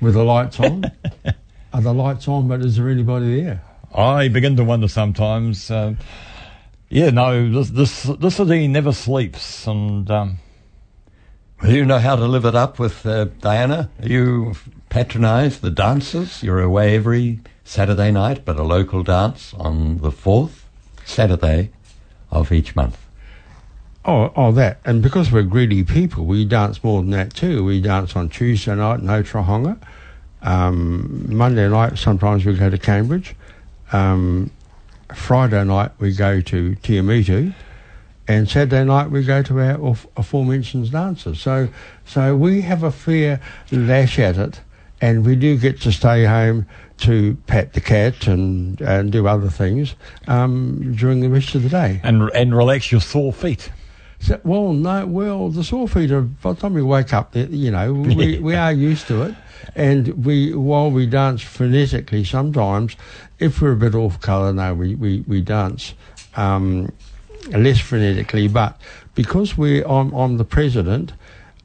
With 0.00 0.14
the 0.14 0.22
lights 0.22 0.60
on. 0.60 0.84
Are 1.72 1.80
the 1.80 1.92
lights 1.92 2.28
on? 2.28 2.46
But 2.46 2.60
is 2.60 2.76
there 2.76 2.88
anybody 2.88 3.42
there? 3.42 3.62
I 3.92 4.28
begin 4.28 4.56
to 4.56 4.64
wonder 4.64 4.86
sometimes. 4.86 5.70
Um, 5.70 5.98
yeah, 6.88 7.10
no, 7.10 7.50
this 7.50 7.70
this 7.70 8.02
this 8.04 8.36
city 8.36 8.68
never 8.68 8.92
sleeps, 8.92 9.66
and 9.66 10.08
um, 10.08 10.38
Well, 11.60 11.72
you 11.72 11.84
know 11.84 11.98
how 11.98 12.14
to 12.14 12.26
live 12.26 12.44
it 12.44 12.54
up 12.54 12.78
with 12.78 13.04
uh, 13.06 13.24
Diana. 13.40 13.90
You 14.00 14.54
patronise 14.88 15.58
the 15.58 15.70
dancers. 15.70 16.42
You're 16.44 16.62
away 16.62 16.94
every 16.94 17.40
Saturday 17.64 18.10
night, 18.10 18.44
but 18.44 18.58
a 18.58 18.62
local 18.62 19.02
dance 19.02 19.54
on 19.54 19.98
the 19.98 20.12
fourth 20.12 20.66
Saturday 21.04 21.70
of 22.30 22.52
each 22.52 22.76
month. 22.76 22.98
Oh, 24.04 24.32
oh, 24.36 24.52
that. 24.52 24.80
And 24.84 25.02
because 25.02 25.32
we're 25.32 25.42
greedy 25.42 25.82
people, 25.82 26.26
we 26.26 26.44
dance 26.44 26.84
more 26.84 27.00
than 27.00 27.10
that 27.12 27.32
too. 27.32 27.64
We 27.64 27.80
dance 27.80 28.14
on 28.14 28.28
Tuesday 28.28 28.74
night 28.74 29.00
in 29.00 29.06
Otorohanga. 29.06 29.78
Um, 30.42 31.34
Monday 31.34 31.66
night, 31.68 31.96
sometimes 31.96 32.44
we 32.44 32.54
go 32.54 32.68
to 32.68 32.76
Cambridge. 32.76 33.34
Um, 33.92 34.50
Friday 35.14 35.64
night, 35.64 35.92
we 35.98 36.14
go 36.14 36.42
to 36.42 36.74
Te 36.76 36.98
Awamutu. 36.98 37.54
And 38.28 38.48
Saturday 38.48 38.84
night, 38.84 39.10
we 39.10 39.24
go 39.24 39.42
to 39.42 39.60
our 39.60 39.86
af- 39.86 40.06
aforementioned 40.18 40.92
dances. 40.92 41.40
So, 41.40 41.68
so 42.04 42.36
we 42.36 42.60
have 42.60 42.82
a 42.82 42.90
fair 42.90 43.40
lash 43.72 44.18
at 44.18 44.36
it. 44.36 44.60
And 45.00 45.24
we 45.24 45.34
do 45.34 45.56
get 45.56 45.80
to 45.82 45.92
stay 45.92 46.24
home 46.24 46.66
to 46.98 47.36
pat 47.46 47.72
the 47.72 47.80
cat 47.80 48.26
and, 48.26 48.80
and 48.80 49.10
do 49.12 49.26
other 49.26 49.48
things 49.50 49.94
um, 50.28 50.94
during 50.94 51.20
the 51.20 51.28
rest 51.28 51.54
of 51.54 51.62
the 51.62 51.68
day. 51.68 52.00
and 52.04 52.30
and 52.34 52.56
relax 52.56 52.92
your 52.92 53.00
sore 53.00 53.32
feet. 53.32 53.70
So, 54.20 54.40
well, 54.44 54.72
no, 54.72 55.04
well, 55.06 55.50
the 55.50 55.64
sore 55.64 55.86
feet 55.88 56.10
are, 56.10 56.22
by 56.22 56.52
the 56.54 56.60
time 56.60 56.72
we 56.72 56.82
wake 56.82 57.12
up, 57.12 57.34
you 57.36 57.70
know, 57.70 57.92
we, 57.92 58.38
we 58.48 58.54
are 58.54 58.72
used 58.72 59.06
to 59.08 59.22
it. 59.22 59.34
And 59.74 60.24
we, 60.24 60.54
while 60.54 60.90
we 60.90 61.04
dance 61.06 61.42
frenetically 61.42 62.24
sometimes, 62.26 62.96
if 63.38 63.60
we're 63.60 63.72
a 63.72 63.76
bit 63.76 63.94
off 63.94 64.20
colour, 64.20 64.52
no, 64.52 64.72
we, 64.72 64.94
we, 64.94 65.24
we 65.26 65.40
dance 65.42 65.94
um, 66.36 66.90
less 67.50 67.78
frenetically. 67.80 68.50
But 68.50 68.80
because 69.14 69.58
we, 69.58 69.84
I'm, 69.84 70.12
I'm 70.14 70.36
the 70.38 70.44
president, 70.44 71.12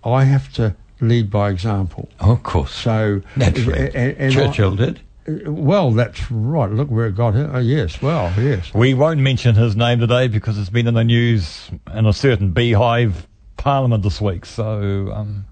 I 0.04 0.24
have 0.26 0.52
to 0.54 0.76
lead 1.02 1.30
by 1.30 1.50
example. 1.52 2.10
Oh, 2.20 2.32
of 2.34 2.44
course. 2.44 2.74
So, 2.74 3.22
Naturally. 3.36 3.92
and- 3.96 4.18
and 4.18 4.34
I- 4.34 4.36
Churchill 4.36 4.76
did. 4.76 5.00
Well, 5.46 5.92
that's 5.92 6.30
right. 6.32 6.70
Look 6.70 6.90
where 6.90 7.08
it 7.08 7.16
got 7.16 7.36
it. 7.36 7.50
Oh, 7.54 7.60
yes, 7.60 8.02
well, 8.02 8.32
yes. 8.38 8.74
We 8.74 8.94
won't 8.94 9.20
mention 9.20 9.56
his 9.56 9.76
name 9.76 10.00
today 10.00 10.28
because 10.28 10.58
it's 10.58 10.70
been 10.70 10.88
in 10.88 10.94
the 10.94 11.04
news 11.04 11.70
in 11.94 12.06
a 12.06 12.14
certain 12.14 12.52
beehive 12.52 13.28
parliament 13.58 14.04
this 14.04 14.20
week. 14.22 14.46
So, 14.46 15.12
um, 15.14 15.46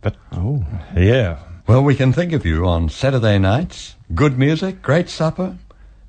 but 0.00 0.16
Oh, 0.32 0.64
yeah, 0.96 1.38
Well, 1.66 1.82
we 1.82 1.94
can 1.94 2.12
think 2.12 2.32
of 2.32 2.44
you 2.44 2.66
on 2.66 2.88
Saturday 2.88 3.38
nights. 3.38 3.94
Good 4.14 4.38
music, 4.38 4.82
great 4.82 5.08
supper. 5.08 5.56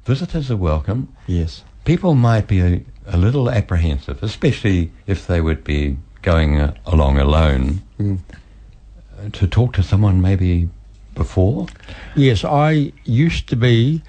Visitors 0.05 0.51
are 0.51 0.57
welcome. 0.57 1.15
yes. 1.27 1.63
People 1.85 2.15
might 2.15 2.47
be 2.47 2.59
a, 2.61 2.81
a 3.05 3.15
little 3.17 3.47
apprehensive, 3.49 4.23
especially 4.23 4.91
if 5.05 5.27
they 5.27 5.39
would 5.39 5.63
be 5.63 5.97
going 6.23 6.59
uh, 6.59 6.73
along 6.87 7.19
alone, 7.19 7.83
Mm. 7.99 8.17
uh, 9.19 9.29
to 9.33 9.47
talk 9.47 9.73
to 9.73 9.83
someone 9.83 10.19
maybe 10.21 10.67
before. 11.15 11.67
Yes, 12.15 12.43
I 12.43 12.91
used 13.03 13.47
to 13.49 13.55
be 13.55 14.01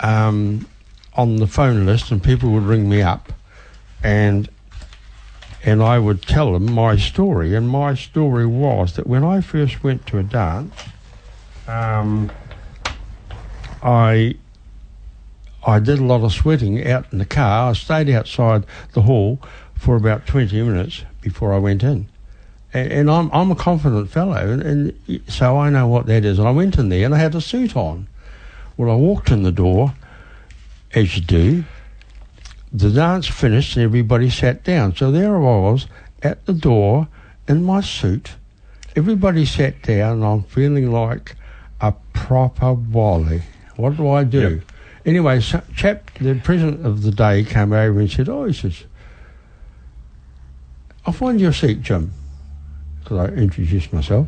um, 0.00 0.66
on 1.14 1.36
the 1.36 1.46
phone 1.46 1.86
list, 1.86 2.10
and 2.10 2.22
people 2.22 2.50
would 2.50 2.64
ring 2.64 2.88
me 2.88 3.02
up, 3.02 3.32
and 4.02 4.48
and 5.64 5.82
I 5.82 5.98
would 5.98 6.22
tell 6.22 6.52
them 6.52 6.72
my 6.72 6.96
story. 6.96 7.54
And 7.54 7.68
my 7.68 7.94
story 7.94 8.46
was 8.46 8.94
that 8.96 9.06
when 9.06 9.24
I 9.24 9.40
first 9.40 9.82
went 9.82 10.06
to 10.06 10.18
a 10.18 10.22
dance, 10.22 10.74
um, 11.68 12.30
I 13.82 14.36
I 15.66 15.78
did 15.78 15.98
a 15.98 16.04
lot 16.04 16.22
of 16.22 16.32
sweating 16.32 16.86
out 16.86 17.06
in 17.12 17.18
the 17.18 17.24
car. 17.24 17.70
I 17.70 17.72
stayed 17.74 18.10
outside 18.10 18.64
the 18.92 19.02
hall 19.02 19.40
for 19.74 19.96
about 19.96 20.26
twenty 20.26 20.62
minutes 20.62 21.04
before 21.20 21.52
I 21.52 21.58
went 21.58 21.82
in 21.82 22.08
and, 22.72 22.92
and 22.92 23.10
I'm 23.10 23.30
I'm 23.32 23.50
a 23.50 23.56
confident 23.56 24.10
fellow, 24.10 24.36
and, 24.36 24.62
and 24.62 25.22
so 25.28 25.58
I 25.58 25.70
know 25.70 25.86
what 25.86 26.06
that 26.06 26.24
is. 26.24 26.38
And 26.38 26.48
I 26.48 26.50
went 26.50 26.78
in 26.78 26.88
there, 26.88 27.04
and 27.04 27.14
I 27.14 27.18
had 27.18 27.34
a 27.34 27.40
suit 27.40 27.76
on. 27.76 28.08
Well, 28.76 28.90
I 28.90 28.94
walked 28.94 29.30
in 29.30 29.42
the 29.42 29.52
door, 29.52 29.94
as 30.94 31.16
you 31.16 31.22
do. 31.22 31.64
The 32.72 32.90
dance 32.90 33.26
finished, 33.26 33.76
and 33.76 33.84
everybody 33.84 34.28
sat 34.28 34.64
down. 34.64 34.94
So 34.94 35.10
there 35.10 35.36
I 35.36 35.40
was 35.40 35.86
at 36.22 36.44
the 36.46 36.52
door 36.52 37.08
in 37.48 37.64
my 37.64 37.80
suit. 37.80 38.34
Everybody 38.94 39.46
sat 39.46 39.82
down, 39.82 40.14
and 40.14 40.24
I'm 40.24 40.42
feeling 40.42 40.90
like 40.90 41.36
a 41.80 41.94
proper 42.12 42.72
wally. 42.74 43.42
What 43.76 43.96
do 43.96 44.08
I 44.08 44.24
do? 44.24 44.40
Yep. 44.56 44.62
Anyway, 45.06 45.40
so, 45.40 45.62
chap, 45.74 46.10
the 46.18 46.34
president 46.42 46.84
of 46.84 47.02
the 47.02 47.12
day 47.12 47.44
came 47.44 47.72
over 47.72 48.00
and 48.00 48.10
said, 48.10 48.28
"Oh, 48.28 48.44
he 48.44 48.52
says, 48.52 48.84
I'll 51.06 51.12
find 51.12 51.40
you 51.40 51.48
a 51.48 51.52
seat, 51.52 51.82
Jim." 51.82 52.12
Because 53.06 53.30
I 53.30 53.34
introduced 53.34 53.92
myself. 53.92 54.26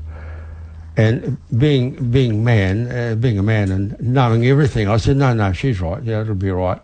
And 0.96 1.36
being 1.56 2.10
being 2.10 2.42
man, 2.42 2.90
uh, 2.90 3.14
being 3.14 3.38
a 3.38 3.42
man, 3.42 3.70
and 3.70 4.00
knowing 4.00 4.46
everything, 4.46 4.88
I 4.88 4.96
said, 4.96 5.16
"No, 5.16 5.32
no, 5.32 5.52
she's 5.52 5.80
right. 5.80 6.02
Yeah, 6.02 6.22
it'll 6.22 6.34
be 6.34 6.50
right. 6.50 6.80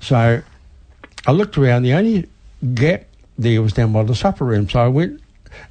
So 0.00 0.42
I 1.26 1.32
looked 1.32 1.58
around. 1.58 1.82
The 1.82 1.92
only 1.92 2.28
gap 2.74 3.04
there 3.38 3.60
was 3.60 3.72
down 3.72 3.92
by 3.92 4.02
the 4.02 4.14
supper 4.14 4.44
room. 4.44 4.68
So 4.68 4.80
I 4.80 4.88
went 4.88 5.20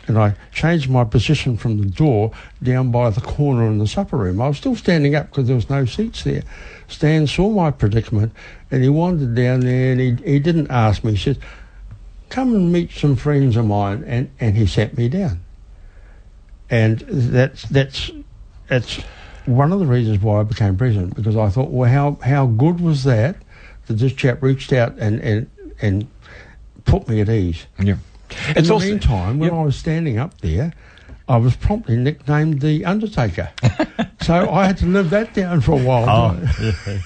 and 0.07 0.17
I 0.17 0.35
changed 0.51 0.89
my 0.89 1.03
position 1.03 1.57
from 1.57 1.79
the 1.79 1.87
door 1.87 2.31
down 2.61 2.91
by 2.91 3.09
the 3.09 3.21
corner 3.21 3.67
in 3.67 3.77
the 3.77 3.87
supper 3.87 4.17
room. 4.17 4.41
I 4.41 4.47
was 4.47 4.57
still 4.57 4.75
standing 4.75 5.15
up 5.15 5.29
because 5.29 5.47
there 5.47 5.55
was 5.55 5.69
no 5.69 5.85
seats 5.85 6.23
there. 6.23 6.43
Stan 6.87 7.27
saw 7.27 7.49
my 7.49 7.71
predicament 7.71 8.33
and 8.71 8.83
he 8.83 8.89
wandered 8.89 9.35
down 9.35 9.61
there 9.61 9.91
and 9.91 10.01
he, 10.01 10.31
he 10.31 10.39
didn't 10.39 10.69
ask 10.69 11.03
me. 11.03 11.11
He 11.11 11.17
said, 11.17 11.39
come 12.29 12.53
and 12.55 12.71
meet 12.71 12.91
some 12.91 13.15
friends 13.15 13.55
of 13.55 13.65
mine. 13.65 14.03
And, 14.05 14.29
and 14.39 14.57
he 14.57 14.65
sat 14.67 14.97
me 14.97 15.09
down. 15.09 15.42
And 16.73 16.99
that's, 17.01 17.63
that's, 17.63 18.09
that's 18.67 18.99
one 19.45 19.71
of 19.71 19.79
the 19.79 19.85
reasons 19.85 20.19
why 20.21 20.39
I 20.39 20.43
became 20.43 20.75
president 20.75 21.15
because 21.15 21.35
I 21.37 21.49
thought, 21.49 21.69
well, 21.69 21.89
how, 21.89 22.17
how 22.25 22.47
good 22.47 22.79
was 22.81 23.03
that 23.03 23.35
that 23.85 23.93
this 23.95 24.13
chap 24.13 24.41
reached 24.41 24.73
out 24.73 24.97
and, 24.97 25.19
and, 25.19 25.49
and 25.81 26.07
put 26.85 27.07
me 27.07 27.21
at 27.21 27.29
ease. 27.29 27.65
Yeah. 27.79 27.97
In 28.49 28.57
It's 28.57 28.67
the 28.69 28.73
also 28.73 28.87
meantime, 28.87 29.37
when 29.39 29.51
Yep. 29.51 29.59
I 29.59 29.63
was 29.63 29.75
standing 29.75 30.17
up 30.17 30.39
there, 30.41 30.73
I 31.27 31.37
was 31.37 31.55
promptly 31.55 31.95
nicknamed 31.95 32.61
the 32.61 32.85
Undertaker. 32.85 33.51
so 34.21 34.49
I 34.49 34.65
had 34.65 34.77
to 34.77 34.85
live 34.87 35.11
that 35.11 35.33
down 35.33 35.61
for 35.61 35.73
a 35.73 35.83
while. 35.83 36.09
Oh, 36.09 36.99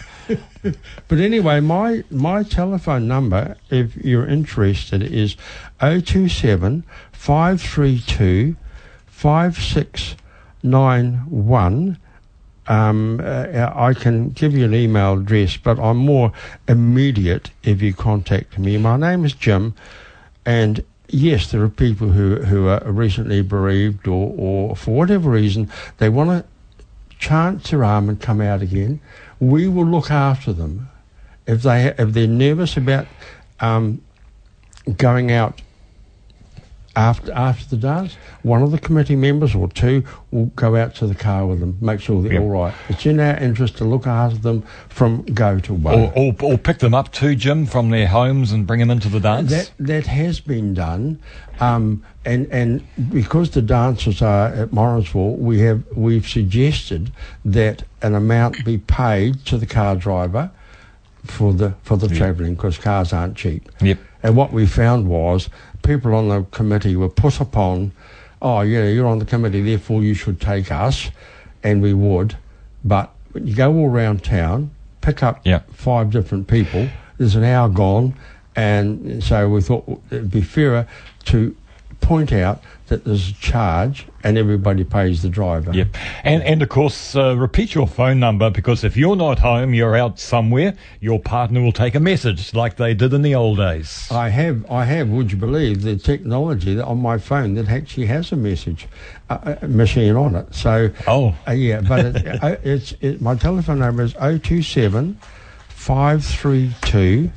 But 1.07 1.19
anyway, 1.19 1.59
my 1.61 2.03
my 2.09 2.43
telephone 2.43 3.07
number, 3.07 3.55
if 3.69 3.95
you're 3.95 4.27
interested, 4.27 5.01
is 5.01 5.37
027 5.79 6.83
532 7.13 8.55
5691. 9.17 11.97
Um, 12.67 13.21
uh, 13.23 13.71
I 13.73 13.95
can 13.95 14.29
give 14.29 14.53
you 14.53 14.65
an 14.65 14.75
email 14.75 15.19
address, 15.19 15.57
but 15.57 15.79
I'm 15.79 15.97
more 15.97 16.31
immediate 16.67 17.49
if 17.63 17.81
you 17.81 17.95
contact 17.95 18.59
me. 18.59 18.77
My 18.77 18.95
name 18.95 19.25
is 19.25 19.33
Jim, 19.33 19.73
and 20.45 20.83
yes, 21.07 21.49
there 21.49 21.63
are 21.63 21.69
people 21.69 22.09
who, 22.09 22.41
who 22.41 22.67
are 22.67 22.83
recently 22.85 23.41
bereaved 23.41 24.07
or, 24.07 24.35
or 24.37 24.75
for 24.75 24.91
whatever 24.91 25.31
reason 25.31 25.71
they 25.97 26.09
want 26.09 26.29
to 26.29 26.45
chance 27.17 27.71
their 27.71 27.83
arm 27.83 28.09
and 28.09 28.21
come 28.21 28.39
out 28.39 28.61
again. 28.61 29.01
We 29.39 29.67
will 29.67 29.87
look 29.87 30.11
after 30.11 30.53
them 30.53 30.89
if 31.47 31.63
they 31.63 31.87
if 31.97 32.13
they're 32.13 32.27
nervous 32.27 32.77
about 32.77 33.07
um, 33.61 33.99
going 34.95 35.31
out 35.31 35.59
after 36.97 37.31
after 37.31 37.67
the 37.69 37.77
dance. 37.77 38.17
One 38.41 38.63
of 38.63 38.71
the 38.71 38.79
committee 38.79 39.15
members 39.15 39.53
or 39.53 39.67
two 39.69 40.03
will 40.31 40.47
go 40.55 40.75
out 40.75 40.95
to 40.95 41.07
the 41.07 41.13
car 41.15 41.45
with 41.45 41.59
them, 41.59 41.77
make 41.79 42.01
sure 42.01 42.21
they're 42.21 42.33
Yep. 42.33 42.41
all 42.41 42.49
right. 42.49 42.73
It's 42.89 43.05
in 43.05 43.19
our 43.19 43.37
interest 43.37 43.77
to 43.77 43.85
look 43.85 44.07
after 44.07 44.37
them 44.39 44.63
from 44.89 45.21
go 45.21 45.59
to 45.59 45.73
one. 45.75 45.93
or, 45.93 46.13
or, 46.15 46.35
or 46.41 46.57
pick 46.57 46.79
them 46.79 46.93
up 46.95 47.11
too, 47.11 47.35
Jim, 47.35 47.65
from 47.67 47.91
their 47.91 48.07
homes 48.07 48.51
and 48.51 48.65
bring 48.65 48.79
them 48.79 48.89
into 48.89 49.09
the 49.09 49.19
dance. 49.19 49.51
That 49.51 49.71
that 49.79 50.07
has 50.07 50.39
been 50.39 50.73
done, 50.73 51.19
um, 51.59 52.03
and 52.25 52.47
and 52.51 52.81
because 53.11 53.51
the 53.51 53.61
dancers 53.61 54.21
are 54.21 54.47
at 54.47 54.73
Morrinsville, 54.73 55.35
we 55.35 55.59
have 55.59 55.83
we've 55.95 56.27
suggested 56.27 57.11
that 57.45 57.83
an 58.01 58.15
amount 58.15 58.65
be 58.65 58.79
paid 58.79 59.45
to 59.45 59.57
the 59.57 59.67
car 59.67 59.95
driver 59.95 60.49
for 61.23 61.53
the 61.53 61.73
for 61.83 61.95
the 61.97 62.07
travelling 62.07 62.55
because 62.55 62.77
cars 62.77 63.13
aren't 63.13 63.35
cheap. 63.37 63.69
Yep. 63.81 63.99
And 64.23 64.35
what 64.35 64.51
we 64.51 64.65
found 64.65 65.07
was 65.07 65.47
people 65.87 66.13
on 66.13 66.27
the 66.27 66.43
committee 66.51 66.95
were 66.97 67.07
put 67.09 67.39
upon, 67.39 67.93
oh 68.41 68.59
yeah, 68.61 68.83
you're 68.89 69.07
on 69.07 69.19
the 69.19 69.25
committee, 69.25 69.61
therefore 69.61 70.03
you 70.03 70.13
should 70.13 70.39
take 70.41 70.69
us, 70.69 71.09
and 71.63 71.81
we 71.81 71.93
would, 71.93 72.35
but 72.83 73.09
when 73.31 73.47
you 73.47 73.55
go 73.55 73.73
all 73.73 73.89
around 73.89 74.21
town, 74.23 74.69
pick 75.01 75.23
up 75.23 75.39
Yeah. 75.45 75.61
five 75.71 76.11
different 76.11 76.47
people. 76.47 76.89
There's 77.17 77.35
an 77.35 77.45
hour 77.45 77.69
gone, 77.69 78.13
and 78.55 79.23
so 79.23 79.49
we 79.49 79.61
thought 79.61 80.01
it'd 80.11 80.29
be 80.29 80.41
fairer 80.41 80.85
to 81.25 81.55
point 82.01 82.31
out 82.33 82.61
that 82.87 83.03
there's 83.03 83.29
a 83.29 83.33
charge 83.33 84.07
and 84.23 84.37
everybody 84.37 84.83
pays 84.83 85.21
the 85.21 85.29
driver. 85.29 85.71
Yep. 85.73 85.87
And, 86.23 86.41
and 86.43 86.61
of 86.61 86.69
course, 86.69 87.15
uh, 87.15 87.35
repeat 87.37 87.75
your 87.75 87.87
phone 87.87 88.19
number 88.19 88.49
because 88.49 88.83
if 88.85 88.95
you're 88.95 89.15
not 89.17 89.39
home, 89.39 89.73
you're 89.73 89.95
out 89.95 90.19
somewhere, 90.19 90.73
your 91.01 91.19
partner 91.19 91.61
will 91.61 91.71
take 91.73 91.95
a 91.95 91.99
message 91.99 92.53
like 92.53 92.77
they 92.77 92.93
did 92.93 93.13
in 93.13 93.21
the 93.23 93.35
old 93.35 93.57
days. 93.57 94.07
I 94.09 94.29
have, 94.29 94.69
I 94.71 94.85
have. 94.85 95.09
Would 95.09 95.31
you 95.33 95.37
believe 95.37 95.81
the 95.81 95.97
technology 95.97 96.75
that 96.75 96.85
on 96.85 97.01
my 97.01 97.17
phone 97.17 97.55
that 97.55 97.67
actually 97.69 98.05
has 98.07 98.31
a 98.31 98.37
message 98.37 98.87
uh, 99.29 99.55
uh, 99.61 99.67
machine 99.67 100.15
on 100.15 100.35
it? 100.35 100.53
So, 100.55 100.89
Oh. 101.07 101.35
uh, 101.47 101.51
yeah, 101.51 101.81
but 101.81 102.05
it, 102.05 102.43
uh, 102.43 102.55
it's 102.63 102.93
it, 103.01 103.21
my 103.21 103.35
telephone 103.35 103.79
number 103.79 104.03
is 104.03 104.13
027 104.13 105.19
532 105.69 107.29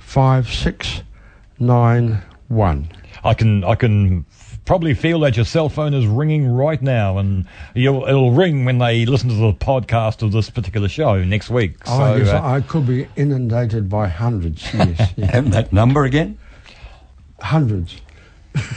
5691. 0.00 2.88
I 3.24 3.34
can 3.34 3.62
I 3.64 3.74
can 3.76 4.26
probably 4.64 4.94
feel 4.94 5.20
that 5.20 5.36
your 5.36 5.44
cell 5.44 5.68
phone 5.68 5.92
is 5.94 6.06
ringing 6.06 6.46
right 6.48 6.80
now, 6.80 7.18
and 7.18 7.46
you'll, 7.74 8.04
it'll 8.06 8.30
ring 8.32 8.64
when 8.64 8.78
they 8.78 9.04
listen 9.06 9.28
to 9.28 9.34
the 9.34 9.52
podcast 9.52 10.22
of 10.22 10.30
this 10.32 10.48
particular 10.50 10.88
show 10.88 11.22
next 11.24 11.50
week. 11.50 11.76
Oh, 11.86 11.98
so, 11.98 12.16
yes, 12.16 12.28
uh, 12.28 12.40
I 12.42 12.60
could 12.60 12.86
be 12.86 13.08
inundated 13.16 13.88
by 13.88 14.06
hundreds. 14.08 14.72
Yes, 14.72 15.12
yeah. 15.16 15.30
And 15.32 15.52
that 15.52 15.72
number 15.72 16.04
again? 16.04 16.38
hundreds. 17.40 18.00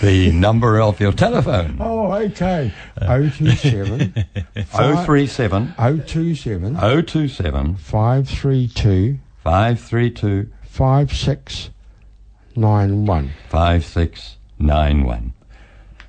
The 0.02 0.32
number 0.32 0.82
of 0.82 1.00
your 1.00 1.12
telephone. 1.12 1.78
Oh, 1.82 2.12
okay. 2.14 2.72
027 2.98 4.26
037 4.56 5.74
027 5.76 6.76
027 6.76 7.76
532 7.76 9.20
532 9.44 10.50
5691. 10.64 13.32
5691. 13.50 15.34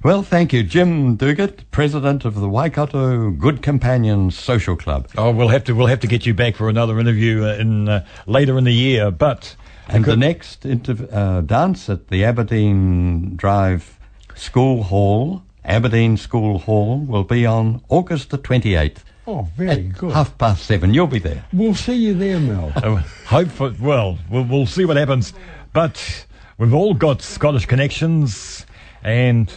Well, 0.03 0.23
thank 0.23 0.53
you, 0.53 0.63
Jim 0.63 1.17
Duguid, 1.17 1.65
President 1.71 2.25
of 2.25 2.35
the 2.37 2.49
Waikato 2.49 3.31
Good 3.31 3.63
Companions 3.63 4.39
Social 4.39 4.77
Club. 4.77 5.09
oh, 5.17 5.31
we'll 5.33 5.49
have 5.49 5.65
to 5.65 5.73
we'll 5.75 5.87
have 5.89 6.01
to 6.01 6.07
get 6.07 6.27
you 6.27 6.35
back 6.35 6.55
for 6.55 6.69
another 6.69 7.01
interview 7.01 7.45
uh, 7.45 7.55
in 7.55 7.89
uh, 7.89 8.05
later 8.27 8.57
in 8.59 8.65
the 8.65 8.73
year, 8.75 9.11
but. 9.11 9.57
And 9.89 10.05
the 10.05 10.17
next 10.17 10.63
interv- 10.65 11.13
uh, 11.13 11.43
dance 11.43 11.89
at 11.89 12.09
the 12.09 12.25
Aberdeen 12.25 13.37
Drive 13.37 14.01
School 14.35 14.83
Hall, 14.83 15.45
Aberdeen 15.65 16.17
School 16.17 16.59
Hall, 16.59 16.99
will 16.99 17.23
be 17.23 17.47
on 17.47 17.81
August 17.89 18.31
the 18.31 18.39
28th. 18.39 18.99
Oh, 19.29 19.49
very 19.57 19.85
good. 19.85 20.11
Half 20.13 20.39
past 20.39 20.67
seven. 20.67 20.93
You'll 20.93 21.07
be 21.07 21.21
there. 21.21 21.45
We'll 21.53 21.77
see 21.77 21.95
you 21.95 22.15
there, 22.15 22.41
Mel. 22.41 22.73
Uh, 22.77 22.97
hope 23.27 23.49
for, 23.49 23.73
well, 23.81 24.19
well, 24.29 24.45
we'll 24.45 24.67
see 24.67 24.85
what 24.85 24.97
happens. 24.97 25.33
But 25.73 26.27
we've 26.59 26.75
all 26.75 26.93
got 26.95 27.23
Scottish 27.23 27.67
connections, 27.67 28.67
and 29.05 29.53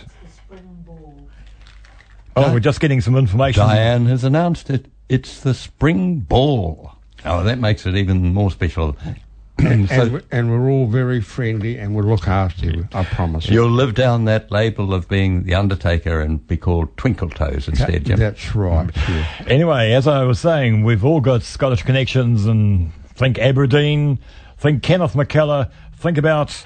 oh, 2.46 2.54
we're 2.54 2.60
just 2.60 2.80
getting 2.80 3.02
some 3.02 3.16
information. 3.16 3.62
Diane 3.62 4.06
has 4.08 4.24
announced 4.24 4.70
it. 4.70 4.86
It's 5.08 5.40
the 5.42 5.54
Spring 5.54 6.20
Ball. 6.20 6.94
Oh, 7.26 7.44
that 7.44 7.60
makes 7.60 7.86
it 7.86 7.96
even 7.96 8.34
more 8.34 8.52
special. 8.52 8.96
and, 9.58 9.90
so 9.90 10.08
we- 10.08 10.22
and 10.32 10.50
we're 10.52 10.70
all 10.70 10.88
very 10.88 11.20
friendly 11.20 11.78
and 11.78 11.94
we'll 11.94 12.06
look 12.06 12.28
after 12.30 12.66
you, 12.66 12.88
I 12.94 13.04
promise. 13.04 13.50
you'll 13.50 13.70
live 13.70 13.94
down 13.94 14.24
that 14.26 14.52
label 14.52 14.94
of 14.94 15.10
being 15.10 15.44
the 15.44 15.56
Undertaker 15.56 16.22
and 16.22 16.46
be 16.48 16.56
called 16.56 16.96
Twinkle 16.96 17.30
Toes 17.30 17.68
instead, 17.68 18.06
Jim. 18.06 18.18
That's 18.20 18.56
right. 18.56 18.88
Mm. 18.88 19.16
yeah. 19.16 19.44
Anyway, 19.48 19.92
as 19.92 20.08
I 20.08 20.24
was 20.24 20.40
saying, 20.40 20.84
we've 20.86 21.04
all 21.04 21.20
got 21.20 21.44
Scottish 21.44 21.84
connections, 21.84 22.46
and 22.46 22.94
think 23.16 23.38
Aberdeen, 23.38 24.20
think 24.58 24.82
Kenneth 24.82 25.14
McKellar, 25.14 25.70
think 25.98 26.18
about 26.18 26.66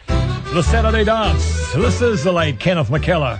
the 0.53 0.61
Saturday 0.61 1.03
dance. 1.03 1.74
This 1.74 1.99
is 2.01 2.24
the 2.24 2.32
late 2.32 2.59
Kenneth 2.59 2.89
McKellar. 2.89 3.39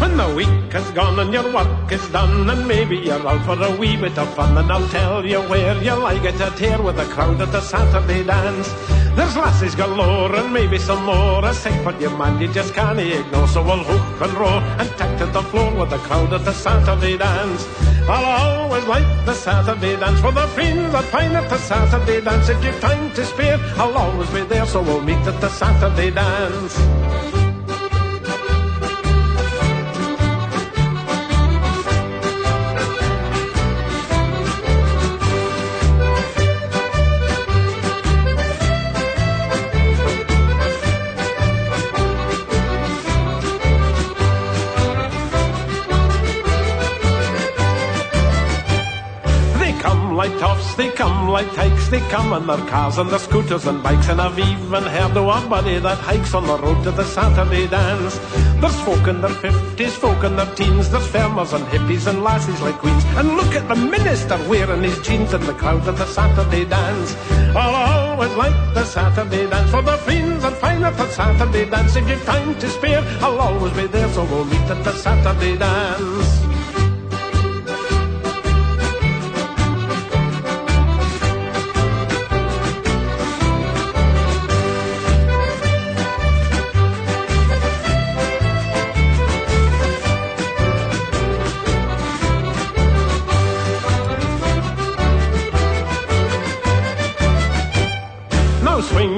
When 0.00 0.16
the 0.16 0.34
week 0.34 0.72
has 0.72 0.90
gone 0.90 1.18
and 1.18 1.32
your 1.32 1.52
work 1.52 1.90
is 1.92 2.06
done, 2.10 2.48
and 2.50 2.66
maybe 2.66 2.96
you're 2.96 3.26
out 3.26 3.44
for 3.44 3.62
a 3.62 3.76
wee 3.76 3.96
bit 3.96 4.18
of 4.18 4.32
fun, 4.34 4.56
and 4.58 4.70
I'll 4.70 4.88
tell 4.88 5.24
you 5.24 5.40
where 5.42 5.80
you 5.82 5.94
like 5.94 6.24
it 6.24 6.36
to 6.38 6.50
tear 6.56 6.80
with 6.82 6.96
the 6.96 7.04
crowd 7.04 7.40
at 7.40 7.52
the 7.52 7.60
Saturday 7.60 8.24
dance. 8.24 8.68
There's 9.16 9.36
lassies 9.36 9.76
galore 9.76 10.34
and 10.34 10.52
maybe 10.52 10.76
some 10.76 11.04
more. 11.04 11.44
I 11.44 11.52
say, 11.52 11.72
but 11.84 12.00
you 12.00 12.10
man, 12.10 12.40
you 12.40 12.52
just 12.52 12.74
can't 12.74 12.98
ignore. 12.98 13.46
So 13.46 13.62
we'll 13.62 13.84
hook 13.84 14.20
and 14.22 14.32
roll 14.34 14.60
and 14.80 14.88
take 14.98 15.16
to 15.18 15.26
the 15.26 15.42
floor 15.42 15.72
with 15.72 15.90
the 15.90 15.98
crowd 15.98 16.32
at 16.32 16.44
the 16.44 16.52
Saturday 16.52 17.16
dance. 17.16 17.64
I'll 18.08 18.24
always 18.24 18.84
like 18.86 19.06
the 19.24 19.34
Saturday 19.34 19.96
dance 19.96 20.20
for 20.20 20.32
the 20.32 20.48
friends 20.48 20.92
that 20.92 21.04
find 21.04 21.32
at 21.36 21.48
the 21.48 21.58
Saturday 21.58 22.20
dance. 22.22 22.48
If 22.48 22.64
you've 22.64 22.80
time 22.80 23.12
to 23.14 23.24
spare, 23.24 23.58
I'll 23.76 23.96
always 23.96 24.30
be 24.30 24.42
there. 24.42 24.66
So 24.66 24.82
we'll 24.82 25.00
meet 25.00 25.24
at 25.28 25.40
the 25.40 25.48
Saturday 25.48 26.10
dance. 26.10 27.23
Like 50.24 50.40
toffs, 50.40 50.74
they 50.76 50.90
come 50.90 51.28
like 51.28 51.50
tykes, 51.52 51.88
they 51.88 52.00
come 52.08 52.32
on 52.32 52.46
their 52.46 52.64
cars 52.72 52.96
and 52.96 53.10
their 53.10 53.18
scooters 53.18 53.66
and 53.66 53.82
bikes. 53.82 54.08
And 54.08 54.20
I've 54.20 54.38
even 54.38 54.84
heard 54.96 55.16
of 55.16 55.24
one 55.24 55.48
buddy 55.50 55.78
that 55.78 55.98
hikes 55.98 56.32
on 56.32 56.46
the 56.46 56.56
road 56.56 56.82
to 56.84 56.90
the 56.92 57.04
Saturday 57.04 57.66
dance. 57.66 58.14
There's 58.60 58.80
folk 58.86 59.06
in 59.06 59.20
their 59.20 59.36
fifties, 59.44 59.94
folk 59.94 60.24
in 60.24 60.36
their 60.36 60.50
teens, 60.54 60.90
there's 60.90 61.06
farmers 61.08 61.52
and 61.52 61.64
hippies 61.66 62.06
and 62.06 62.22
lassies 62.22 62.60
like 62.62 62.76
queens. 62.76 63.04
And 63.18 63.36
look 63.36 63.52
at 63.54 63.68
the 63.68 63.76
minister 63.76 64.38
wearing 64.48 64.82
his 64.82 64.98
jeans 65.06 65.34
in 65.34 65.42
the 65.42 65.54
crowd 65.54 65.86
at 65.86 65.96
the 65.96 66.06
Saturday 66.06 66.64
dance. 66.64 67.10
I'll 67.54 67.76
always 67.92 68.34
like 68.34 68.58
the 68.72 68.84
Saturday 68.84 69.46
dance 69.50 69.70
for 69.70 69.82
the 69.82 69.98
fiends 70.06 70.42
and 70.44 70.56
fine 70.56 70.84
at 70.84 70.96
the 70.96 71.08
Saturday 71.08 71.68
dance. 71.68 71.96
If 71.96 72.08
you've 72.08 72.24
time 72.24 72.58
to 72.58 72.68
spare, 72.70 73.02
I'll 73.20 73.40
always 73.40 73.74
be 73.74 73.86
there, 73.88 74.08
so 74.08 74.24
we'll 74.24 74.46
meet 74.46 74.68
at 74.74 74.82
the 74.84 74.92
Saturday 74.92 75.58
dance. 75.58 76.53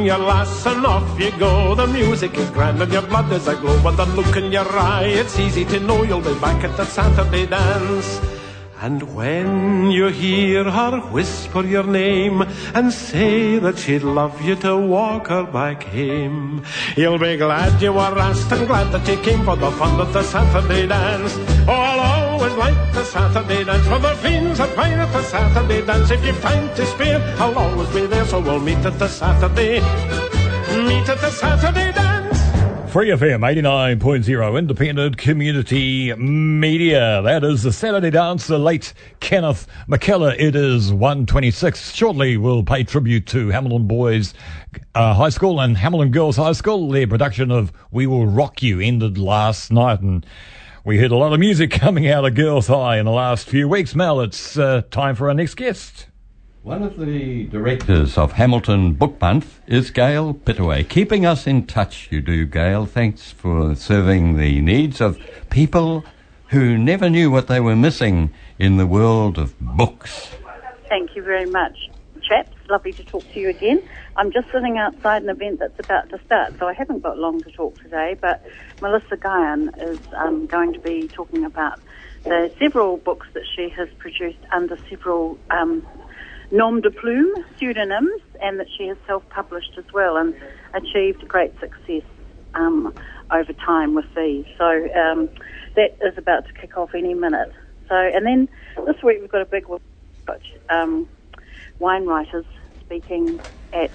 Your 0.06 0.18
lass 0.18 0.64
and 0.66 0.86
off 0.86 1.20
you 1.20 1.30
go. 1.32 1.74
The 1.74 1.86
music 1.86 2.34
is 2.34 2.48
grand 2.50 2.80
and 2.80 2.92
your 2.92 3.02
blood 3.02 3.30
is 3.32 3.48
aglow. 3.48 3.82
But 3.82 3.96
the 3.96 4.06
look 4.06 4.36
in 4.36 4.52
your 4.52 4.68
eye, 4.78 5.10
it's 5.20 5.38
easy 5.38 5.64
to 5.66 5.80
know 5.80 6.04
you'll 6.04 6.20
be 6.20 6.38
back 6.38 6.62
at 6.62 6.76
the 6.76 6.84
Saturday 6.84 7.46
dance. 7.46 8.20
And 8.80 9.14
when 9.16 9.90
you 9.90 10.08
hear 10.08 10.70
her 10.70 11.00
whisper 11.10 11.64
your 11.64 11.84
name 11.84 12.42
and 12.74 12.92
say 12.92 13.58
that 13.58 13.78
she'd 13.78 14.02
love 14.02 14.40
you 14.42 14.54
to 14.56 14.76
walk 14.76 15.28
her 15.28 15.44
back 15.44 15.82
home, 15.84 16.62
you'll 16.96 17.18
be 17.18 17.36
glad 17.36 17.82
you 17.82 17.92
were 17.92 18.18
asked 18.28 18.52
and 18.52 18.66
glad 18.66 18.92
that 18.92 19.08
you 19.08 19.16
came 19.22 19.44
for 19.44 19.56
the 19.56 19.70
fun 19.72 19.98
of 19.98 20.12
the 20.12 20.22
Saturday 20.22 20.86
dance. 20.86 21.34
Oh, 21.66 21.72
I'll 21.72 22.25
always 22.36 22.54
like 22.56 22.92
the 22.92 23.02
Saturday 23.02 23.64
dance 23.64 23.86
for 23.86 23.98
the 23.98 24.14
fiends 24.16 24.58
that 24.58 24.68
fine 24.76 24.92
at 24.92 25.10
the 25.10 25.22
Saturday 25.22 25.86
dance. 25.86 26.10
If 26.10 26.22
you've 26.22 26.40
time 26.42 26.74
to 26.76 26.84
spare, 26.84 27.18
I'll 27.38 27.58
always 27.58 27.88
be 27.94 28.04
there, 28.06 28.26
so 28.26 28.40
we'll 28.40 28.60
meet 28.60 28.76
at 28.84 28.98
the 28.98 29.08
Saturday. 29.08 29.80
Meet 29.80 31.08
at 31.08 31.18
the 31.18 31.30
Saturday 31.30 31.92
dance. 31.92 32.92
Free 32.92 33.08
FM 33.08 33.40
89.0 33.40 34.58
independent 34.58 35.16
community 35.16 36.14
media. 36.14 37.22
That 37.22 37.42
is 37.42 37.62
the 37.62 37.72
Saturday 37.72 38.10
dance, 38.10 38.46
the 38.46 38.58
late 38.58 38.92
Kenneth 39.20 39.66
McKellar. 39.88 40.38
It 40.38 40.54
is 40.54 40.92
126. 40.92 41.92
Shortly 41.92 42.36
we'll 42.36 42.64
pay 42.64 42.84
tribute 42.84 43.26
to 43.28 43.48
Hamilton 43.48 43.86
Boys 43.86 44.34
uh, 44.94 45.14
High 45.14 45.30
School 45.30 45.58
and 45.58 45.78
Hamilton 45.78 46.10
Girls 46.10 46.36
High 46.36 46.52
School. 46.52 46.90
Their 46.90 47.06
production 47.06 47.50
of 47.50 47.72
We 47.90 48.06
Will 48.06 48.26
Rock 48.26 48.62
You 48.62 48.80
ended 48.80 49.16
last 49.16 49.72
night 49.72 50.00
and 50.00 50.26
we 50.86 50.98
heard 50.98 51.10
a 51.10 51.16
lot 51.16 51.32
of 51.32 51.40
music 51.40 51.70
coming 51.72 52.08
out 52.08 52.24
of 52.24 52.36
Girls 52.36 52.68
High 52.68 52.98
in 52.98 53.06
the 53.06 53.10
last 53.10 53.48
few 53.48 53.68
weeks. 53.68 53.96
Mel, 53.96 54.20
it's 54.20 54.56
uh, 54.56 54.82
time 54.92 55.16
for 55.16 55.28
our 55.28 55.34
next 55.34 55.56
guest. 55.56 56.06
One 56.62 56.84
of 56.84 56.96
the 56.96 57.46
directors 57.46 58.16
of 58.16 58.32
Hamilton 58.32 58.94
Book 58.94 59.20
Month 59.20 59.60
is 59.66 59.90
Gail 59.90 60.32
Pittaway. 60.32 60.88
Keeping 60.88 61.26
us 61.26 61.44
in 61.44 61.66
touch, 61.66 62.06
you 62.12 62.20
do, 62.20 62.46
Gail. 62.46 62.86
Thanks 62.86 63.32
for 63.32 63.74
serving 63.74 64.36
the 64.36 64.60
needs 64.60 65.00
of 65.00 65.18
people 65.50 66.04
who 66.50 66.78
never 66.78 67.10
knew 67.10 67.32
what 67.32 67.48
they 67.48 67.58
were 67.58 67.74
missing 67.74 68.32
in 68.60 68.76
the 68.76 68.86
world 68.86 69.38
of 69.38 69.58
books. 69.58 70.28
Thank 70.88 71.16
you 71.16 71.22
very 71.24 71.46
much, 71.46 71.90
chaps. 72.22 72.52
Lovely 72.68 72.92
to 72.92 73.02
talk 73.02 73.24
to 73.32 73.40
you 73.40 73.48
again. 73.48 73.82
I'm 74.16 74.32
just 74.32 74.46
sitting 74.50 74.78
outside 74.78 75.22
an 75.22 75.28
event 75.28 75.58
that's 75.58 75.78
about 75.78 76.08
to 76.10 76.20
start, 76.24 76.54
so 76.58 76.66
I 76.66 76.72
haven't 76.72 77.02
got 77.02 77.18
long 77.18 77.42
to 77.42 77.50
talk 77.50 77.80
today. 77.82 78.16
But 78.18 78.42
Melissa 78.80 79.16
Guyon 79.16 79.70
is 79.78 80.00
um, 80.16 80.46
going 80.46 80.72
to 80.72 80.80
be 80.80 81.10
talking 81.14 81.44
about 81.44 81.78
the 82.24 82.50
several 82.58 82.96
books 82.96 83.26
that 83.34 83.42
she 83.54 83.68
has 83.76 83.88
produced 83.98 84.38
under 84.52 84.78
several 84.88 85.38
um, 85.50 85.86
nom 86.50 86.80
de 86.80 86.90
plume 86.90 87.44
pseudonyms, 87.58 88.22
and 88.42 88.58
that 88.58 88.68
she 88.76 88.86
has 88.86 88.96
self-published 89.06 89.72
as 89.76 89.84
well, 89.92 90.16
and 90.16 90.34
achieved 90.72 91.26
great 91.28 91.52
success 91.60 92.02
um, 92.54 92.94
over 93.30 93.52
time 93.52 93.94
with 93.94 94.06
these. 94.14 94.46
So 94.56 94.64
um, 94.94 95.28
that 95.74 95.98
is 96.00 96.16
about 96.16 96.46
to 96.46 96.52
kick 96.54 96.78
off 96.78 96.94
any 96.94 97.12
minute. 97.12 97.52
So, 97.88 97.94
and 97.94 98.24
then 98.24 98.48
this 98.86 99.02
week 99.02 99.18
we've 99.20 99.30
got 99.30 99.42
a 99.42 99.46
big 99.46 99.66
um, 100.70 101.06
wine 101.78 102.06
writers 102.06 102.46
speaking 102.80 103.40
at 103.72 103.90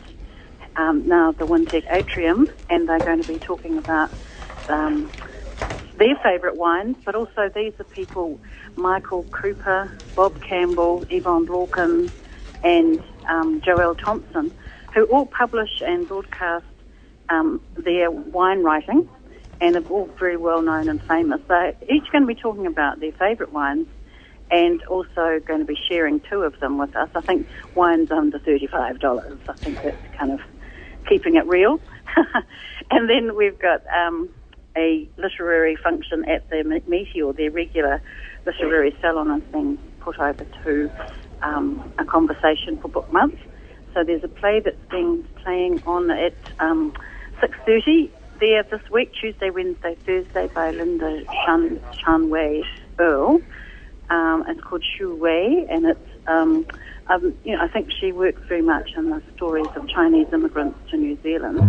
um, 0.75 1.07
now 1.07 1.31
the 1.31 1.45
Wintec 1.45 1.83
Atrium, 1.91 2.47
and 2.69 2.87
they're 2.87 3.01
going 3.01 3.19
to 3.19 3.23
be 3.23 3.39
talking 3.39 3.77
about 3.77 4.09
um, 4.69 5.11
their 5.97 6.15
favourite 6.23 6.57
wines, 6.57 6.95
but 7.05 7.15
also 7.15 7.49
these 7.53 7.73
are 7.79 7.83
people 7.85 8.39
Michael 8.75 9.25
Cooper, 9.31 9.91
Bob 10.15 10.35
Campbell, 10.47 11.05
Yvonne 11.09 11.47
Lorkin, 11.47 12.11
and 12.63 12.99
um, 13.29 13.61
Joelle 13.61 13.95
Thomson, 14.03 14.51
who 14.93 15.05
all 15.05 15.25
publish 15.25 15.69
and 15.81 16.07
broadcast 16.07 16.65
um, 17.29 17.61
their 17.77 18.11
wine 18.11 18.63
writing 18.63 19.09
and 19.59 19.75
are 19.75 19.83
all 19.89 20.09
very 20.19 20.37
well 20.37 20.61
known 20.61 20.89
and 20.89 21.01
famous. 21.07 21.41
They're 21.47 21.73
each 21.89 22.11
going 22.11 22.23
to 22.23 22.27
be 22.27 22.35
talking 22.35 22.65
about 22.65 22.99
their 22.99 23.11
favourite 23.13 23.53
wines 23.53 23.87
and 24.49 24.81
also 24.83 25.39
going 25.47 25.59
to 25.59 25.65
be 25.65 25.77
sharing 25.89 26.19
two 26.29 26.41
of 26.41 26.59
them 26.59 26.77
with 26.77 26.95
us. 26.95 27.09
I 27.15 27.21
think 27.21 27.47
wine's 27.73 28.11
under 28.11 28.39
$35. 28.39 29.39
I 29.47 29.53
think 29.63 29.81
that's 29.81 29.97
kind 30.17 30.31
of 30.33 30.39
keeping 31.07 31.35
it 31.35 31.45
real. 31.47 31.79
and 32.91 33.09
then 33.09 33.35
we've 33.35 33.59
got 33.59 33.81
um, 33.95 34.29
a 34.77 35.07
literary 35.17 35.77
function 35.81 36.23
at 36.29 36.49
the 36.49 36.81
Meteor, 36.87 37.33
their 37.33 37.51
regular 37.51 38.01
literary 38.45 38.93
salon 39.01 39.41
is 39.41 39.47
being 39.51 39.77
put 40.03 40.19
over 40.19 40.45
to 40.63 40.89
um, 41.43 41.91
a 41.99 42.05
conversation 42.05 42.77
for 42.81 42.87
book 42.87 43.11
month. 43.11 43.35
So 43.93 44.03
there's 44.05 44.23
a 44.23 44.27
play 44.27 44.61
that's 44.63 44.77
been 44.89 45.23
playing 45.43 45.81
on 45.85 46.09
at 46.11 46.37
um, 46.59 46.93
6.30 47.43 48.09
there 48.39 48.63
this 48.71 48.81
week, 48.91 49.11
Tuesday, 49.19 49.49
Wednesday, 49.49 49.95
Thursday 50.05 50.47
by 50.53 50.71
Linda 50.71 51.21
Shan, 51.45 51.79
Shanwei 52.05 52.61
Earl. 52.99 53.39
Um, 54.09 54.43
it's 54.47 54.61
called 54.67 54.83
Shu 54.97 55.15
Wei, 55.15 55.65
and 55.69 55.85
it's 55.85 55.99
um, 56.31 56.65
um, 57.07 57.35
you 57.43 57.55
know 57.55 57.63
I 57.63 57.67
think 57.67 57.89
she 57.99 58.11
works 58.11 58.41
very 58.47 58.61
much 58.61 58.89
on 58.97 59.09
the 59.09 59.21
stories 59.35 59.67
of 59.75 59.87
Chinese 59.89 60.27
immigrants 60.33 60.79
to 60.91 60.97
New 60.97 61.17
Zealand. 61.23 61.59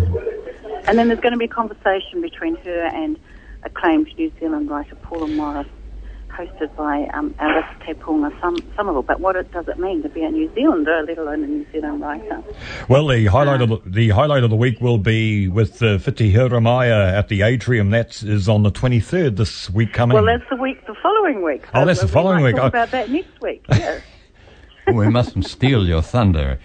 And 0.87 0.99
then 0.99 1.09
there's 1.09 1.21
going 1.21 1.33
to 1.33 1.39
be 1.39 1.45
a 1.47 1.49
conversation 1.63 2.21
between 2.21 2.57
her 2.57 2.83
and 2.87 3.19
acclaimed 3.65 4.09
New 4.19 4.33
Zealand 4.41 4.69
writer 4.71 4.97
Paula 4.97 5.29
Morris, 5.29 5.69
hosted 6.29 6.75
by 6.77 7.05
um, 7.15 7.35
Alice 7.39 7.65
Te 7.87 7.93
Punga 7.95 8.31
Somerville. 8.77 9.03
But 9.03 9.21
what 9.21 9.37
it, 9.37 9.53
does 9.53 9.69
it 9.69 9.79
mean 9.79 10.03
to 10.03 10.09
be 10.09 10.23
a 10.25 10.31
New 10.31 10.53
Zealander, 10.55 11.05
let 11.07 11.19
alone 11.19 11.45
a 11.45 11.47
New 11.47 11.67
Zealand 11.71 12.01
writer? 12.01 12.43
Well, 12.89 13.07
the 13.07 13.27
highlight 13.27 13.61
of 13.63 13.69
the, 13.69 13.81
the 13.87 14.09
highlight 14.11 14.43
of 14.43 14.51
the 14.51 14.57
week 14.57 14.81
will 14.81 14.99
be 14.99 15.47
with 15.49 15.81
uh, 15.83 15.99
Witi 15.99 16.33
Ihimaera 16.33 17.13
at 17.13 17.29
the 17.29 17.43
Atrium. 17.43 17.91
That 17.91 18.23
is 18.23 18.49
on 18.49 18.65
the 18.65 18.73
23rd 18.73 19.37
this 19.37 19.71
week 19.71 19.93
coming. 19.93 20.17
Well, 20.17 20.25
that's 20.25 20.49
the 20.51 20.57
week, 20.57 20.85
the 20.87 20.97
following 21.01 21.43
week. 21.43 21.63
Oh, 21.75 21.85
that's 21.85 22.01
the 22.01 22.09
following 22.09 22.43
might 22.43 22.55
week. 22.55 22.57
Talk 22.57 22.65
Oh. 22.65 22.69
about 22.69 22.91
that 22.91 23.11
next 23.11 23.41
week. 23.41 23.65
Yeah. 23.69 24.01
We 24.93 25.09
mustn't 25.09 25.47
steal 25.47 25.87
your 25.87 26.03
thunder. 26.03 26.59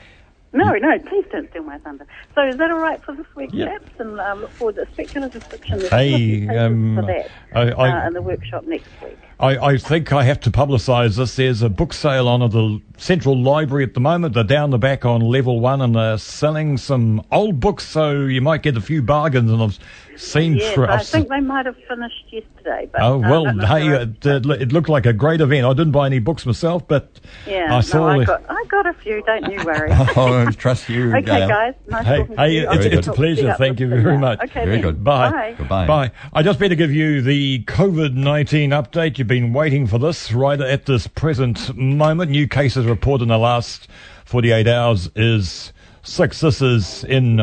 No, 0.53 0.71
no, 0.71 0.97
please 0.99 1.25
don't 1.31 1.47
steal 1.51 1.63
my 1.63 1.77
thunder. 1.79 2.07
So 2.33 2.47
is 2.47 2.57
that 2.57 2.71
all 2.71 2.79
right 2.79 3.03
for 3.03 3.13
this 3.13 3.25
week, 3.35 3.51
chaps? 3.51 3.91
And 3.99 4.19
um, 4.19 4.41
look 4.41 4.49
forward 4.51 4.75
to 4.75 4.87
speculative 4.93 5.43
fiction. 5.43 5.81
Hey, 5.81 6.47
um, 6.47 6.95
for 6.95 7.05
that 7.05 7.29
I- 7.53 7.71
I- 7.71 8.03
uh, 8.03 8.07
in 8.07 8.13
the 8.13 8.21
workshop 8.21 8.63
next 8.65 8.87
week. 9.03 9.17
I, 9.39 9.57
I 9.57 9.77
think 9.77 10.11
I 10.13 10.23
have 10.23 10.39
to 10.41 10.49
publicise 10.51 11.17
this. 11.17 11.35
There's 11.35 11.61
a 11.61 11.69
book 11.69 11.93
sale 11.93 12.27
on 12.27 12.41
at 12.41 12.51
the 12.51 12.81
Central 12.97 13.39
Library 13.39 13.83
at 13.83 13.93
the 13.93 13.99
moment. 13.99 14.33
They're 14.33 14.43
down 14.43 14.71
the 14.71 14.79
back 14.79 15.05
on 15.05 15.21
level 15.21 15.59
one 15.59 15.79
and 15.81 15.93
they're 15.95 16.17
selling 16.17 16.77
some 16.77 17.21
old 17.31 17.59
books, 17.59 17.85
so 17.87 18.21
you 18.21 18.41
might 18.41 18.63
get 18.63 18.75
a 18.77 18.81
few 18.81 19.03
bargains. 19.03 19.51
And 19.51 19.61
I've 19.61 19.77
seen. 20.17 20.55
Yes, 20.55 20.73
through- 20.73 20.87
I 20.87 21.03
think 21.03 21.29
they 21.29 21.39
might 21.39 21.65
have 21.65 21.75
finished 21.87 22.25
yesterday. 22.31 22.89
But, 22.91 23.01
Oh 23.01 23.15
uh, 23.15 23.19
well, 23.29 23.41
I 23.47 23.51
don't 23.51 23.57
know 23.57 23.65
hey, 23.67 23.87
it, 24.03 24.21
they're- 24.21 24.61
it 24.61 24.71
looked 24.73 24.89
like 24.89 25.05
a 25.05 25.13
great 25.13 25.41
event. 25.41 25.65
I 25.65 25.69
didn't 25.73 25.91
buy 25.91 26.05
any 26.07 26.19
books 26.19 26.45
myself, 26.45 26.87
but 26.87 27.19
yeah, 27.47 27.75
I 27.75 27.81
saw. 27.81 28.13
no, 28.13 28.21
I 28.21 28.25
got, 28.25 28.43
I 28.49 28.63
got 28.69 28.85
a 28.87 28.93
few. 28.93 29.23
Don't 29.25 29.51
you 29.51 29.63
worry. 29.65 29.89
Oh, 30.15 30.49
trust 30.51 30.89
you, 30.89 31.09
okay, 31.15 31.21
Gail. 31.21 31.47
guys, 31.47 31.73
nice 31.87 32.05
Hey, 32.05 32.17
talking 32.17 32.35
to 32.35 32.41
hey, 32.41 32.51
you. 32.53 32.61
it's- 32.71 32.85
it's 32.85 32.95
a 32.95 33.01
to 33.01 33.09
you 33.09 33.13
pleasure. 33.15 33.55
Thank 33.57 33.79
you 33.79 33.87
very 33.87 34.03
now. 34.03 34.17
much. 34.19 34.39
Okay, 34.43 34.65
Very 34.65 34.71
then. 34.77 34.81
good. 34.81 35.03
Bye. 35.03 35.29
Bye. 35.31 35.55
Goodbye. 35.57 35.87
Bye. 35.87 36.11
I 36.33 36.43
just 36.43 36.59
better 36.59 36.75
give 36.75 36.91
you 36.91 37.21
the 37.21 37.63
COVID 37.65 38.13
19 38.15 38.71
update. 38.71 39.17
You've 39.17 39.27
been 39.27 39.53
waiting 39.53 39.87
for 39.87 39.97
this 39.99 40.31
right 40.33 40.59
at 40.59 40.85
this 40.85 41.07
present 41.07 41.75
moment. 41.77 42.31
New 42.31 42.47
cases 42.47 42.85
reported 42.85 43.23
in 43.23 43.29
the 43.29 43.37
last 43.37 43.87
48 44.25 44.67
hours 44.67 45.09
is 45.15 45.71
six. 46.03 46.39
This 46.41 46.61
is 46.61 47.03
in 47.03 47.37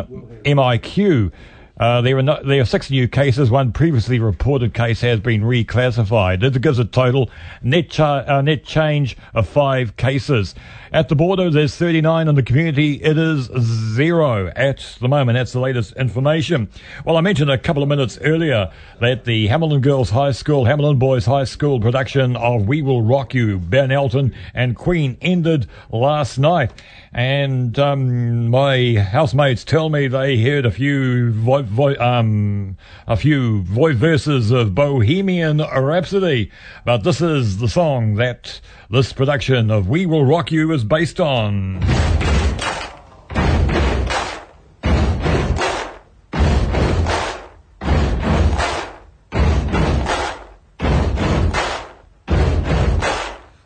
MIQ. 0.45 1.33
Uh, 1.77 2.01
there 2.01 2.17
are 2.17 2.23
no, 2.23 2.41
there 2.45 2.61
are 2.61 2.65
six 2.65 2.89
new 2.89 3.09
cases. 3.09 3.51
One 3.51 3.73
previously 3.73 4.21
reported 4.21 4.75
case 4.75 5.01
has 5.01 5.19
been 5.19 5.43
reclassified. 5.43 6.43
It 6.45 6.61
gives 6.61 6.79
a 6.79 6.85
total 6.85 7.31
net 7.63 7.91
cha- 7.91 8.25
uh, 8.29 8.43
net 8.43 8.65
change 8.65 9.17
of 9.35 9.49
five 9.49 9.97
cases. 9.97 10.55
At 10.95 11.09
the 11.09 11.17
border, 11.17 11.51
there's 11.51 11.75
39. 11.75 12.29
In 12.29 12.37
the 12.37 12.43
community, 12.45 13.03
it 13.03 13.19
is 13.19 13.51
zero 13.97 14.53
at 14.55 14.97
the 15.01 15.09
moment. 15.09 15.35
That's 15.35 15.51
the 15.51 15.59
latest 15.59 15.93
information. 15.95 16.71
Well, 17.05 17.17
I 17.17 17.21
mentioned 17.21 17.51
a 17.51 17.59
couple 17.59 17.83
of 17.83 17.89
minutes 17.89 18.17
earlier 18.21 18.71
that 19.01 19.25
the 19.25 19.49
Hamilton 19.49 19.81
Girls 19.81 20.11
High 20.11 20.31
School, 20.31 20.67
Hamilton 20.67 21.01
Boys 21.01 21.27
High 21.27 21.47
School 21.47 21.81
production 21.81 22.37
of 22.37 22.69
We 22.69 22.81
Will 22.81 23.03
Rock 23.03 23.35
You, 23.35 23.59
Ben 23.59 23.91
Elton 23.91 24.37
and 24.55 24.77
Queen 24.77 25.19
ended 25.21 25.67
last 25.91 26.39
night. 26.39 26.71
And 27.13 27.77
um, 27.77 28.51
my 28.51 28.95
housemates 28.95 29.65
tell 29.65 29.89
me 29.89 30.07
they 30.07 30.41
heard 30.41 30.65
a 30.65 30.71
few 30.71 31.33
vo- 31.33 31.63
vo- 31.63 31.97
um, 31.97 32.77
a 33.09 33.17
few 33.17 33.63
voice 33.63 33.97
verses 33.97 34.53
of 34.53 34.77
Bohemian 34.77 35.59
Rhapsody, 35.59 36.53
but 36.85 36.99
this 37.03 37.21
is 37.21 37.59
the 37.59 37.69
song 37.69 38.15
that 38.15 38.61
this 38.91 39.13
production 39.13 39.71
of 39.71 39.89
We 39.89 40.07
Will 40.07 40.25
Rock 40.25 40.51
You 40.53 40.73
is 40.73 40.85
based 40.85 41.21
on. 41.21 41.81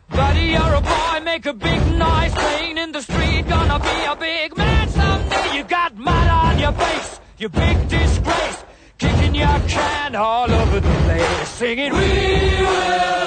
Buddy, 0.09 0.45
you're 0.45 0.73
a 0.73 0.81
boy, 0.81 1.19
make 1.23 1.45
a 1.45 1.53
big 1.53 1.97
noise 1.97 2.33
playing 2.33 2.77
in 2.77 2.91
the 2.91 3.01
street. 3.01 3.47
Gonna 3.47 3.79
be 3.79 4.05
a 4.05 4.15
big 4.15 4.57
man 4.57 4.89
someday. 4.89 5.57
You 5.57 5.63
got 5.63 5.95
mud 5.97 6.29
on 6.29 6.59
your 6.59 6.71
face, 6.71 7.19
you 7.37 7.49
big 7.49 7.87
disgrace. 7.89 8.63
Kicking 8.97 9.35
your 9.35 9.59
can 9.67 10.15
all 10.15 10.51
over 10.51 10.79
the 10.79 10.89
place, 11.03 11.49
singing, 11.49 11.93
We 11.93 11.99
will, 11.99 13.18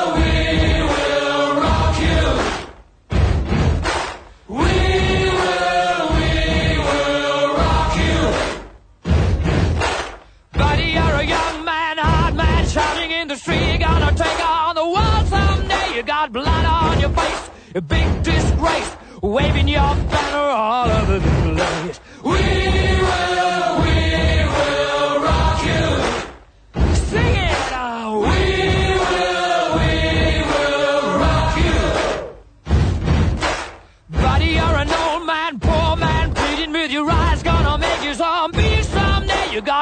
shouting 13.44 13.62
in 13.62 13.66
the 13.66 13.66
street. 13.66 13.68
You're 13.68 13.78
gonna 13.78 14.14
take 14.16 14.48
on 14.48 14.74
the 14.74 14.86
world 14.86 15.26
someday. 15.28 15.96
You 15.96 16.02
got 16.02 16.32
blood 16.32 16.64
on 16.64 17.00
your 17.00 17.10
face, 17.10 17.50
a 17.74 17.80
big 17.80 18.22
disgrace, 18.22 18.96
waving 19.22 19.68
your 19.68 19.80
banner 19.80 20.38
all 20.38 20.90
over 20.90 21.18
the 21.18 21.28
place. 21.54 22.00
We 22.24 22.30
will, 22.30 23.76
we 23.82 24.00
will 24.54 25.22
rock 25.22 25.64
you. 25.64 25.84
Sing 26.94 27.36
it 27.36 27.70
now. 27.70 28.18
We 28.20 28.40
will, 29.12 29.66
we 29.78 29.92
will 30.52 31.02
rock 31.18 31.56
you. 31.56 31.80
Buddy, 34.22 34.46
you're 34.46 34.76
an 34.84 34.90
old 34.90 35.26
man, 35.26 35.60
poor 35.60 35.96
man, 35.96 36.34
pleading 36.34 36.72
with 36.72 36.90
your 36.90 37.10
eyes, 37.10 37.42
gonna 37.42 37.78
make 37.78 38.02
you 38.04 38.14
zombie 38.14 38.82
someday. 38.82 39.52
You 39.52 39.60
got 39.60 39.81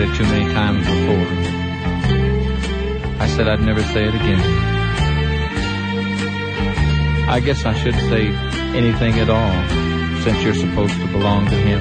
said 0.00 0.08
it 0.08 0.16
too 0.16 0.24
many 0.24 0.52
times 0.54 0.86
before. 0.86 1.26
I 3.20 3.26
said 3.26 3.48
I'd 3.48 3.60
never 3.60 3.82
say 3.82 4.04
it 4.06 4.14
again. 4.14 4.40
I 7.28 7.40
guess 7.40 7.64
I 7.66 7.74
should 7.74 7.94
say 7.94 8.28
anything 8.76 9.18
at 9.18 9.28
all, 9.28 9.52
since 10.22 10.42
you're 10.42 10.54
supposed 10.54 10.94
to 10.94 11.06
belong 11.08 11.46
to 11.46 11.54
him. 11.54 11.80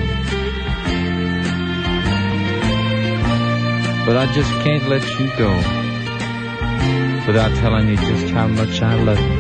But 4.05 4.17
I 4.17 4.25
just 4.33 4.51
can't 4.63 4.89
let 4.89 5.07
you 5.17 5.27
go 5.37 5.55
without 7.25 7.55
telling 7.59 7.87
you 7.87 7.95
just 7.95 8.29
how 8.33 8.47
much 8.47 8.81
I 8.81 8.95
love 8.95 9.19
you. 9.19 9.39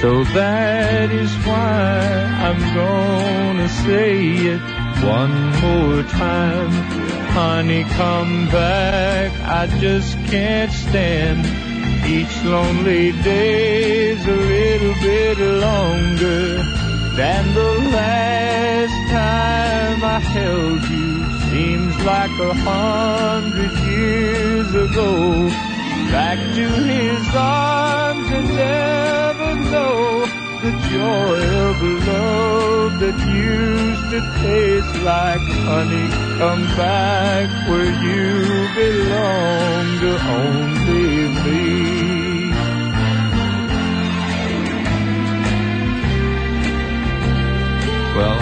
So 0.00 0.24
that 0.34 1.10
is 1.10 1.34
why 1.46 1.98
I'm 2.46 2.74
gonna 2.74 3.68
say 3.68 4.28
it 4.54 4.83
one 5.06 5.50
more 5.60 6.02
time. 6.04 6.70
Honey, 7.36 7.84
come 7.84 8.46
back. 8.48 9.32
I 9.40 9.66
just 9.78 10.16
can't 10.30 10.72
stand 10.72 11.40
each 12.06 12.34
lonely 12.44 13.12
day's 13.22 14.24
a 14.26 14.36
little 14.54 14.94
bit 15.02 15.38
longer 15.38 16.62
than 17.16 17.54
the 17.54 17.72
last 17.96 19.10
time 19.10 20.04
I 20.04 20.18
held 20.20 20.82
you. 20.88 21.14
Seems 21.50 21.94
like 22.04 22.34
a 22.40 22.54
hundred 22.54 23.72
years 23.86 24.74
ago. 24.74 25.48
Back 26.10 26.38
to 26.56 26.68
his 26.68 27.34
arms 27.34 28.30
and 28.30 28.48
never 28.54 29.54
know 29.70 30.43
the 30.64 30.70
joy 30.88 31.40
of 31.68 31.76
love 32.08 32.98
that 32.98 33.18
used 33.28 34.06
to 34.08 34.20
taste 34.40 34.96
like 35.04 35.44
honey. 35.68 36.08
Come 36.38 36.62
back 36.74 37.68
where 37.68 37.92
you 38.06 38.24
belong 38.72 39.84
to 40.04 40.12
only 40.40 41.28
me. 41.44 42.50
Well, 48.16 48.38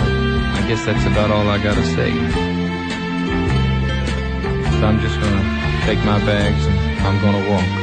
I 0.59 0.64
guess 0.68 0.85
that's 0.85 1.05
about 1.07 1.33
all 1.33 1.49
I 1.49 1.59
gotta 1.59 1.85
say. 1.85 2.12
So 4.79 4.87
I'm 4.87 5.01
just 5.01 5.18
gonna 5.18 5.45
take 5.87 5.99
my 6.05 6.25
bags 6.25 6.66
and 6.66 7.01
I'm 7.01 7.20
gonna 7.20 7.51
walk. 7.51 7.82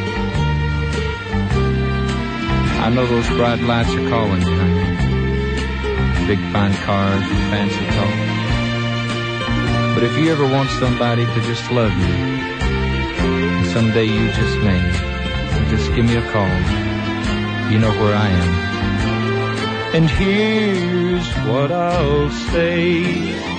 I 2.82 2.90
know 2.90 3.06
those 3.06 3.28
bright 3.30 3.60
lights 3.60 3.94
are 3.94 4.10
calling 4.10 4.42
you, 4.42 4.56
honey. 4.56 6.28
Big 6.28 6.40
fine 6.54 6.74
cars 6.86 7.22
and 7.22 7.44
fancy 7.52 7.86
talk. 7.98 8.18
But 9.96 10.04
if 10.06 10.18
you 10.18 10.32
ever 10.32 10.48
want 10.48 10.70
somebody 10.70 11.26
to 11.26 11.42
just 11.42 11.70
love 11.72 11.92
you, 11.92 12.06
and 12.06 13.66
someday 13.68 14.06
you 14.06 14.32
just 14.32 14.58
may, 14.60 14.82
just 15.70 15.94
give 15.94 16.06
me 16.06 16.16
a 16.16 16.32
call. 16.32 16.50
You 17.70 17.80
know 17.80 17.92
where 18.02 18.16
I 18.16 18.30
am. 18.30 18.70
And 19.96 20.10
here's 20.10 21.28
what 21.50 21.72
I'll 21.72 22.30
say. 22.30 23.04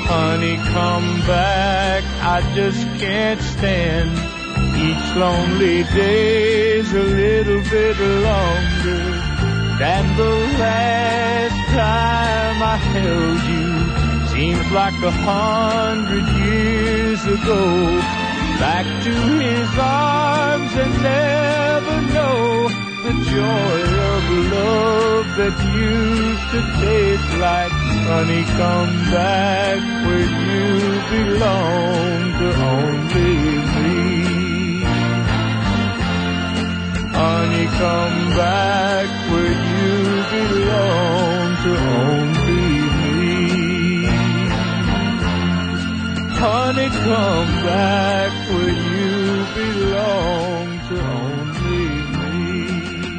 Honey, 0.06 0.56
come 0.56 1.20
back. 1.26 2.04
I 2.22 2.54
just 2.54 2.86
can't 2.98 3.40
stand 3.40 4.29
each 4.88 5.08
lonely 5.14 5.82
day's 5.94 6.90
a 6.92 7.02
little 7.02 7.62
bit 7.74 7.96
longer 8.28 9.04
than 9.80 10.04
the 10.16 10.34
last 10.64 11.60
time 11.82 12.56
I 12.74 12.76
held 12.94 13.42
you. 13.52 13.68
Seems 14.32 14.66
like 14.72 14.98
a 15.02 15.10
hundred 15.10 16.26
years 16.44 17.22
ago. 17.36 17.62
Back 18.58 18.86
to 19.04 19.14
his 19.44 19.70
arms 19.78 20.72
and 20.82 20.94
never 21.02 21.96
know 22.14 22.68
the 23.04 23.14
joy 23.34 23.78
of 24.12 24.22
love 24.56 25.26
that 25.40 25.56
used 25.88 26.46
to 26.54 26.60
taste 26.80 27.32
like 27.38 27.72
honey. 28.08 28.44
Come 28.60 28.94
back 29.16 29.80
where 30.06 30.28
you 30.46 30.66
belong 31.12 32.20
to 32.40 32.48
only 32.72 33.34
me. 33.74 33.79
Honey, 37.22 37.66
come 37.66 38.30
back 38.30 39.08
where 39.30 39.52
you 39.52 39.92
belong 40.30 41.48
to 41.64 41.70
only 42.00 42.64
me. 42.96 44.06
Honey, 46.32 46.88
come 46.88 47.50
back 47.62 48.32
where 48.48 48.72
you 48.72 49.10
belong 49.54 50.66
to 50.88 50.96
only 50.98 51.88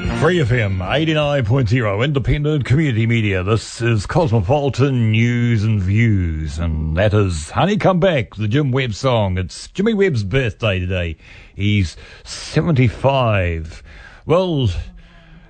me. 0.10 0.18
Free 0.20 0.40
FM 0.40 0.80
89.0 0.80 2.04
independent 2.04 2.66
community 2.66 3.06
media. 3.06 3.44
This 3.44 3.82
is 3.82 4.08
Cosmopolitan 4.08 5.12
News 5.12 5.64
and 5.64 5.80
Views, 5.80 6.58
and 6.58 6.98
that 6.98 7.14
is 7.14 7.52
Honey 7.52 7.78
Come 7.78 8.00
Back, 8.00 8.34
the 8.34 8.48
Jim 8.48 8.72
Webb 8.72 8.96
song. 8.96 9.38
It's 9.38 9.68
Jimmy 9.68 9.94
Webb's 9.94 10.24
birthday 10.24 10.80
today. 10.80 11.18
He's 11.56 11.96
75. 12.24 13.84
Well, 14.26 14.70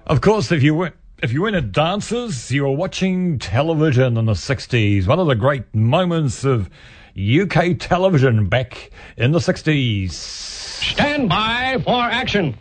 of 0.08 0.22
course, 0.22 0.52
if 0.52 0.64
you 0.64 0.76
were. 0.76 0.94
If 1.22 1.34
you 1.34 1.44
went 1.44 1.56
at 1.56 1.72
dances, 1.72 2.52
you 2.52 2.64
were 2.64 2.72
watching 2.72 3.38
television 3.38 4.18
in 4.18 4.26
the 4.26 4.34
60s. 4.34 5.06
One 5.06 5.20
of 5.20 5.28
the 5.28 5.36
great 5.36 5.76
moments 5.76 6.44
of 6.44 6.68
UK 7.16 7.78
television 7.78 8.48
back 8.48 8.90
in 9.18 9.32
the 9.32 9.38
60s. 9.38 10.12
Stand 10.12 11.30
by 11.30 11.80
for 11.84 12.02
action. 12.02 12.58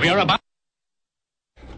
We 0.00 0.08
are 0.08 0.18
about. 0.20 0.40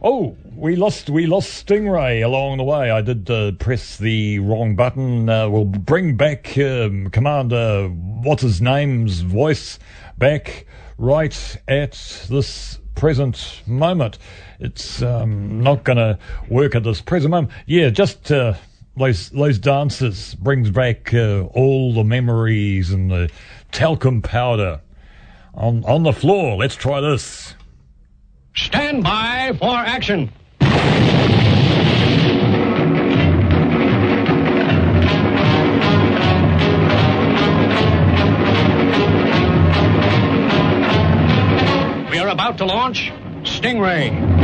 Oh, 0.03 0.37
we 0.59 0.75
lost 0.75 1.09
we 1.09 1.27
lost 1.27 1.67
Stingray 1.67 2.25
along 2.25 2.59
the 2.59 2.65
way. 2.65 2.91
I 2.91 3.01
did 3.01 3.31
uh, 3.31 3.53
press 3.53 3.97
the 3.97 4.41
wrong 4.41 4.75
button. 4.75 5.29
Uh, 5.29 5.49
we'll 5.49 5.65
bring 5.65 6.17
back 6.17 6.59
um, 6.59 7.11
Commander 7.11 7.89
what's 7.89 8.43
his 8.43 8.61
name's 8.61 9.21
voice 9.21 9.79
back 10.19 10.67
right 10.97 11.57
at 11.69 11.93
this 12.29 12.81
present 12.97 13.63
moment. 13.67 14.19
It's 14.59 15.01
um, 15.01 15.63
not 15.63 15.85
going 15.85 15.99
to 15.99 16.19
work 16.49 16.75
at 16.75 16.83
this 16.83 17.01
present 17.01 17.31
moment. 17.31 17.53
Yeah, 17.67 17.91
just 17.91 18.33
uh, 18.33 18.55
those 18.97 19.31
those 19.31 19.61
dances 19.61 20.35
brings 20.35 20.71
back 20.71 21.15
uh, 21.15 21.43
all 21.55 21.95
the 21.95 22.05
memories 22.05 22.91
and 22.91 23.09
the 23.09 23.31
talcum 23.71 24.23
powder 24.23 24.81
on 25.55 25.85
on 25.85 26.03
the 26.03 26.13
floor. 26.13 26.57
Let's 26.57 26.75
try 26.75 27.01
this. 27.01 27.55
Stand 28.57 29.05
by 29.05 29.57
for 29.57 29.77
action. 29.77 30.33
We 42.11 42.19
are 42.19 42.29
about 42.29 42.59
to 42.59 42.65
launch 42.65 43.13
Stingray. 43.43 44.38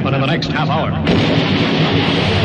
Happen 0.00 0.14
in 0.14 0.20
the 0.22 0.26
next 0.26 0.48
half 0.48 0.70
hour. 0.70 2.39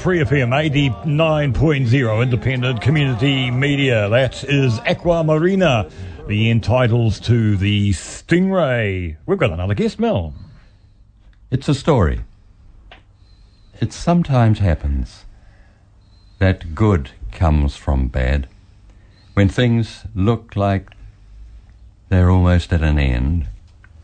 Free 0.00 0.20
FM 0.20 0.48
89.0 1.04 2.22
independent 2.22 2.80
community 2.80 3.50
media. 3.50 4.08
That 4.08 4.42
is 4.44 4.78
Aqua 4.78 5.22
Marina, 5.22 5.90
the 6.26 6.48
entitles 6.48 7.20
to 7.20 7.58
the 7.58 7.90
Stingray. 7.90 9.18
We've 9.26 9.38
got 9.38 9.50
another 9.50 9.74
guest, 9.74 10.00
Mel. 10.00 10.32
It's 11.50 11.68
a 11.68 11.74
story. 11.74 12.20
It 13.78 13.92
sometimes 13.92 14.60
happens 14.60 15.26
that 16.38 16.74
good 16.74 17.10
comes 17.30 17.76
from 17.76 18.08
bad. 18.08 18.48
When 19.34 19.50
things 19.50 20.04
look 20.14 20.56
like 20.56 20.88
they're 22.08 22.30
almost 22.30 22.72
at 22.72 22.80
an 22.82 22.98
end, 22.98 23.48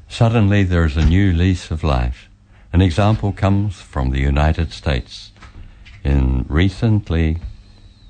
suddenly 0.09 0.62
there's 0.62 0.99
a 0.99 1.07
new 1.07 1.32
lease 1.32 1.70
of 1.70 1.82
life. 1.82 2.28
An 2.70 2.82
example 2.82 3.32
comes 3.32 3.80
from 3.80 4.11
the 4.11 4.20
United 4.20 4.74
States. 4.74 5.32
In 6.07 6.46
recently, 6.48 7.38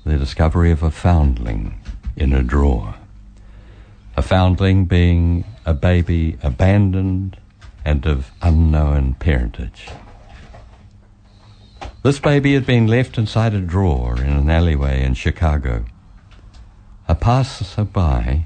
the 0.05 0.19
discovery 0.19 0.69
of 0.69 0.83
a 0.83 0.91
foundling 0.91 1.81
in 2.15 2.31
a 2.31 2.43
drawer. 2.43 2.93
A 4.15 4.21
foundling 4.21 4.85
being 4.85 5.45
a 5.65 5.73
baby 5.73 6.37
abandoned 6.43 7.37
and 7.83 8.05
of 8.05 8.29
unknown 8.43 9.15
parentage. 9.15 9.87
This 12.03 12.19
baby 12.19 12.53
had 12.53 12.67
been 12.67 12.85
left 12.85 13.17
inside 13.17 13.55
a 13.55 13.61
drawer 13.61 14.21
in 14.21 14.29
an 14.29 14.47
alleyway 14.47 15.03
in 15.03 15.15
Chicago. 15.15 15.83
A 17.07 17.15
passerby, 17.15 18.45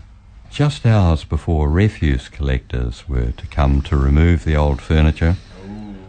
just 0.50 0.86
hours 0.86 1.26
before 1.26 1.70
refuse 1.70 2.30
collectors 2.30 3.10
were 3.10 3.32
to 3.32 3.48
come 3.48 3.82
to 3.82 3.98
remove 3.98 4.46
the 4.46 4.56
old 4.56 4.82
furniture, 4.82 5.36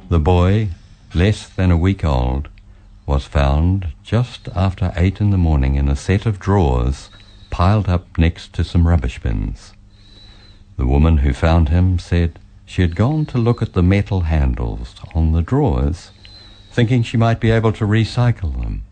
the 0.09 0.21
boy, 0.21 0.69
less 1.13 1.49
than 1.49 1.73
a 1.73 1.77
week 1.77 2.05
old, 2.05 2.49
was 3.07 3.25
found 3.25 3.89
just 4.03 4.49
after 4.55 4.93
eight 4.97 5.21
in 5.21 5.31
the 5.31 5.39
morning 5.39 5.75
in 5.75 5.89
a 5.89 5.97
set 5.97 6.27
of 6.27 6.39
drawers 6.39 7.11
piled 7.51 7.89
up 7.89 8.17
next 8.17 8.53
to 8.53 8.65
some 8.65 8.87
rubbish 8.87 9.19
bins. 9.19 9.73
The 10.77 10.87
woman 10.87 11.19
who 11.19 11.33
found 11.33 11.69
him 11.69 11.99
said 11.99 12.39
she 12.65 12.83
had 12.83 12.97
gone 12.97 13.27
to 13.27 13.39
look 13.39 13.61
at 13.61 13.75
the 13.75 13.83
metal 13.83 14.23
handles 14.23 14.95
on 15.15 15.33
the 15.33 15.43
drawers, 15.43 16.11
thinking 16.71 17.03
she 17.03 17.17
might 17.17 17.41
be 17.41 17.51
able 17.51 17.73
to 17.73 17.85
recycle 17.85 18.59
them. 18.61 18.85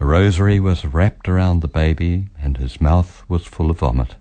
A 0.00 0.06
rosary 0.06 0.60
was 0.60 0.84
wrapped 0.84 1.28
around 1.28 1.60
the 1.60 1.68
baby, 1.68 2.28
and 2.40 2.56
his 2.56 2.80
mouth 2.80 3.24
was 3.28 3.44
full 3.44 3.70
of 3.70 3.80
vomit. 3.80 4.14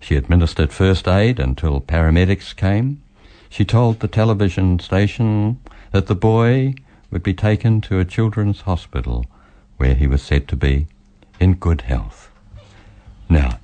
She 0.00 0.16
administered 0.16 0.72
first 0.72 1.06
aid 1.06 1.38
until 1.38 1.80
paramedics 1.80 2.56
came. 2.56 3.02
She 3.50 3.64
told 3.64 4.00
the 4.00 4.08
television 4.08 4.78
station 4.78 5.60
that 5.92 6.06
the 6.06 6.14
boy 6.14 6.74
would 7.10 7.22
be 7.22 7.34
taken 7.34 7.80
to 7.82 7.98
a 7.98 8.04
children's 8.04 8.62
hospital 8.62 9.26
where 9.76 9.94
he 9.94 10.06
was 10.06 10.22
said 10.22 10.46
to 10.48 10.56
be 10.56 10.86
in 11.38 11.54
good 11.54 11.82
health. 11.82 12.30
Now, 13.28 13.58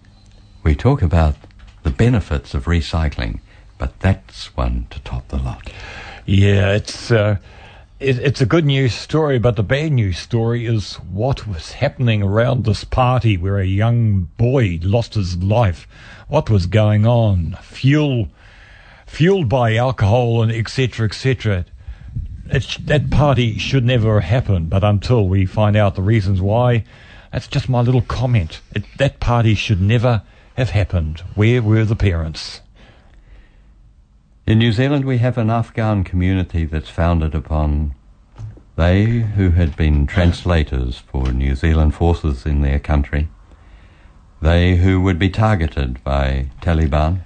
we 0.62 0.74
talk 0.74 1.02
about 1.02 1.36
the 1.82 1.90
benefits 1.90 2.54
of 2.54 2.64
recycling, 2.64 3.40
but 3.78 4.00
that's 4.00 4.56
one 4.56 4.86
to 4.90 5.00
top 5.00 5.28
the 5.28 5.36
lot. 5.36 5.70
Yeah, 6.24 6.72
it's 6.72 7.10
uh, 7.10 7.36
it, 8.00 8.18
it's 8.18 8.40
a 8.40 8.46
good 8.46 8.64
news 8.64 8.94
story, 8.94 9.38
but 9.38 9.56
the 9.56 9.62
bad 9.62 9.92
news 9.92 10.18
story 10.18 10.66
is 10.66 10.94
what 10.94 11.46
was 11.46 11.72
happening 11.72 12.22
around 12.22 12.64
this 12.64 12.84
party 12.84 13.36
where 13.36 13.58
a 13.58 13.66
young 13.66 14.28
boy 14.36 14.78
lost 14.82 15.14
his 15.14 15.36
life. 15.36 15.86
What 16.28 16.50
was 16.50 16.66
going 16.66 17.06
on? 17.06 17.56
Fuel, 17.62 18.28
fueled 19.06 19.48
by 19.48 19.76
alcohol 19.76 20.42
and 20.42 20.52
etc. 20.52 21.06
etc. 21.06 21.64
It 22.50 22.62
sh- 22.62 22.78
that 22.84 23.10
party 23.10 23.58
should 23.58 23.84
never 23.84 24.20
happen, 24.20 24.66
but 24.66 24.84
until 24.84 25.28
we 25.28 25.46
find 25.46 25.76
out 25.76 25.94
the 25.94 26.02
reasons 26.02 26.40
why, 26.40 26.84
that's 27.32 27.48
just 27.48 27.68
my 27.68 27.80
little 27.80 28.02
comment. 28.02 28.60
It, 28.74 28.84
that 28.98 29.20
party 29.20 29.54
should 29.54 29.80
never 29.80 30.22
have 30.56 30.70
happened. 30.70 31.20
Where 31.34 31.62
were 31.62 31.84
the 31.84 31.96
parents? 31.96 32.60
In 34.46 34.58
New 34.58 34.72
Zealand, 34.72 35.04
we 35.04 35.18
have 35.18 35.38
an 35.38 35.50
Afghan 35.50 36.04
community 36.04 36.64
that's 36.64 36.88
founded 36.88 37.34
upon 37.34 37.94
they 38.76 39.04
who 39.04 39.50
had 39.50 39.74
been 39.74 40.06
translators 40.06 40.98
for 40.98 41.32
New 41.32 41.54
Zealand 41.54 41.94
forces 41.94 42.44
in 42.44 42.60
their 42.60 42.78
country, 42.78 43.28
they 44.40 44.76
who 44.76 45.00
would 45.00 45.18
be 45.18 45.30
targeted 45.30 46.02
by 46.04 46.50
Taliban, 46.60 47.22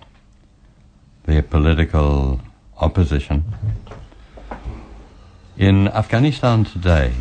their 1.25 1.43
political 1.43 2.41
opposition. 2.79 3.45
In 5.61 5.89
Afghanistan 5.89 6.65
today, 6.65 7.13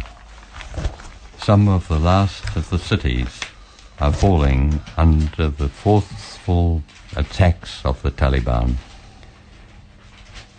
some 1.39 1.67
of 1.67 1.89
the 1.89 1.99
last 1.99 2.55
of 2.55 2.69
the 2.69 2.79
cities 2.79 3.37
are 3.99 4.13
falling 4.13 4.79
under 4.95 5.49
the 5.49 5.67
forceful 5.67 6.81
attacks 7.17 7.81
of 7.83 8.01
the 8.01 8.11
Taliban. 8.11 8.75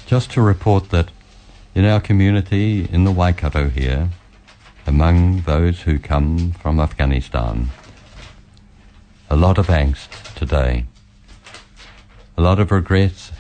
Just 0.05 0.31
to 0.33 0.43
report 0.43 0.91
that 0.91 1.09
in 1.75 1.87
our 1.87 2.03
community 2.03 2.87
in 2.93 3.05
the 3.05 3.11
Waikato 3.11 3.71
here, 3.71 4.11
among 4.87 5.41
those 5.45 5.81
who 5.81 5.99
come 5.99 6.53
from 6.53 6.81
Afghanistan, 6.81 7.71
a 9.31 9.37
lot 9.37 9.57
of 9.57 9.69
angst 9.69 10.35
today, 10.35 10.85
a 12.37 12.43
lot 12.43 12.61
of 12.61 12.71
regrets, 12.71 13.33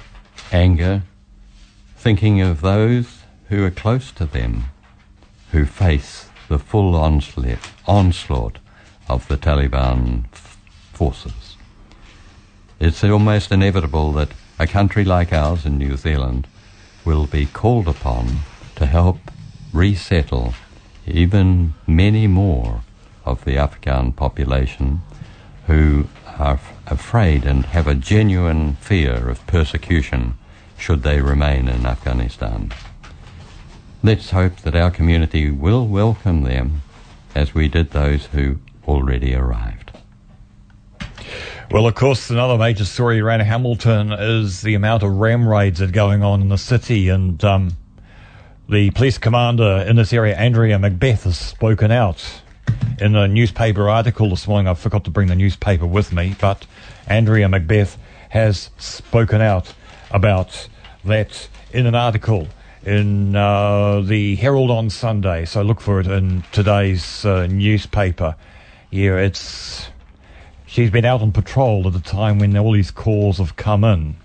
anger, 0.50 1.02
thinking 1.98 2.40
of 2.40 2.62
those 2.62 3.19
who 3.50 3.64
are 3.64 3.70
close 3.70 4.12
to 4.12 4.24
them, 4.24 4.64
who 5.50 5.66
face 5.66 6.28
the 6.48 6.58
full 6.58 6.94
onslaught, 6.94 7.58
onslaught 7.86 8.58
of 9.08 9.26
the 9.26 9.36
Taliban 9.36 10.24
f- 10.32 10.56
forces. 10.92 11.56
It's 12.78 13.02
almost 13.02 13.50
inevitable 13.50 14.12
that 14.12 14.30
a 14.60 14.68
country 14.68 15.04
like 15.04 15.32
ours 15.32 15.66
in 15.66 15.78
New 15.78 15.96
Zealand 15.96 16.46
will 17.04 17.26
be 17.26 17.44
called 17.44 17.88
upon 17.88 18.38
to 18.76 18.86
help 18.86 19.18
resettle 19.72 20.54
even 21.06 21.74
many 21.88 22.28
more 22.28 22.82
of 23.24 23.44
the 23.44 23.56
Afghan 23.56 24.12
population 24.12 25.00
who 25.66 26.06
are 26.38 26.54
f- 26.54 26.72
afraid 26.86 27.44
and 27.44 27.66
have 27.66 27.88
a 27.88 27.96
genuine 27.96 28.74
fear 28.74 29.28
of 29.28 29.44
persecution 29.48 30.34
should 30.78 31.02
they 31.02 31.20
remain 31.20 31.68
in 31.68 31.84
Afghanistan. 31.84 32.72
Let's 34.02 34.30
hope 34.30 34.56
that 34.62 34.74
our 34.74 34.90
community 34.90 35.50
will 35.50 35.86
welcome 35.86 36.42
them 36.44 36.80
as 37.34 37.54
we 37.54 37.68
did 37.68 37.90
those 37.90 38.26
who 38.26 38.56
already 38.88 39.34
arrived. 39.34 39.92
Well, 41.70 41.86
of 41.86 41.96
course, 41.96 42.30
another 42.30 42.56
major 42.56 42.86
story 42.86 43.20
around 43.20 43.40
Hamilton 43.40 44.10
is 44.12 44.62
the 44.62 44.72
amount 44.72 45.02
of 45.02 45.12
ram 45.12 45.46
raids 45.46 45.80
that 45.80 45.90
are 45.90 45.92
going 45.92 46.22
on 46.22 46.40
in 46.40 46.48
the 46.48 46.56
city, 46.56 47.10
and 47.10 47.44
um, 47.44 47.76
the 48.70 48.90
police 48.92 49.18
commander 49.18 49.84
in 49.86 49.96
this 49.96 50.14
area, 50.14 50.34
Andrea 50.34 50.78
Macbeth, 50.78 51.24
has 51.24 51.38
spoken 51.38 51.90
out 51.90 52.40
in 52.98 53.14
a 53.14 53.28
newspaper 53.28 53.90
article 53.90 54.30
this 54.30 54.48
morning. 54.48 54.66
I 54.66 54.72
forgot 54.72 55.04
to 55.04 55.10
bring 55.10 55.28
the 55.28 55.36
newspaper 55.36 55.86
with 55.86 56.10
me, 56.10 56.36
but 56.40 56.66
Andrea 57.06 57.50
Macbeth 57.50 57.98
has 58.30 58.70
spoken 58.78 59.42
out 59.42 59.74
about 60.10 60.68
that 61.04 61.48
in 61.70 61.84
an 61.84 61.94
article 61.94 62.48
in 62.84 63.36
uh, 63.36 64.00
the 64.00 64.36
Herald 64.36 64.70
on 64.70 64.90
Sunday. 64.90 65.44
So 65.44 65.62
look 65.62 65.80
for 65.80 66.00
it 66.00 66.06
in 66.06 66.44
today's 66.52 67.24
uh, 67.24 67.46
newspaper. 67.46 68.36
Yeah, 68.90 69.16
it's 69.16 69.88
she's 70.66 70.90
been 70.90 71.04
out 71.04 71.22
on 71.22 71.32
patrol 71.32 71.86
at 71.86 71.92
the 71.92 72.00
time 72.00 72.38
when 72.38 72.56
all 72.56 72.72
these 72.72 72.90
calls 72.90 73.38
have 73.38 73.56
come 73.56 73.84
in. 73.84 74.16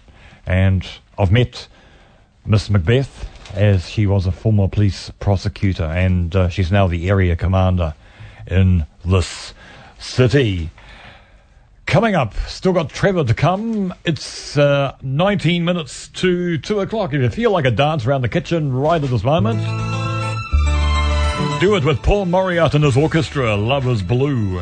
And 0.46 0.88
I've 1.18 1.32
met 1.32 1.68
Miss 2.46 2.70
Macbeth 2.70 3.30
as 3.54 3.90
she 3.90 4.06
was 4.06 4.26
a 4.26 4.32
former 4.32 4.68
police 4.68 5.12
prosecutor 5.20 5.86
and 5.86 6.36
uh, 6.36 6.50
she's 6.50 6.72
now 6.72 6.88
the 6.88 7.10
area 7.10 7.36
commander 7.36 7.94
in 8.48 8.86
this 9.04 9.54
city. 9.98 10.70
Coming 11.86 12.16
up, 12.16 12.34
still 12.48 12.74
got 12.74 12.90
Trevor 12.90 13.24
to 13.24 13.34
come. 13.34 13.94
It's 14.06 14.58
uh, 14.58 14.98
19 15.02 15.64
minutes 15.64 16.08
to 16.10 16.58
2 16.58 16.80
o'clock. 16.80 17.14
If 17.14 17.22
you 17.22 17.30
feel 17.30 17.52
like 17.52 17.66
a 17.66 17.72
dance 17.72 18.06
around 18.06 18.22
the 18.22 18.30
kitchen 18.30 18.74
right 18.74 19.02
at 19.02 19.10
this 19.10 19.24
moment, 19.24 19.60
do 21.62 21.76
it 21.76 21.86
with 21.86 22.02
Paul 22.02 22.26
Mauriat 22.26 22.74
and 22.74 22.84
his 22.84 22.98
orchestra, 22.98 23.56
Love 23.56 23.88
is 23.88 24.02
Blue. 24.02 24.62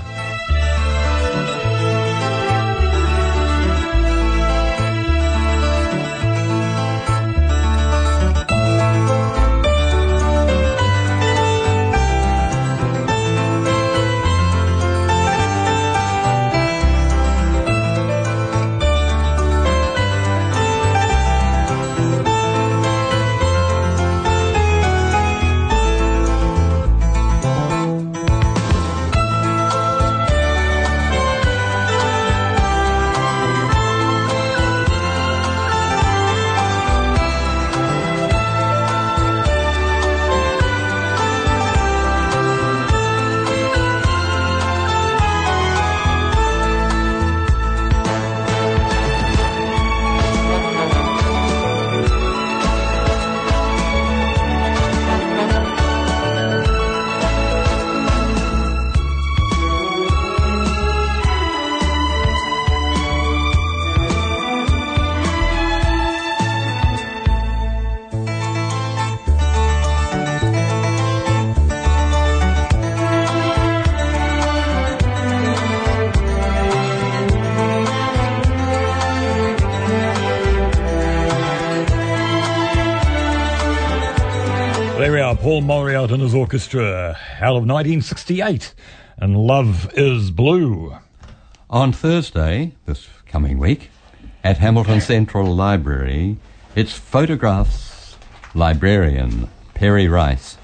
And 86.13 86.21
his 86.21 86.35
orchestra, 86.35 87.17
out 87.39 87.55
of 87.55 87.65
1968, 87.65 88.75
and 89.17 89.35
Love 89.35 89.91
is 89.95 90.29
Blue. 90.29 90.95
On 91.71 91.91
Thursday, 91.91 92.73
this 92.85 93.07
coming 93.25 93.57
week, 93.57 93.89
at 94.43 94.59
Hamilton 94.59 95.01
Central 95.01 95.55
Library, 95.55 96.37
its 96.75 96.93
photographs 96.93 98.15
librarian, 98.53 99.49
Perry 99.73 100.07
Rice, 100.07 100.59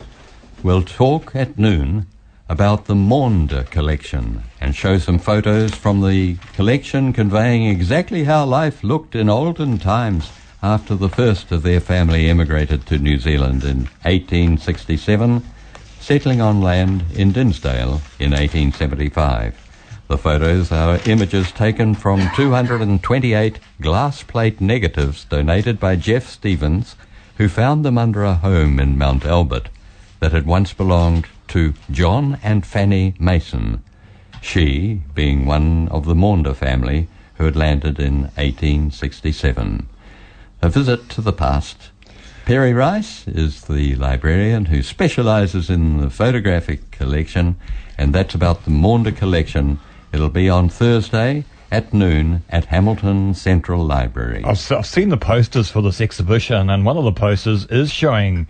will 0.62 0.84
talk 0.84 1.36
at 1.36 1.58
noon 1.58 2.06
about 2.48 2.86
the 2.86 2.94
Maunder 2.94 3.64
collection 3.72 4.44
and 4.62 4.76
show 4.76 5.00
some 5.00 5.18
photos 5.18 5.74
from 5.74 6.08
the 6.08 6.36
collection 6.54 7.12
conveying 7.12 7.66
exactly 7.66 8.26
how 8.26 8.46
life 8.46 8.84
looked 8.84 9.16
in 9.16 9.30
olden 9.30 9.80
times 9.80 10.30
after 10.62 10.94
the 10.96 11.10
first 11.10 11.52
of 11.52 11.64
their 11.64 11.80
family 11.80 12.30
emigrated 12.30 12.86
to 12.86 12.98
New 12.98 13.18
Zealand 13.18 13.64
in 13.64 13.88
1867, 14.04 15.44
settling 16.02 16.42
on 16.42 16.62
land 16.62 17.06
in 17.14 17.32
Dinsdale 17.32 18.02
in 18.20 18.32
1875. 18.32 19.56
The 20.10 20.18
photos 20.18 20.72
are 20.72 21.00
images 21.06 21.52
taken 21.52 21.96
from 21.96 22.30
228 22.36 23.60
glass 23.80 24.24
plate 24.24 24.60
negatives 24.60 25.24
donated 25.26 25.80
by 25.80 25.96
Jeff 25.96 26.28
Stevens, 26.28 26.96
who 27.38 27.48
found 27.48 27.86
them 27.86 27.98
under 27.98 28.24
a 28.26 28.36
home 28.36 28.80
in 28.80 28.98
Mount 28.98 29.24
Albert 29.24 29.70
that 30.20 30.34
had 30.34 30.46
once 30.46 30.74
belonged 30.74 31.28
to 31.50 31.74
John 31.90 32.38
and 32.44 32.66
Fanny 32.66 33.14
Mason, 33.18 33.82
she 34.42 35.04
being 35.16 35.46
one 35.46 35.88
of 35.90 36.06
the 36.06 36.16
Maunder 36.16 36.54
family 36.54 37.08
who 37.36 37.46
had 37.46 37.56
landed 37.56 38.00
in 38.00 38.24
1867. 38.36 39.88
A 40.62 40.68
visit 40.68 41.08
to 41.12 41.22
the 41.22 41.32
past. 41.32 41.92
Perry 42.44 42.74
Rice 42.74 43.26
is 43.28 43.62
the 43.62 43.96
librarian 43.96 44.66
who 44.66 44.84
specialises 44.84 45.70
in 45.70 46.02
the 46.02 46.10
photographic 46.10 46.92
collection, 46.92 47.56
and 47.98 48.14
that's 48.14 48.36
about 48.36 48.66
the 48.66 48.72
Maunder 48.72 49.14
collection. 49.14 49.80
It'll 50.12 50.30
be 50.30 50.50
on 50.50 50.68
Thursday 50.68 51.46
at 51.72 51.94
noon 51.94 52.44
at 52.50 52.66
Hamilton 52.66 53.36
Central 53.36 53.86
Library. 53.86 54.44
I've, 54.44 54.72
I've 54.72 54.86
seen 54.86 55.10
the 55.10 55.18
posters 55.18 55.72
for 55.72 55.82
this 55.82 56.02
exhibition, 56.02 56.70
and 56.70 56.84
one 56.86 56.98
of 56.98 57.06
the 57.06 57.14
posters 57.14 57.66
is 57.68 57.90
showing 57.90 58.48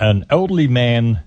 an 0.00 0.24
elderly 0.30 0.66
man 0.66 1.22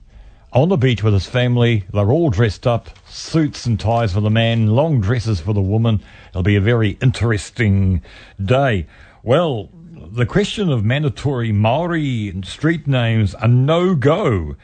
on 0.51 0.67
the 0.67 0.77
beach 0.77 1.01
with 1.01 1.13
his 1.13 1.27
family. 1.27 1.85
They're 1.93 2.11
all 2.11 2.29
dressed 2.29 2.67
up, 2.67 2.89
suits 3.07 3.65
and 3.65 3.79
ties 3.79 4.11
for 4.11 4.21
the 4.21 4.29
man, 4.29 4.67
long 4.67 4.99
dresses 4.99 5.39
for 5.39 5.53
the 5.53 5.61
woman. 5.61 6.01
It'll 6.31 6.43
be 6.43 6.57
a 6.57 6.61
very 6.61 6.97
interesting 7.01 8.01
day. 8.43 8.87
Well, 9.23 9.69
the 10.15 10.25
question 10.25 10.71
of 10.71 10.85
mandatory 10.85 11.51
Maori 11.51 12.33
street 12.45 12.87
names 12.87 13.35
a 13.41 13.49
no-go. 13.49 14.55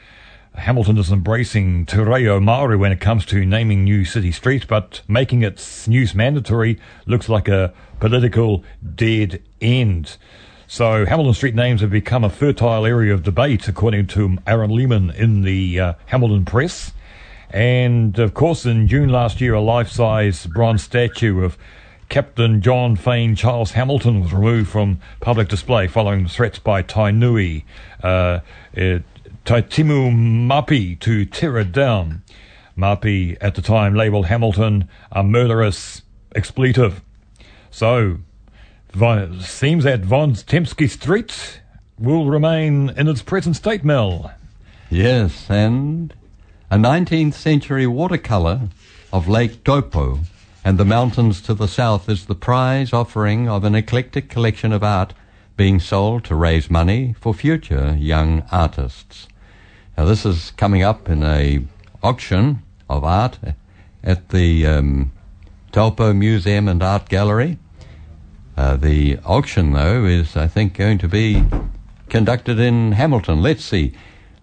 Hamilton 0.54 0.96
is 0.96 1.12
embracing 1.12 1.84
Te 1.84 1.98
Reo 1.98 2.40
Maori 2.40 2.74
when 2.78 2.90
it 2.90 3.00
comes 3.00 3.26
to 3.26 3.44
naming 3.44 3.84
new 3.84 4.06
city 4.06 4.32
streets, 4.32 4.64
but 4.64 5.02
making 5.08 5.42
its 5.42 5.86
use 5.86 6.14
mandatory 6.14 6.80
looks 7.04 7.28
like 7.28 7.48
a 7.48 7.74
political 8.00 8.64
dead 8.94 9.42
end. 9.60 10.16
So 10.66 11.04
Hamilton 11.04 11.34
street 11.34 11.54
names 11.54 11.82
have 11.82 11.90
become 11.90 12.24
a 12.24 12.30
fertile 12.30 12.86
area 12.86 13.12
of 13.12 13.22
debate, 13.22 13.68
according 13.68 14.06
to 14.08 14.38
Aaron 14.46 14.70
Lehman 14.70 15.10
in 15.10 15.42
the 15.42 15.78
uh, 15.78 15.92
Hamilton 16.06 16.46
Press. 16.46 16.92
And 17.50 18.18
of 18.18 18.32
course, 18.32 18.64
in 18.64 18.88
June 18.88 19.10
last 19.10 19.42
year, 19.42 19.52
a 19.52 19.60
life-size 19.60 20.46
bronze 20.46 20.82
statue 20.82 21.44
of 21.44 21.58
Captain 22.12 22.60
John 22.60 22.94
Fane 22.94 23.34
Charles 23.34 23.70
Hamilton 23.70 24.20
was 24.20 24.34
removed 24.34 24.68
from 24.68 25.00
public 25.20 25.48
display 25.48 25.88
following 25.88 26.28
threats 26.28 26.58
by 26.58 26.82
Tainui, 26.82 27.64
uh, 28.02 28.40
uh, 28.76 28.98
Taitimu 29.46 30.12
Maipi 30.12 31.00
to 31.00 31.24
tear 31.24 31.56
it 31.56 31.72
down. 31.72 32.22
Maipi 32.76 33.38
at 33.40 33.54
the 33.54 33.62
time 33.62 33.94
labelled 33.94 34.26
Hamilton 34.26 34.90
a 35.10 35.24
murderous 35.24 36.02
expletive. 36.34 37.00
So, 37.70 38.18
Von, 38.92 39.40
seems 39.40 39.84
that 39.84 40.00
Von 40.00 40.34
Tempsky 40.34 40.90
Street 40.90 41.62
will 41.98 42.26
remain 42.26 42.90
in 42.90 43.08
its 43.08 43.22
present 43.22 43.56
state, 43.56 43.84
Mel. 43.84 44.34
Yes, 44.90 45.48
and 45.48 46.12
a 46.70 46.76
19th 46.76 47.32
century 47.32 47.86
watercolour 47.86 48.68
of 49.14 49.28
Lake 49.28 49.64
Taupo 49.64 50.20
and 50.64 50.78
the 50.78 50.84
mountains 50.84 51.40
to 51.42 51.54
the 51.54 51.66
south 51.66 52.08
is 52.08 52.26
the 52.26 52.34
prize 52.34 52.92
offering 52.92 53.48
of 53.48 53.64
an 53.64 53.74
eclectic 53.74 54.28
collection 54.28 54.72
of 54.72 54.82
art 54.82 55.12
being 55.56 55.80
sold 55.80 56.24
to 56.24 56.34
raise 56.34 56.70
money 56.70 57.14
for 57.20 57.34
future 57.34 57.96
young 57.98 58.42
artists. 58.50 59.28
Now, 59.96 60.04
this 60.04 60.24
is 60.24 60.52
coming 60.52 60.82
up 60.82 61.08
in 61.08 61.22
a 61.22 61.64
auction 62.02 62.62
of 62.88 63.04
art 63.04 63.38
at 64.02 64.30
the 64.30 64.66
um, 64.66 65.12
Taupo 65.72 66.12
Museum 66.12 66.68
and 66.68 66.82
Art 66.82 67.08
Gallery. 67.08 67.58
Uh, 68.56 68.76
the 68.76 69.18
auction, 69.24 69.72
though, 69.72 70.04
is, 70.04 70.36
I 70.36 70.46
think, 70.46 70.74
going 70.74 70.98
to 70.98 71.08
be 71.08 71.44
conducted 72.08 72.58
in 72.58 72.92
Hamilton. 72.92 73.42
Let's 73.42 73.64
see. 73.64 73.94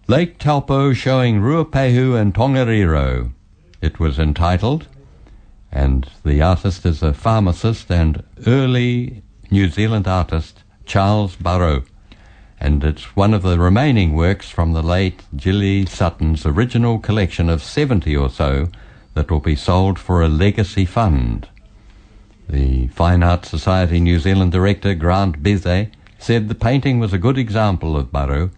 Lake 0.08 0.38
Taupo 0.38 0.92
showing 0.92 1.40
Ruapehu 1.40 2.20
and 2.20 2.34
Tongariro. 2.34 3.30
It 3.80 4.00
was 4.00 4.18
entitled, 4.18 4.88
and 5.72 6.10
the 6.24 6.42
artist 6.42 6.84
is 6.84 7.02
a 7.02 7.12
pharmacist 7.12 7.90
and 7.90 8.22
early 8.46 9.22
New 9.50 9.68
Zealand 9.68 10.06
artist, 10.08 10.62
Charles 10.84 11.36
Barraud. 11.36 11.84
And 12.58 12.84
it's 12.84 13.16
one 13.16 13.32
of 13.32 13.42
the 13.42 13.58
remaining 13.58 14.14
works 14.14 14.50
from 14.50 14.72
the 14.72 14.82
late 14.82 15.22
Gilly 15.36 15.86
Sutton's 15.86 16.44
original 16.44 16.98
collection 16.98 17.48
of 17.48 17.62
70 17.62 18.16
or 18.16 18.28
so 18.28 18.68
that 19.14 19.30
will 19.30 19.40
be 19.40 19.56
sold 19.56 19.98
for 19.98 20.22
a 20.22 20.28
legacy 20.28 20.84
fund. 20.84 21.48
The 22.48 22.88
Fine 22.88 23.22
Arts 23.22 23.48
Society 23.48 24.00
New 24.00 24.18
Zealand 24.18 24.52
director, 24.52 24.94
Grant 24.94 25.42
Bizet, 25.42 25.90
said 26.18 26.48
the 26.48 26.54
painting 26.54 26.98
was 26.98 27.12
a 27.12 27.18
good 27.18 27.38
example 27.38 27.96
of 27.96 28.12
Barraud, 28.12 28.50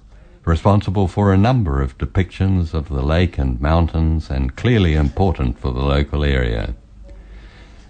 responsible 0.45 1.07
for 1.07 1.33
a 1.33 1.39
number 1.39 1.81
of 1.81 1.97
depictions 1.99 2.75
of 2.75 2.89
the 2.89 3.03
lake 3.03 3.39
and 3.39 3.61
mountains 3.61 4.31
and 4.31 4.57
clearly 4.57 4.95
important 4.95 5.59
for 5.59 5.73
the 5.73 5.85
local 5.85 6.25
area. 6.25 6.75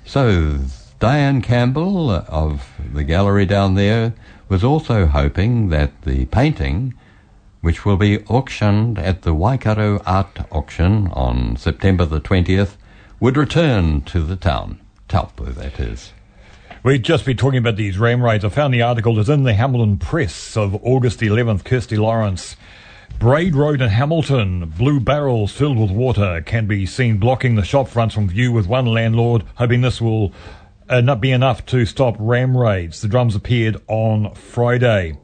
So, 0.04 0.58
Diane 0.98 1.42
Campbell 1.42 2.10
of 2.10 2.68
the 2.92 3.04
gallery 3.04 3.46
down 3.46 3.74
there 3.74 4.12
was 4.48 4.62
also 4.62 5.06
hoping 5.06 5.68
that 5.70 6.02
the 6.02 6.26
painting, 6.26 6.94
which 7.60 7.84
will 7.84 7.96
be 7.96 8.24
auctioned 8.26 8.98
at 8.98 9.22
the 9.22 9.32
Waikato 9.32 10.02
Art 10.04 10.40
Auction 10.50 11.08
on 11.08 11.56
September 11.56 12.04
the 12.04 12.20
20th, 12.20 12.76
would 13.20 13.36
return 13.36 14.02
to 14.02 14.20
the 14.22 14.36
town. 14.36 14.80
Taupo, 15.08 15.46
that 15.46 15.78
is. 15.78 16.12
We've 16.82 17.00
just 17.00 17.24
been 17.24 17.36
talking 17.36 17.58
about 17.58 17.76
these 17.76 17.96
ram 17.96 18.22
raids. 18.22 18.44
I 18.44 18.48
found 18.48 18.74
the 18.74 18.82
article 18.82 19.14
that's 19.14 19.28
in 19.28 19.44
the 19.44 19.54
Hamilton 19.54 19.98
Press 19.98 20.56
of 20.56 20.74
August 20.84 21.20
11th. 21.20 21.64
Kirsty 21.64 21.96
Lawrence. 21.96 22.56
Braid 23.22 23.54
Road 23.54 23.80
in 23.80 23.88
Hamilton, 23.88 24.74
blue 24.76 24.98
barrels 24.98 25.52
filled 25.52 25.78
with 25.78 25.92
water 25.92 26.42
can 26.44 26.66
be 26.66 26.84
seen 26.86 27.18
blocking 27.18 27.54
the 27.54 27.62
shop 27.62 27.86
fronts 27.86 28.16
from 28.16 28.28
view 28.28 28.50
with 28.50 28.66
one 28.66 28.84
landlord 28.84 29.44
hoping 29.54 29.80
this 29.80 30.00
will 30.00 30.32
uh, 30.88 31.00
not 31.00 31.20
be 31.20 31.30
enough 31.30 31.64
to 31.66 31.86
stop 31.86 32.16
ram 32.18 32.56
raids. 32.56 33.00
The 33.00 33.06
drums 33.06 33.36
appeared 33.36 33.80
on 33.86 34.34
Friday. 34.34 35.20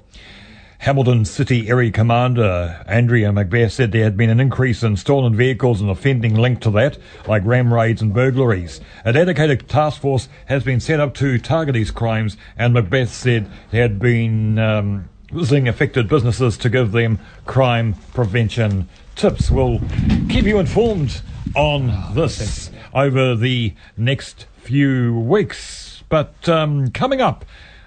Hamilton 0.78 1.24
City 1.24 1.68
Area 1.68 1.90
Commander 1.90 2.84
Andrea 2.86 3.32
Macbeth 3.32 3.72
said 3.72 3.90
there 3.90 4.04
had 4.04 4.16
been 4.16 4.30
an 4.30 4.38
increase 4.38 4.84
in 4.84 4.96
stolen 4.96 5.34
vehicles 5.34 5.80
and 5.80 5.90
offending 5.90 6.36
linked 6.36 6.62
to 6.62 6.70
that, 6.70 6.98
like 7.26 7.44
ram 7.44 7.74
raids 7.74 8.00
and 8.00 8.14
burglaries. 8.14 8.80
A 9.04 9.12
dedicated 9.12 9.68
task 9.68 10.00
force 10.00 10.28
has 10.46 10.62
been 10.62 10.78
set 10.78 11.00
up 11.00 11.14
to 11.14 11.36
target 11.36 11.74
these 11.74 11.90
crimes, 11.90 12.36
and 12.56 12.74
Macbeth 12.74 13.12
said 13.12 13.50
there 13.72 13.82
had 13.82 13.98
been 13.98 14.56
um, 14.60 15.08
visiting 15.30 15.68
affected 15.68 16.08
businesses 16.08 16.56
to 16.58 16.68
give 16.68 16.92
them 16.92 17.18
crime 17.46 17.94
prevention 18.14 18.88
tips. 19.14 19.50
We'll 19.50 19.80
keep 20.28 20.44
you 20.44 20.58
informed 20.58 21.20
on 21.54 22.14
this 22.14 22.70
over 22.94 23.34
the 23.34 23.74
next 23.96 24.46
few 24.58 25.18
weeks. 25.18 26.02
But 26.08 26.48
um, 26.48 26.90
coming 26.90 27.20
up, 27.20 27.44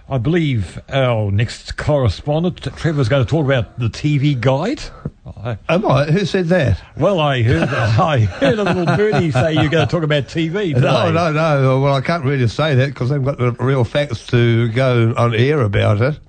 I 0.10 0.18
believe 0.18 0.80
our 0.90 1.32
next 1.32 1.78
correspondent, 1.78 2.62
Trevor's 2.76 3.08
going 3.08 3.26
to 3.26 3.30
talk 3.30 3.46
about 3.46 3.80
the 3.80 3.88
TV 3.88 4.40
guide. 4.40 4.82
I, 5.26 5.58
Am 5.70 5.86
I? 5.86 6.06
Who 6.12 6.26
said 6.26 6.48
that? 6.48 6.82
well, 6.98 7.20
I 7.20 7.42
heard, 7.42 7.70
I 7.70 8.20
heard 8.20 8.60
a 8.60 8.64
little 8.64 8.86
birdie 8.86 9.32
say 9.32 9.54
you're 9.54 9.70
going 9.70 9.88
to 9.88 9.92
talk 9.92 10.04
about 10.04 10.26
TV. 10.26 10.74
Today. 10.74 10.82
No, 10.82 11.12
no, 11.12 11.32
no. 11.32 11.80
Well, 11.80 11.94
I 11.94 12.02
can't 12.02 12.26
really 12.26 12.48
say 12.48 12.76
that 12.76 12.88
because 12.88 13.10
I 13.10 13.16
haven't 13.16 13.38
got 13.38 13.58
the 13.58 13.64
real 13.64 13.86
facts 13.86 14.28
to 14.28 14.68
go 14.70 15.14
on 15.16 15.34
air 15.34 15.62
about 15.62 16.02
it. 16.02 16.20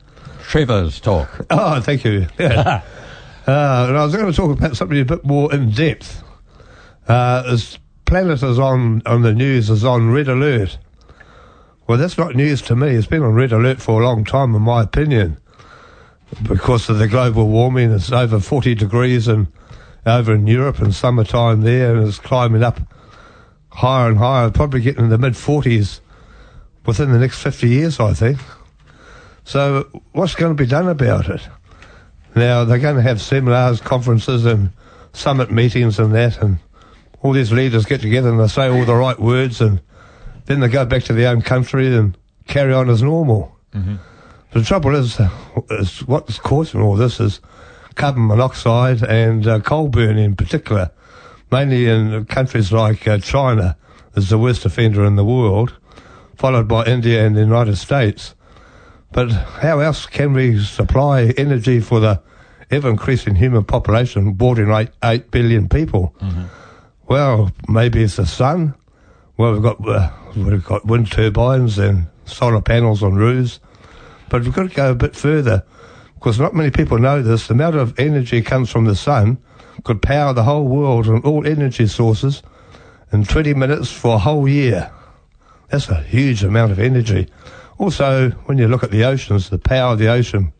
Trevor's 0.52 1.00
talk. 1.00 1.46
Oh, 1.50 1.80
thank 1.80 2.04
you. 2.04 2.26
Yeah. 2.38 2.82
uh, 3.46 3.86
and 3.88 3.96
I 3.96 4.04
was 4.04 4.14
going 4.14 4.30
to 4.30 4.34
talk 4.34 4.58
about 4.58 4.76
something 4.76 5.00
a 5.00 5.04
bit 5.04 5.24
more 5.24 5.50
in 5.50 5.70
depth. 5.70 6.22
Uh, 7.08 7.50
this 7.50 7.78
planet 8.04 8.42
is 8.42 8.58
on 8.58 9.00
on 9.06 9.22
the 9.22 9.32
news 9.32 9.70
is 9.70 9.82
on 9.82 10.10
red 10.10 10.28
alert. 10.28 10.76
Well, 11.86 11.96
that's 11.96 12.18
not 12.18 12.36
news 12.36 12.60
to 12.62 12.76
me. 12.76 12.88
It's 12.88 13.06
been 13.06 13.22
on 13.22 13.32
red 13.32 13.52
alert 13.52 13.80
for 13.80 14.02
a 14.02 14.04
long 14.04 14.26
time, 14.26 14.54
in 14.54 14.60
my 14.60 14.82
opinion, 14.82 15.38
because 16.42 16.90
of 16.90 16.98
the 16.98 17.08
global 17.08 17.48
warming. 17.48 17.90
It's 17.90 18.12
over 18.12 18.38
40 18.38 18.74
degrees 18.74 19.28
and 19.28 19.46
over 20.04 20.34
in 20.34 20.46
Europe 20.46 20.80
in 20.82 20.92
summertime 20.92 21.62
there, 21.62 21.96
and 21.96 22.06
it's 22.06 22.18
climbing 22.18 22.62
up 22.62 22.78
higher 23.70 24.10
and 24.10 24.18
higher. 24.18 24.50
Probably 24.50 24.82
getting 24.82 25.04
in 25.04 25.10
the 25.10 25.16
mid 25.16 25.32
40s 25.32 26.00
within 26.84 27.10
the 27.10 27.18
next 27.18 27.42
50 27.42 27.70
years, 27.70 27.98
I 27.98 28.12
think. 28.12 28.38
So, 29.44 30.02
what's 30.12 30.34
going 30.34 30.56
to 30.56 30.62
be 30.62 30.68
done 30.68 30.88
about 30.88 31.28
it? 31.28 31.40
Now, 32.34 32.64
they're 32.64 32.78
going 32.78 32.96
to 32.96 33.02
have 33.02 33.20
seminars, 33.20 33.80
conferences, 33.80 34.44
and 34.44 34.70
summit 35.12 35.50
meetings 35.50 35.98
and 35.98 36.14
that, 36.14 36.40
and 36.42 36.58
all 37.20 37.32
these 37.32 37.52
leaders 37.52 37.84
get 37.84 38.00
together 38.00 38.30
and 38.30 38.40
they 38.40 38.48
say 38.48 38.68
all 38.68 38.84
the 38.84 38.94
right 38.94 39.18
words, 39.18 39.60
and 39.60 39.80
then 40.46 40.60
they 40.60 40.68
go 40.68 40.84
back 40.84 41.02
to 41.04 41.12
their 41.12 41.30
own 41.30 41.42
country 41.42 41.94
and 41.94 42.16
carry 42.46 42.72
on 42.72 42.88
as 42.88 43.02
normal. 43.02 43.56
The 44.52 44.62
trouble 44.62 44.94
is, 44.94 45.18
is 45.70 46.00
what's 46.06 46.38
causing 46.38 46.82
all 46.82 46.96
this 46.96 47.20
is 47.20 47.40
carbon 47.94 48.26
monoxide 48.26 49.02
and 49.02 49.46
uh, 49.46 49.60
coal 49.60 49.88
burning 49.88 50.24
in 50.24 50.36
particular, 50.36 50.90
mainly 51.50 51.86
in 51.86 52.24
countries 52.26 52.72
like 52.72 53.06
uh, 53.08 53.18
China 53.18 53.76
is 54.14 54.28
the 54.28 54.38
worst 54.38 54.64
offender 54.64 55.04
in 55.04 55.16
the 55.16 55.24
world, 55.24 55.74
followed 56.36 56.68
by 56.68 56.84
India 56.84 57.24
and 57.26 57.36
the 57.36 57.40
United 57.40 57.76
States. 57.76 58.34
But 59.12 59.30
how 59.30 59.80
else 59.80 60.06
can 60.06 60.32
we 60.32 60.62
supply 60.62 61.34
energy 61.36 61.80
for 61.80 62.00
the 62.00 62.22
ever 62.70 62.88
increasing 62.88 63.34
human 63.34 63.64
population, 63.64 64.32
bordering 64.32 64.70
eight, 64.74 64.90
8 65.04 65.30
billion 65.30 65.68
people? 65.68 66.14
Well, 67.06 67.52
maybe 67.68 68.02
it's 68.02 68.16
the 68.16 68.26
sun. 68.26 68.74
Well, 69.36 69.52
we've 69.52 69.62
got, 69.62 69.86
uh, 69.86 70.10
we've 70.34 70.64
got 70.64 70.86
wind 70.86 71.10
turbines 71.12 71.78
and 71.78 72.06
solar 72.24 72.62
panels 72.62 73.02
on 73.02 73.14
roofs. 73.14 73.60
But 74.30 74.44
we've 74.44 74.54
got 74.54 74.70
to 74.70 74.74
go 74.74 74.90
a 74.92 74.94
bit 74.94 75.14
further 75.14 75.62
because 76.14 76.40
not 76.40 76.54
many 76.54 76.70
people 76.70 76.98
know 76.98 77.20
this. 77.20 77.48
The 77.48 77.54
amount 77.54 77.76
of 77.76 77.98
energy 77.98 78.40
comes 78.40 78.70
from 78.70 78.86
the 78.86 78.96
sun 78.96 79.38
could 79.84 80.00
power 80.00 80.32
the 80.32 80.44
whole 80.44 80.66
world 80.66 81.06
and 81.06 81.24
all 81.24 81.46
energy 81.46 81.86
sources 81.86 82.42
in 83.12 83.24
20 83.24 83.54
minutes 83.54 83.90
for 83.90 84.14
a 84.14 84.18
whole 84.18 84.48
year. 84.48 84.90
That's 85.68 85.88
a 85.88 86.02
huge 86.02 86.44
amount 86.44 86.72
of 86.72 86.78
energy. 86.78 87.28
Also, 87.82 88.30
when 88.46 88.58
you 88.58 88.68
look 88.68 88.84
at 88.84 88.92
the 88.92 89.02
oceans, 89.02 89.50
the 89.50 89.58
power 89.58 89.94
of 89.94 89.98
the 89.98 90.06
ocean 90.06 90.52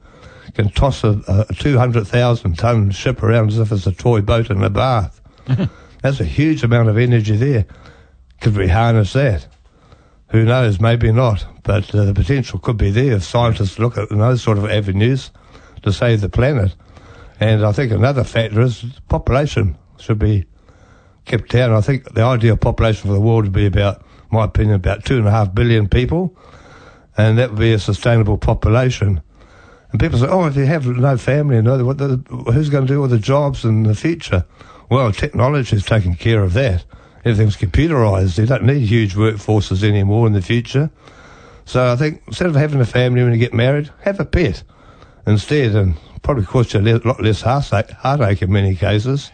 can 0.55 0.69
toss 0.71 1.05
a, 1.05 1.23
a 1.49 1.55
200,000 1.55 2.59
ton 2.59 2.91
ship 2.91 3.23
around 3.23 3.51
as 3.51 3.61
if 3.61 3.71
it's 3.71 3.87
a 3.87 3.93
toy 3.93 4.21
boat 4.21 4.51
in 4.51 4.61
a 4.61 4.69
bath. 4.69 5.21
That's 6.03 6.19
a 6.19 6.25
huge 6.25 6.65
amount 6.65 6.89
of 6.89 6.99
energy 6.99 7.37
there. 7.37 7.65
Could 8.41 8.57
we 8.57 8.67
harness 8.67 9.13
that? 9.13 9.47
Who 10.31 10.45
knows? 10.45 10.81
Maybe 10.81 11.13
not. 11.13 11.47
But 11.63 11.95
uh, 11.95 12.07
the 12.07 12.13
potential 12.13 12.59
could 12.59 12.77
be 12.77 12.91
there 12.91 13.13
if 13.13 13.23
scientists 13.23 13.79
look 13.79 13.97
at 13.97 14.09
those 14.09 14.43
sort 14.43 14.59
of 14.59 14.69
avenues 14.69 15.31
to 15.85 15.93
save 15.93 16.23
the 16.23 16.29
planet. 16.29 16.75
And 17.39 17.65
I 17.65 17.71
think 17.71 17.93
another 17.93 18.25
factor 18.25 18.63
is 18.63 18.85
population 19.09 19.79
should 19.97 20.19
be 20.19 20.47
kept 21.25 21.51
down. 21.51 21.71
I 21.71 21.83
think 21.83 22.15
the 22.15 22.23
ideal 22.23 22.57
population 22.57 23.03
for 23.07 23.15
the 23.15 23.21
world 23.21 23.45
would 23.45 23.53
be 23.53 23.67
about, 23.67 24.05
my 24.33 24.47
opinion, 24.47 24.75
about 24.75 25.05
two 25.05 25.19
and 25.19 25.29
a 25.29 25.31
half 25.31 25.55
billion 25.55 25.89
people. 25.89 26.37
And 27.17 27.39
that 27.39 27.51
would 27.51 27.59
be 27.59 27.73
a 27.73 27.79
sustainable 27.79 28.39
population. 28.39 29.23
And 29.91 30.01
people 30.01 30.19
say, 30.19 30.27
oh, 30.27 30.47
if 30.47 30.57
you 30.57 30.65
have 30.65 30.87
no 30.87 31.19
family, 31.19 31.61
no, 31.61 31.77
who's 31.79 32.71
going 32.71 32.87
to 32.87 32.93
do 32.93 33.03
all 33.03 33.09
the 33.09 33.19
jobs 33.19 33.65
in 33.65 33.83
the 33.83 33.95
future? 33.95 34.47
Well, 34.89 35.13
technology 35.13 35.77
is 35.77 35.85
taking 35.85 36.15
care 36.15 36.43
of 36.43 36.55
that. 36.55 36.85
Everything's 37.25 37.57
computerized. 37.57 38.39
You 38.39 38.47
don't 38.47 38.65
need 38.65 38.87
huge 38.87 39.15
workforces 39.15 39.85
anymore 39.85 40.27
in 40.27 40.33
the 40.33 40.43
future. 40.43 40.91
So 41.67 41.93
I 41.93 41.97
think 41.97 42.23
instead 42.27 42.49
of 42.49 42.57
having 42.57 42.81
a 42.81 42.87
family 42.87 43.23
when 43.23 43.33
you 43.33 43.39
get 43.39 43.55
married, 43.55 43.91
have 44.01 44.19
a 44.19 44.25
pet 44.25 44.63
instead, 45.27 45.75
and 45.75 45.95
probably 46.23 46.45
cost 46.45 46.75
you 46.75 46.81
a 46.81 46.99
lot 47.05 47.23
less 47.23 47.43
heartache 47.43 48.43
in 48.43 48.51
many 48.53 48.75
cases. 48.75 49.31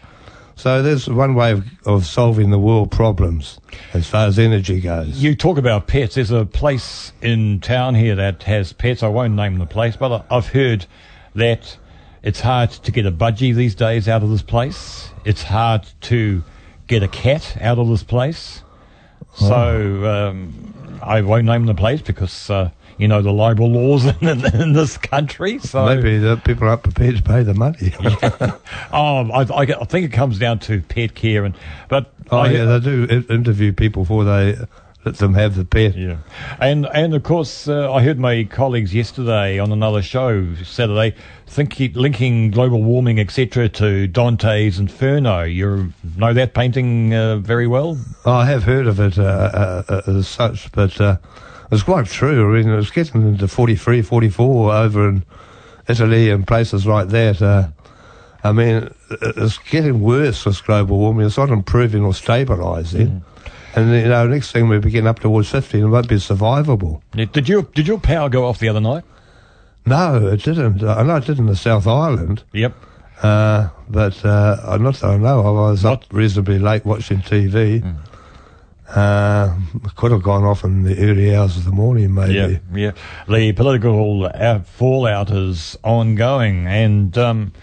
So 0.59 0.81
there's 0.81 1.07
one 1.07 1.35
way 1.35 1.53
of, 1.53 1.65
of 1.87 2.05
solving 2.05 2.49
the 2.49 2.59
world 2.59 2.91
problems 2.91 3.61
as 3.93 4.09
far 4.09 4.27
as 4.27 4.37
energy 4.37 4.81
goes. 4.81 5.23
You 5.23 5.33
talk 5.33 5.57
about 5.57 5.87
pets. 5.87 6.15
There's 6.15 6.31
a 6.31 6.45
place 6.45 7.13
in 7.21 7.61
town 7.61 7.95
here 7.95 8.13
that 8.15 8.43
has 8.43 8.73
pets. 8.73 9.01
I 9.01 9.07
won't 9.07 9.35
name 9.35 9.57
the 9.57 9.65
place, 9.65 9.95
but 9.95 10.25
I've 10.29 10.47
heard 10.47 10.85
that 11.33 11.77
it's 12.23 12.41
hard 12.41 12.71
to 12.71 12.91
get 12.91 13.05
a 13.05 13.11
budgie 13.11 13.55
these 13.55 13.73
days 13.73 14.09
out 14.09 14.21
of 14.21 14.31
this 14.31 14.41
place. 14.41 15.11
It's 15.23 15.43
hard 15.43 15.87
to 16.01 16.43
get 16.87 17.03
a 17.03 17.07
cat 17.07 17.55
out 17.61 17.79
of 17.79 17.87
this 17.87 18.03
place. 18.03 18.61
So 19.35 20.05
um, 20.05 20.99
I 21.01 21.21
won't 21.21 21.45
name 21.45 21.67
the 21.67 21.73
place 21.73 22.01
because 22.01 22.49
uh, 22.49 22.71
you 22.99 23.07
know 23.07 23.21
the 23.21 23.31
libel 23.31 23.71
laws 23.71 24.05
in, 24.21 24.27
in, 24.27 24.73
this 24.73 24.97
country. 24.97 25.57
So 25.57 25.85
Maybe 25.85 26.19
the 26.19 26.37
people 26.37 26.67
aren't 26.67 26.83
prepared 26.83 27.17
to 27.17 27.23
pay 27.23 27.41
the 27.41 27.55
money. 27.55 27.93
oh, 28.93 29.31
I, 29.31 29.41
I, 29.41 29.61
I 29.61 29.85
think 29.85 30.05
it 30.05 30.11
comes 30.11 30.37
down 30.37 30.59
to 30.59 30.81
pet 30.81 31.15
care 31.15 31.45
and 31.45 31.55
but 31.87 32.11
oh, 32.29 32.39
I, 32.39 32.49
yeah, 32.51 32.65
they 32.65 32.79
do 32.79 33.25
interview 33.29 33.73
people 33.73 34.03
before 34.03 34.25
they 34.25 34.57
let 35.05 35.15
them 35.15 35.33
have 35.33 35.55
the 35.55 35.63
pet. 35.65 35.95
Yeah, 35.95 36.17
and 36.59 36.85
and 36.93 37.13
of 37.13 37.23
course, 37.23 37.67
uh, 37.67 37.91
I 37.91 38.03
heard 38.03 38.19
my 38.19 38.43
colleagues 38.43 38.93
yesterday 38.93 39.57
on 39.57 39.71
another 39.71 40.01
show 40.01 40.53
Saturday, 40.55 41.15
think 41.47 41.79
linking 41.95 42.51
global 42.51 42.83
warming 42.83 43.19
etc. 43.19 43.69
to 43.69 44.07
Dante's 44.07 44.77
Inferno. 44.77 45.43
You 45.43 45.93
know 46.17 46.33
that 46.33 46.53
painting 46.53 47.13
uh, 47.13 47.37
very 47.37 47.67
well. 47.67 47.97
Oh, 48.25 48.31
I 48.33 48.45
have 48.45 48.63
heard 48.63 48.87
of 48.87 48.99
it 48.99 49.17
uh, 49.17 49.23
uh, 49.23 49.83
uh, 49.87 50.17
as 50.17 50.27
such, 50.27 50.71
but 50.73 50.99
uh, 50.99 51.17
it's 51.71 51.83
quite 51.83 52.07
true. 52.07 52.55
I 52.57 52.61
mean, 52.61 52.73
it's 52.73 52.91
getting 52.91 53.21
into 53.21 53.47
43, 53.47 54.01
44 54.01 54.73
over 54.73 55.09
in 55.09 55.23
Italy 55.87 56.29
and 56.29 56.47
places 56.47 56.85
like 56.85 57.09
that. 57.09 57.41
Uh, 57.41 57.69
I 58.43 58.51
mean, 58.51 58.89
it's 59.09 59.57
getting 59.57 60.01
worse, 60.01 60.45
this 60.45 60.61
global 60.61 60.97
warming. 60.97 61.25
It's 61.25 61.37
not 61.37 61.49
improving 61.49 62.03
or 62.03 62.11
stabilising. 62.11 63.21
And, 63.75 63.91
you 63.91 64.07
know, 64.07 64.27
next 64.27 64.51
thing 64.51 64.67
we 64.67 64.79
begin 64.79 65.05
up 65.05 65.19
towards 65.19 65.49
50, 65.49 65.79
it 65.79 65.85
won't 65.85 66.07
be 66.07 66.15
survivable. 66.15 67.01
Did 67.13 67.47
you 67.47 67.69
did 67.75 67.87
your 67.87 67.99
power 67.99 68.29
go 68.29 68.45
off 68.45 68.59
the 68.59 68.69
other 68.69 68.81
night? 68.81 69.03
No, 69.85 70.27
it 70.27 70.43
didn't. 70.43 70.83
I 70.83 71.03
know 71.03 71.17
it 71.17 71.25
did 71.25 71.39
in 71.39 71.45
the 71.45 71.55
South 71.55 71.87
Island. 71.87 72.43
Yep. 72.53 72.73
Uh, 73.21 73.69
but 73.89 74.23
uh, 74.25 74.57
I'm 74.65 74.83
not 74.83 74.95
that 74.95 75.07
I 75.07 75.17
know. 75.17 75.41
I 75.41 75.69
was 75.69 75.85
up 75.85 76.05
reasonably 76.11 76.57
late 76.59 76.85
watching 76.85 77.19
TV. 77.19 77.83
Uh, 78.95 79.55
could 79.95 80.11
have 80.11 80.23
gone 80.23 80.43
off 80.43 80.63
in 80.63 80.83
the 80.83 80.97
early 80.97 81.35
hours 81.35 81.57
of 81.57 81.63
the 81.63 81.71
morning, 81.71 82.13
maybe. 82.13 82.33
Yeah, 82.33 82.57
yeah. 82.73 82.91
The 83.27 83.51
political 83.51 84.25
uh, 84.25 84.61
fallout 84.61 85.29
is 85.29 85.77
ongoing, 85.83 86.65
and 86.65 87.15
um, 87.15 87.53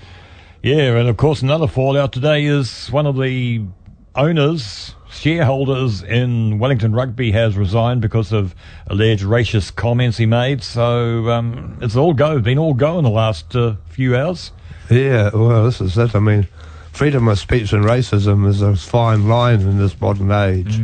yeah, 0.63 0.97
and 0.97 1.09
of 1.09 1.17
course 1.17 1.43
another 1.43 1.67
fallout 1.67 2.13
today 2.13 2.45
is 2.45 2.93
one 2.93 3.07
of 3.07 3.17
the 3.17 3.65
owners, 4.15 4.95
shareholders 5.11 6.03
in 6.03 6.59
Wellington 6.59 6.93
Rugby 6.93 7.33
has 7.33 7.57
resigned 7.57 8.01
because 8.01 8.33
of 8.33 8.55
alleged 8.87 9.25
racist 9.25 9.75
comments 9.75 10.19
he 10.19 10.27
made. 10.27 10.63
So 10.63 11.29
um, 11.31 11.79
it's 11.81 11.97
all 11.97 12.15
go, 12.15 12.39
been 12.41 12.59
all 12.59 12.75
go 12.75 12.99
in 12.99 13.05
the 13.05 13.11
last 13.11 13.55
uh, 13.57 13.75
few 13.89 14.17
hours. 14.17 14.53
Yeah, 14.91 15.31
well, 15.35 15.65
this 15.65 15.81
is 15.81 15.99
it. 15.99 16.15
I 16.15 16.21
mean, 16.21 16.47
freedom 16.97 17.29
of 17.29 17.39
speech 17.39 17.75
and 17.75 17.85
racism 17.85 18.49
is 18.49 18.63
a 18.63 18.75
fine 18.75 19.29
line 19.29 19.61
in 19.61 19.77
this 19.77 20.01
modern 20.01 20.33
age. 20.33 20.81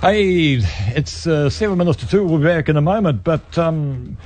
Hey, 0.00 0.54
it's 0.96 1.26
uh, 1.26 1.50
seven 1.50 1.76
minutes 1.76 1.98
to 1.98 2.08
two. 2.08 2.24
We'll 2.24 2.38
be 2.38 2.44
back 2.44 2.70
in 2.70 2.78
a 2.78 2.80
moment, 2.80 3.24
but 3.24 3.58
um, 3.58 4.16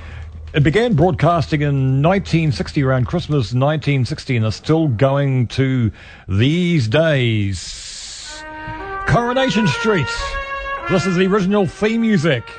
it 0.53 0.63
began 0.63 0.93
broadcasting 0.93 1.61
in 1.61 2.01
1960, 2.01 2.83
around 2.83 3.07
Christmas 3.07 3.53
1960, 3.53 4.37
and 4.37 4.45
is 4.45 4.55
still 4.55 4.87
going 4.87 5.47
to 5.47 5.91
these 6.29 6.87
days. 6.87 8.41
Coronation 9.05 9.67
Street. 9.67 10.07
This 10.89 11.05
is 11.05 11.17
the 11.17 11.25
original 11.25 11.65
theme 11.65 11.99
music. 11.99 12.49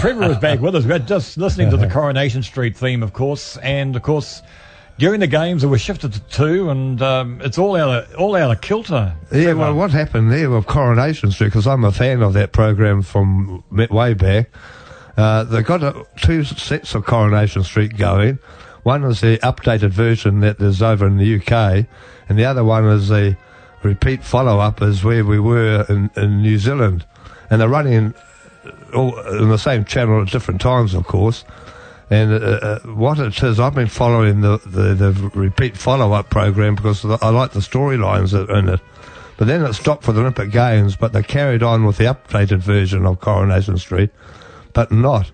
Trevor 0.00 0.30
is 0.30 0.38
back 0.38 0.60
with 0.60 0.76
us. 0.76 0.84
We're 0.84 0.98
just 1.00 1.38
listening 1.38 1.70
to 1.70 1.76
the 1.76 1.86
Coronation 1.90 2.42
Street 2.42 2.76
theme, 2.76 3.02
of 3.02 3.12
course, 3.12 3.56
and 3.58 3.96
of 3.96 4.02
course, 4.02 4.42
during 4.98 5.20
the 5.20 5.26
games 5.26 5.64
it 5.64 5.66
was 5.68 5.80
shifted 5.80 6.12
to 6.12 6.20
two, 6.20 6.70
and 6.70 7.02
um, 7.02 7.40
it's 7.42 7.58
all 7.58 7.76
out 7.76 8.04
of 8.04 8.14
all 8.16 8.36
out 8.36 8.50
of 8.50 8.60
kilter. 8.60 9.14
Yeah, 9.32 9.54
well, 9.54 9.74
what 9.74 9.90
happened 9.90 10.30
there 10.30 10.50
with 10.50 10.66
Coronation 10.66 11.30
Street, 11.30 11.48
because 11.48 11.66
I'm 11.66 11.84
a 11.84 11.92
fan 11.92 12.22
of 12.22 12.32
that 12.34 12.52
program 12.52 13.02
from 13.02 13.64
way 13.70 14.14
back, 14.14 14.50
uh, 15.16 15.44
they 15.44 15.62
got 15.62 15.82
uh, 15.82 16.04
two 16.20 16.44
sets 16.44 16.94
of 16.94 17.04
Coronation 17.04 17.64
Street 17.64 17.96
going. 17.96 18.38
One 18.84 19.04
is 19.04 19.20
the 19.20 19.38
updated 19.38 19.90
version 19.90 20.40
that 20.40 20.60
is 20.60 20.80
over 20.80 21.06
in 21.06 21.16
the 21.16 21.36
UK, 21.36 21.86
and 22.28 22.38
the 22.38 22.44
other 22.44 22.62
one 22.62 22.84
is 22.84 23.08
the 23.08 23.36
repeat 23.82 24.22
follow 24.22 24.60
up, 24.60 24.80
is 24.80 25.02
where 25.02 25.24
we 25.24 25.40
were 25.40 25.84
in, 25.88 26.10
in 26.16 26.42
New 26.42 26.58
Zealand. 26.58 27.04
And 27.50 27.60
they're 27.60 27.68
running 27.68 28.14
all 28.94 29.18
in 29.28 29.48
the 29.48 29.58
same 29.58 29.84
channel 29.84 30.22
at 30.22 30.28
different 30.28 30.60
times, 30.60 30.94
of 30.94 31.06
course. 31.06 31.44
And 32.10 32.32
uh, 32.32 32.36
uh, 32.36 32.78
what 32.80 33.18
it 33.18 33.42
is, 33.42 33.60
I've 33.60 33.74
been 33.74 33.88
following 33.88 34.40
the, 34.40 34.58
the, 34.64 34.94
the 34.94 35.30
repeat 35.34 35.76
follow 35.76 36.12
up 36.12 36.30
program 36.30 36.74
because 36.74 37.04
I 37.04 37.28
like 37.28 37.52
the 37.52 37.60
storylines 37.60 38.32
in 38.58 38.68
it. 38.68 38.80
But 39.36 39.46
then 39.46 39.64
it 39.64 39.74
stopped 39.74 40.04
for 40.04 40.12
the 40.12 40.20
Olympic 40.20 40.50
Games, 40.50 40.96
but 40.96 41.12
they 41.12 41.22
carried 41.22 41.62
on 41.62 41.84
with 41.84 41.98
the 41.98 42.04
updated 42.04 42.58
version 42.58 43.06
of 43.06 43.20
Coronation 43.20 43.78
Street, 43.78 44.10
but 44.72 44.90
not 44.90 45.30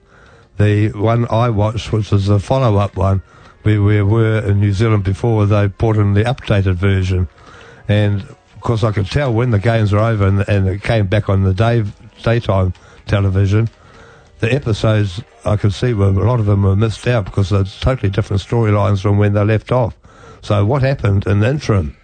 the 0.58 0.90
one 0.90 1.26
I 1.30 1.48
watched, 1.48 1.92
which 1.92 2.10
was 2.10 2.26
the 2.26 2.38
follow 2.38 2.76
up 2.76 2.96
one. 2.96 3.22
We, 3.64 3.78
we 3.78 4.02
were 4.02 4.40
in 4.40 4.60
New 4.60 4.72
Zealand 4.72 5.04
before 5.04 5.46
they 5.46 5.68
brought 5.68 5.96
in 5.96 6.12
the 6.12 6.24
updated 6.24 6.74
version. 6.74 7.28
And 7.88 8.22
of 8.22 8.60
course, 8.60 8.84
I 8.84 8.92
could 8.92 9.06
tell 9.06 9.32
when 9.32 9.52
the 9.52 9.58
games 9.58 9.92
were 9.92 10.00
over 10.00 10.26
and, 10.26 10.46
and 10.48 10.68
it 10.68 10.82
came 10.82 11.06
back 11.06 11.28
on 11.28 11.44
the 11.44 11.54
day, 11.54 11.84
daytime 12.22 12.74
television 13.06 13.68
the 14.44 14.52
episodes 14.52 15.22
I 15.44 15.56
could 15.56 15.72
see 15.72 15.94
were 15.94 16.08
a 16.08 16.26
lot 16.26 16.40
of 16.40 16.46
them 16.46 16.62
were 16.62 16.76
missed 16.76 17.06
out 17.06 17.24
because 17.24 17.50
they're 17.50 17.64
totally 17.64 18.10
different 18.10 18.42
storylines 18.42 19.00
from 19.00 19.18
when 19.18 19.32
they 19.32 19.44
left 19.44 19.72
off. 19.72 19.96
So 20.42 20.64
what 20.64 20.82
happened 20.82 21.26
in 21.26 21.40
the 21.40 21.48
interim? 21.48 21.96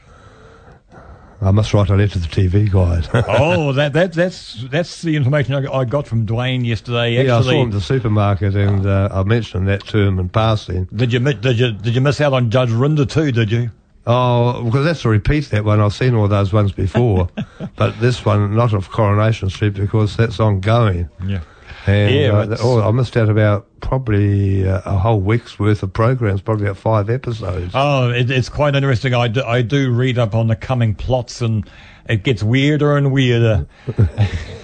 I 1.42 1.50
must 1.52 1.72
write 1.72 1.88
a 1.88 1.96
letter 1.96 2.14
to 2.14 2.18
the 2.18 2.28
TV 2.28 2.70
guide. 2.70 3.08
oh, 3.28 3.72
that, 3.72 3.94
that 3.94 4.12
that's 4.12 4.64
that's 4.70 5.00
the 5.00 5.16
information 5.16 5.54
I, 5.54 5.84
got 5.86 6.06
from 6.06 6.26
Dwayne 6.26 6.66
yesterday. 6.66 7.16
Actually, 7.16 7.26
yeah, 7.26 7.38
I 7.38 7.42
saw 7.42 7.62
him 7.62 7.68
at 7.68 7.72
the 7.72 7.80
supermarket, 7.80 8.54
and 8.54 8.84
uh, 8.84 9.08
I 9.10 9.22
mentioned 9.22 9.66
that 9.68 9.86
to 9.86 9.98
him 9.98 10.18
in 10.18 10.28
passing. 10.28 10.84
Did 10.94 11.14
you 11.14 11.18
did 11.18 11.58
you 11.58 11.72
did 11.72 11.94
you 11.94 12.02
miss 12.02 12.20
out 12.20 12.34
on 12.34 12.50
Judge 12.50 12.68
Rinder 12.68 13.08
too? 13.10 13.32
Did 13.32 13.50
you? 13.50 13.70
Oh, 14.06 14.64
because 14.64 14.84
that's 14.84 15.04
a 15.04 15.08
repeat 15.08 15.50
that 15.50 15.64
one. 15.64 15.80
I've 15.80 15.92
seen 15.92 16.14
all 16.14 16.26
those 16.26 16.52
ones 16.52 16.72
before, 16.72 17.28
but 17.76 18.00
this 18.00 18.24
one 18.24 18.54
not 18.54 18.72
of 18.72 18.90
Coronation 18.90 19.50
Street 19.50 19.74
because 19.74 20.16
that's 20.16 20.40
ongoing. 20.40 21.08
Yeah. 21.24 21.42
And 21.86 22.14
Yeah, 22.14 22.32
uh, 22.32 22.56
oh, 22.60 22.82
I 22.82 22.90
missed 22.90 23.16
out 23.16 23.28
about 23.28 23.66
probably 23.80 24.68
uh, 24.68 24.82
a 24.84 24.98
whole 24.98 25.20
week's 25.20 25.58
worth 25.58 25.82
of 25.82 25.92
programs, 25.92 26.40
probably 26.40 26.66
about 26.66 26.76
five 26.76 27.08
episodes. 27.08 27.72
Oh, 27.74 28.10
it, 28.10 28.30
it's 28.30 28.48
quite 28.48 28.74
interesting. 28.74 29.14
I 29.14 29.28
do, 29.28 29.42
I 29.42 29.62
do 29.62 29.90
read 29.90 30.18
up 30.18 30.34
on 30.34 30.48
the 30.48 30.56
coming 30.56 30.94
plots, 30.94 31.40
and 31.40 31.68
it 32.08 32.22
gets 32.22 32.42
weirder 32.42 32.96
and 32.96 33.12
weirder. 33.12 33.66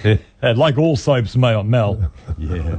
Like 0.43 0.77
all 0.77 0.95
soaps, 0.95 1.35
Mel. 1.35 1.63
Mel. 1.63 2.11
Yeah. 2.37 2.77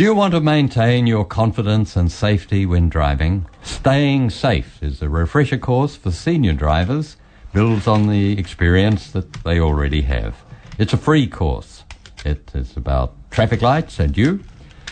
Do 0.00 0.06
you 0.06 0.14
want 0.14 0.32
to 0.32 0.40
maintain 0.40 1.06
your 1.06 1.26
confidence 1.26 1.94
and 1.94 2.10
safety 2.10 2.64
when 2.64 2.88
driving? 2.88 3.44
Staying 3.62 4.30
Safe 4.30 4.82
is 4.82 5.02
a 5.02 5.10
refresher 5.10 5.58
course 5.58 5.94
for 5.94 6.10
senior 6.10 6.54
drivers, 6.54 7.18
builds 7.52 7.86
on 7.86 8.06
the 8.08 8.38
experience 8.38 9.10
that 9.10 9.30
they 9.44 9.60
already 9.60 10.00
have. 10.00 10.42
It's 10.78 10.94
a 10.94 10.96
free 10.96 11.26
course. 11.26 11.84
It 12.24 12.50
is 12.54 12.78
about 12.78 13.12
traffic 13.30 13.60
lights 13.60 13.98
and 13.98 14.16
you, 14.16 14.42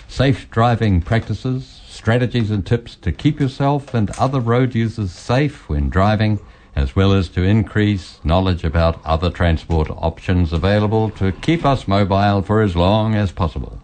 safe 0.09 0.51
driving 0.51 1.01
practices, 1.01 1.80
strategies 1.89 2.51
and 2.51 2.66
tips 2.66 2.94
to 2.97 3.10
keep 3.10 3.40
yourself 3.40 3.94
and 3.94 4.10
other 4.18 4.40
road 4.40 4.74
users 4.74 5.12
safe 5.12 5.70
when 5.70 5.89
driving, 5.89 6.39
as 6.76 6.94
well 6.94 7.14
as 7.14 7.30
to 7.30 7.43
increase 7.43 8.20
knowledge 8.24 8.62
about 8.62 9.02
other 9.06 9.30
transport 9.30 9.89
options 9.89 10.52
available 10.52 11.09
to 11.12 11.32
keep 11.32 11.64
us 11.64 11.89
mobile 11.89 12.43
for 12.43 12.60
as 12.60 12.76
long 12.76 13.14
as 13.14 13.32
possible. 13.32 13.80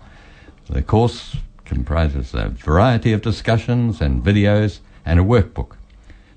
The 0.69 0.83
course 0.83 1.37
comprises 1.67 2.33
a 2.33 2.49
variety 2.49 3.13
of 3.13 3.21
discussions 3.21 4.01
and 4.01 4.25
videos 4.25 4.81
and 5.05 5.21
a 5.21 5.23
workbook. 5.23 5.77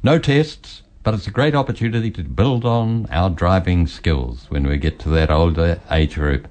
No 0.04 0.20
tests, 0.20 0.84
but 1.02 1.14
it's 1.14 1.28
a 1.28 1.32
great 1.32 1.56
opportunity 1.56 2.12
to 2.12 2.24
build 2.24 2.66
on 2.66 3.08
our 3.10 3.30
driving 3.30 3.88
skills 3.88 4.48
when 4.50 4.68
we 4.68 4.78
get 4.78 5.00
to 5.00 5.10
that 5.10 5.32
older 5.32 5.80
age 5.90 6.16
group. 6.16 6.48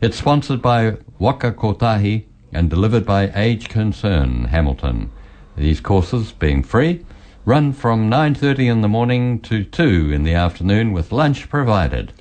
It's 0.00 0.18
sponsored 0.18 0.62
by 0.62 0.98
Waka 1.18 1.52
Kotahi 1.52 2.24
and 2.52 2.70
delivered 2.70 3.04
by 3.04 3.32
Age 3.34 3.68
Concern 3.68 4.44
Hamilton. 4.44 5.10
These 5.56 5.80
courses, 5.80 6.30
being 6.32 6.62
free, 6.62 7.04
run 7.44 7.72
from 7.72 8.08
9.30 8.08 8.70
in 8.70 8.80
the 8.82 8.88
morning 8.88 9.40
to 9.40 9.64
2 9.64 10.12
in 10.12 10.22
the 10.22 10.34
afternoon 10.34 10.92
with 10.92 11.12
lunch 11.12 11.48
provided. 11.48 12.12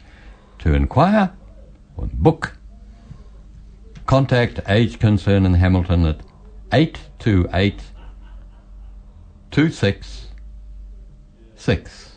To 0.60 0.74
inquire 0.74 1.32
or 1.96 2.08
book, 2.12 2.58
contact 4.06 4.60
Age 4.68 5.00
Concern 5.00 5.46
in 5.46 5.54
Hamilton 5.56 6.06
at 6.06 6.20
828 6.72 7.82
266 9.52 12.12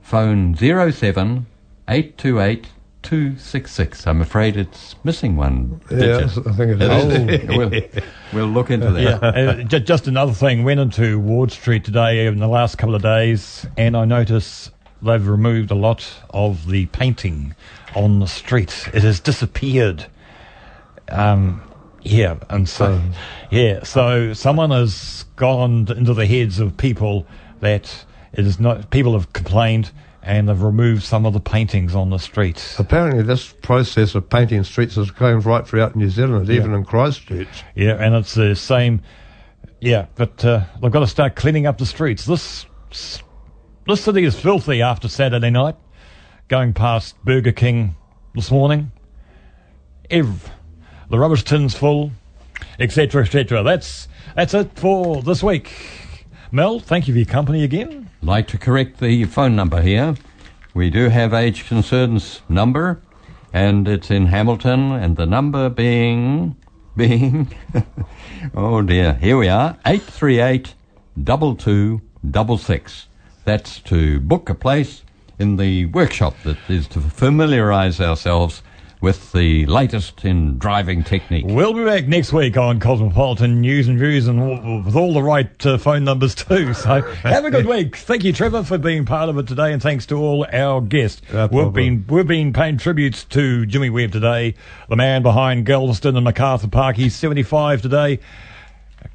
Phone 0.00 0.54
07 0.56 1.46
828 1.88 2.68
266. 3.02 4.06
I'm 4.06 4.20
afraid 4.20 4.56
it's 4.58 4.94
missing 5.04 5.34
one. 5.36 5.80
Yes, 5.90 6.34
digit. 6.34 6.46
I 6.46 6.52
think 6.52 6.70
it 6.72 6.82
It 6.82 6.90
is. 6.90 7.42
is. 7.42 7.48
we'll, 7.56 7.70
we'll 8.32 8.46
look 8.52 8.70
into 8.70 8.90
that. 8.92 9.02
Yeah. 9.02 9.16
uh, 9.16 9.62
just 9.64 10.06
another 10.06 10.32
thing. 10.34 10.64
Went 10.64 10.80
into 10.80 11.18
Ward 11.18 11.50
Street 11.50 11.82
today 11.84 12.26
in 12.26 12.38
the 12.40 12.46
last 12.48 12.76
couple 12.76 12.94
of 12.94 13.00
days, 13.02 13.66
and 13.78 13.96
I 13.96 14.04
notice 14.04 14.70
they've 15.00 15.26
removed 15.26 15.70
a 15.70 15.74
lot 15.74 16.06
of 16.30 16.66
the 16.68 16.84
painting 16.86 17.54
on 17.94 18.18
the 18.20 18.26
street. 18.26 18.86
It 18.92 19.02
has 19.02 19.18
disappeared. 19.18 20.04
Um, 21.10 21.62
yeah, 22.02 22.36
and 22.48 22.68
so 22.68 23.00
yeah, 23.50 23.82
so 23.82 24.32
someone 24.32 24.70
has 24.70 25.24
gone 25.36 25.86
into 25.90 26.14
the 26.14 26.26
heads 26.26 26.58
of 26.58 26.76
people 26.76 27.26
that 27.60 28.04
it 28.32 28.46
is 28.46 28.58
not. 28.58 28.90
People 28.90 29.12
have 29.12 29.32
complained, 29.32 29.90
and 30.22 30.48
they've 30.48 30.62
removed 30.62 31.02
some 31.02 31.26
of 31.26 31.32
the 31.32 31.40
paintings 31.40 31.94
on 31.94 32.10
the 32.10 32.18
streets. 32.18 32.78
Apparently, 32.78 33.22
this 33.22 33.52
process 33.52 34.14
of 34.14 34.28
painting 34.30 34.64
streets 34.64 34.96
is 34.96 35.10
going 35.10 35.40
right 35.40 35.66
throughout 35.66 35.94
New 35.96 36.08
Zealand, 36.08 36.48
even 36.48 36.72
in 36.72 36.84
Christchurch. 36.84 37.64
Yeah, 37.74 37.96
and 37.98 38.14
it's 38.14 38.34
the 38.34 38.54
same. 38.54 39.02
Yeah, 39.80 40.06
but 40.14 40.44
uh, 40.44 40.64
they've 40.80 40.90
got 40.90 41.00
to 41.00 41.06
start 41.06 41.36
cleaning 41.36 41.66
up 41.66 41.78
the 41.78 41.86
streets. 41.86 42.24
This 42.24 42.66
this 43.86 44.02
city 44.02 44.24
is 44.24 44.38
filthy 44.38 44.82
after 44.82 45.08
Saturday 45.08 45.50
night. 45.50 45.76
Going 46.48 46.72
past 46.72 47.22
Burger 47.24 47.52
King 47.52 47.94
this 48.34 48.50
morning, 48.50 48.90
Ev, 50.10 50.50
the 51.10 51.18
rubbish 51.18 51.44
tin's 51.44 51.74
full, 51.74 52.12
etc., 52.78 53.24
etc. 53.24 53.62
That's 53.62 54.08
that's 54.36 54.54
it 54.54 54.70
for 54.76 55.22
this 55.22 55.42
week. 55.42 55.72
Mel, 56.52 56.78
thank 56.78 57.08
you 57.08 57.14
for 57.14 57.18
your 57.18 57.26
company 57.26 57.64
again. 57.64 58.08
like 58.22 58.46
to 58.48 58.58
correct 58.58 59.00
the 59.00 59.24
phone 59.24 59.54
number 59.56 59.82
here. 59.82 60.14
We 60.72 60.88
do 60.88 61.08
have 61.08 61.34
Age 61.34 61.66
Concerns 61.66 62.42
number, 62.48 63.00
and 63.52 63.88
it's 63.88 64.10
in 64.10 64.26
Hamilton, 64.26 64.92
and 64.92 65.16
the 65.16 65.26
number 65.26 65.68
being 65.68 66.56
being 66.96 67.52
oh 68.54 68.82
dear, 68.82 69.14
here 69.14 69.36
we 69.36 69.48
are 69.48 69.76
eight 69.86 70.02
three 70.02 70.40
eight 70.40 70.74
double 71.22 71.56
two 71.56 72.00
double 72.30 72.56
six. 72.56 73.08
That's 73.44 73.80
to 73.80 74.20
book 74.20 74.48
a 74.48 74.54
place 74.54 75.02
in 75.40 75.56
the 75.56 75.86
workshop 75.86 76.34
that 76.44 76.58
is 76.68 76.86
to 76.88 77.00
familiarise 77.00 78.00
ourselves 78.00 78.62
with 79.00 79.32
the 79.32 79.64
latest 79.66 80.24
in 80.24 80.58
driving 80.58 81.02
technique. 81.02 81.44
We'll 81.48 81.72
be 81.72 81.84
back 81.84 82.06
next 82.06 82.32
week 82.32 82.56
on 82.56 82.80
Cosmopolitan 82.80 83.60
News 83.60 83.88
and 83.88 83.98
Views 83.98 84.26
and 84.28 84.38
w- 84.38 84.82
with 84.84 84.94
all 84.94 85.14
the 85.14 85.22
right 85.22 85.66
uh, 85.66 85.78
phone 85.78 86.04
numbers 86.04 86.34
too. 86.34 86.74
So 86.80 87.00
have 87.02 87.44
a 87.44 87.50
good 87.50 87.66
week. 87.74 87.96
Thank 87.96 88.24
you, 88.24 88.32
Trevor, 88.32 88.62
for 88.62 88.78
being 88.78 89.04
part 89.04 89.28
of 89.28 89.38
it 89.38 89.46
today, 89.46 89.72
and 89.72 89.80
thanks 89.82 90.06
to 90.06 90.16
all 90.16 90.46
our 90.52 90.80
guests. 90.80 91.22
No 91.32 91.46
we've 91.50 91.72
been 91.72 92.04
we've 92.08 92.26
been 92.26 92.52
paying 92.52 92.78
tributes 92.78 93.24
to 93.24 93.66
Jimmy 93.66 93.90
Webb 93.90 94.12
today, 94.12 94.54
the 94.88 94.96
man 94.96 95.22
behind 95.22 95.66
Galveston 95.66 96.16
and 96.16 96.24
MacArthur 96.24 96.68
Park. 96.68 96.96
He's 96.96 97.14
75 97.14 97.82
today. 97.82 98.18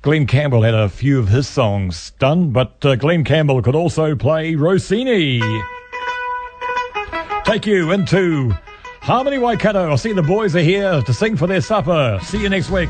Glen 0.02 0.26
Campbell 0.28 0.64
had 0.64 0.74
a 0.74 0.90
few 0.90 1.20
of 1.20 1.30
his 1.30 1.48
songs 1.48 2.12
done, 2.20 2.52
but 2.52 2.84
uh, 2.84 2.96
Glen 2.96 3.24
Campbell 3.24 3.62
could 3.62 3.76
also 3.76 4.16
play 4.16 4.56
Rossini. 4.56 5.42
Take 7.44 7.66
you 7.68 7.92
into 7.92 8.56
Harmony 9.06 9.38
Waikato. 9.38 9.92
I 9.92 9.96
see 9.98 10.14
the 10.14 10.24
boys 10.24 10.56
are 10.56 10.62
here 10.62 11.00
to 11.00 11.14
sing 11.14 11.38
for 11.38 11.46
their 11.46 11.62
supper. 11.62 12.18
See 12.24 12.42
you 12.42 12.50
next 12.50 12.72
week. 12.72 12.90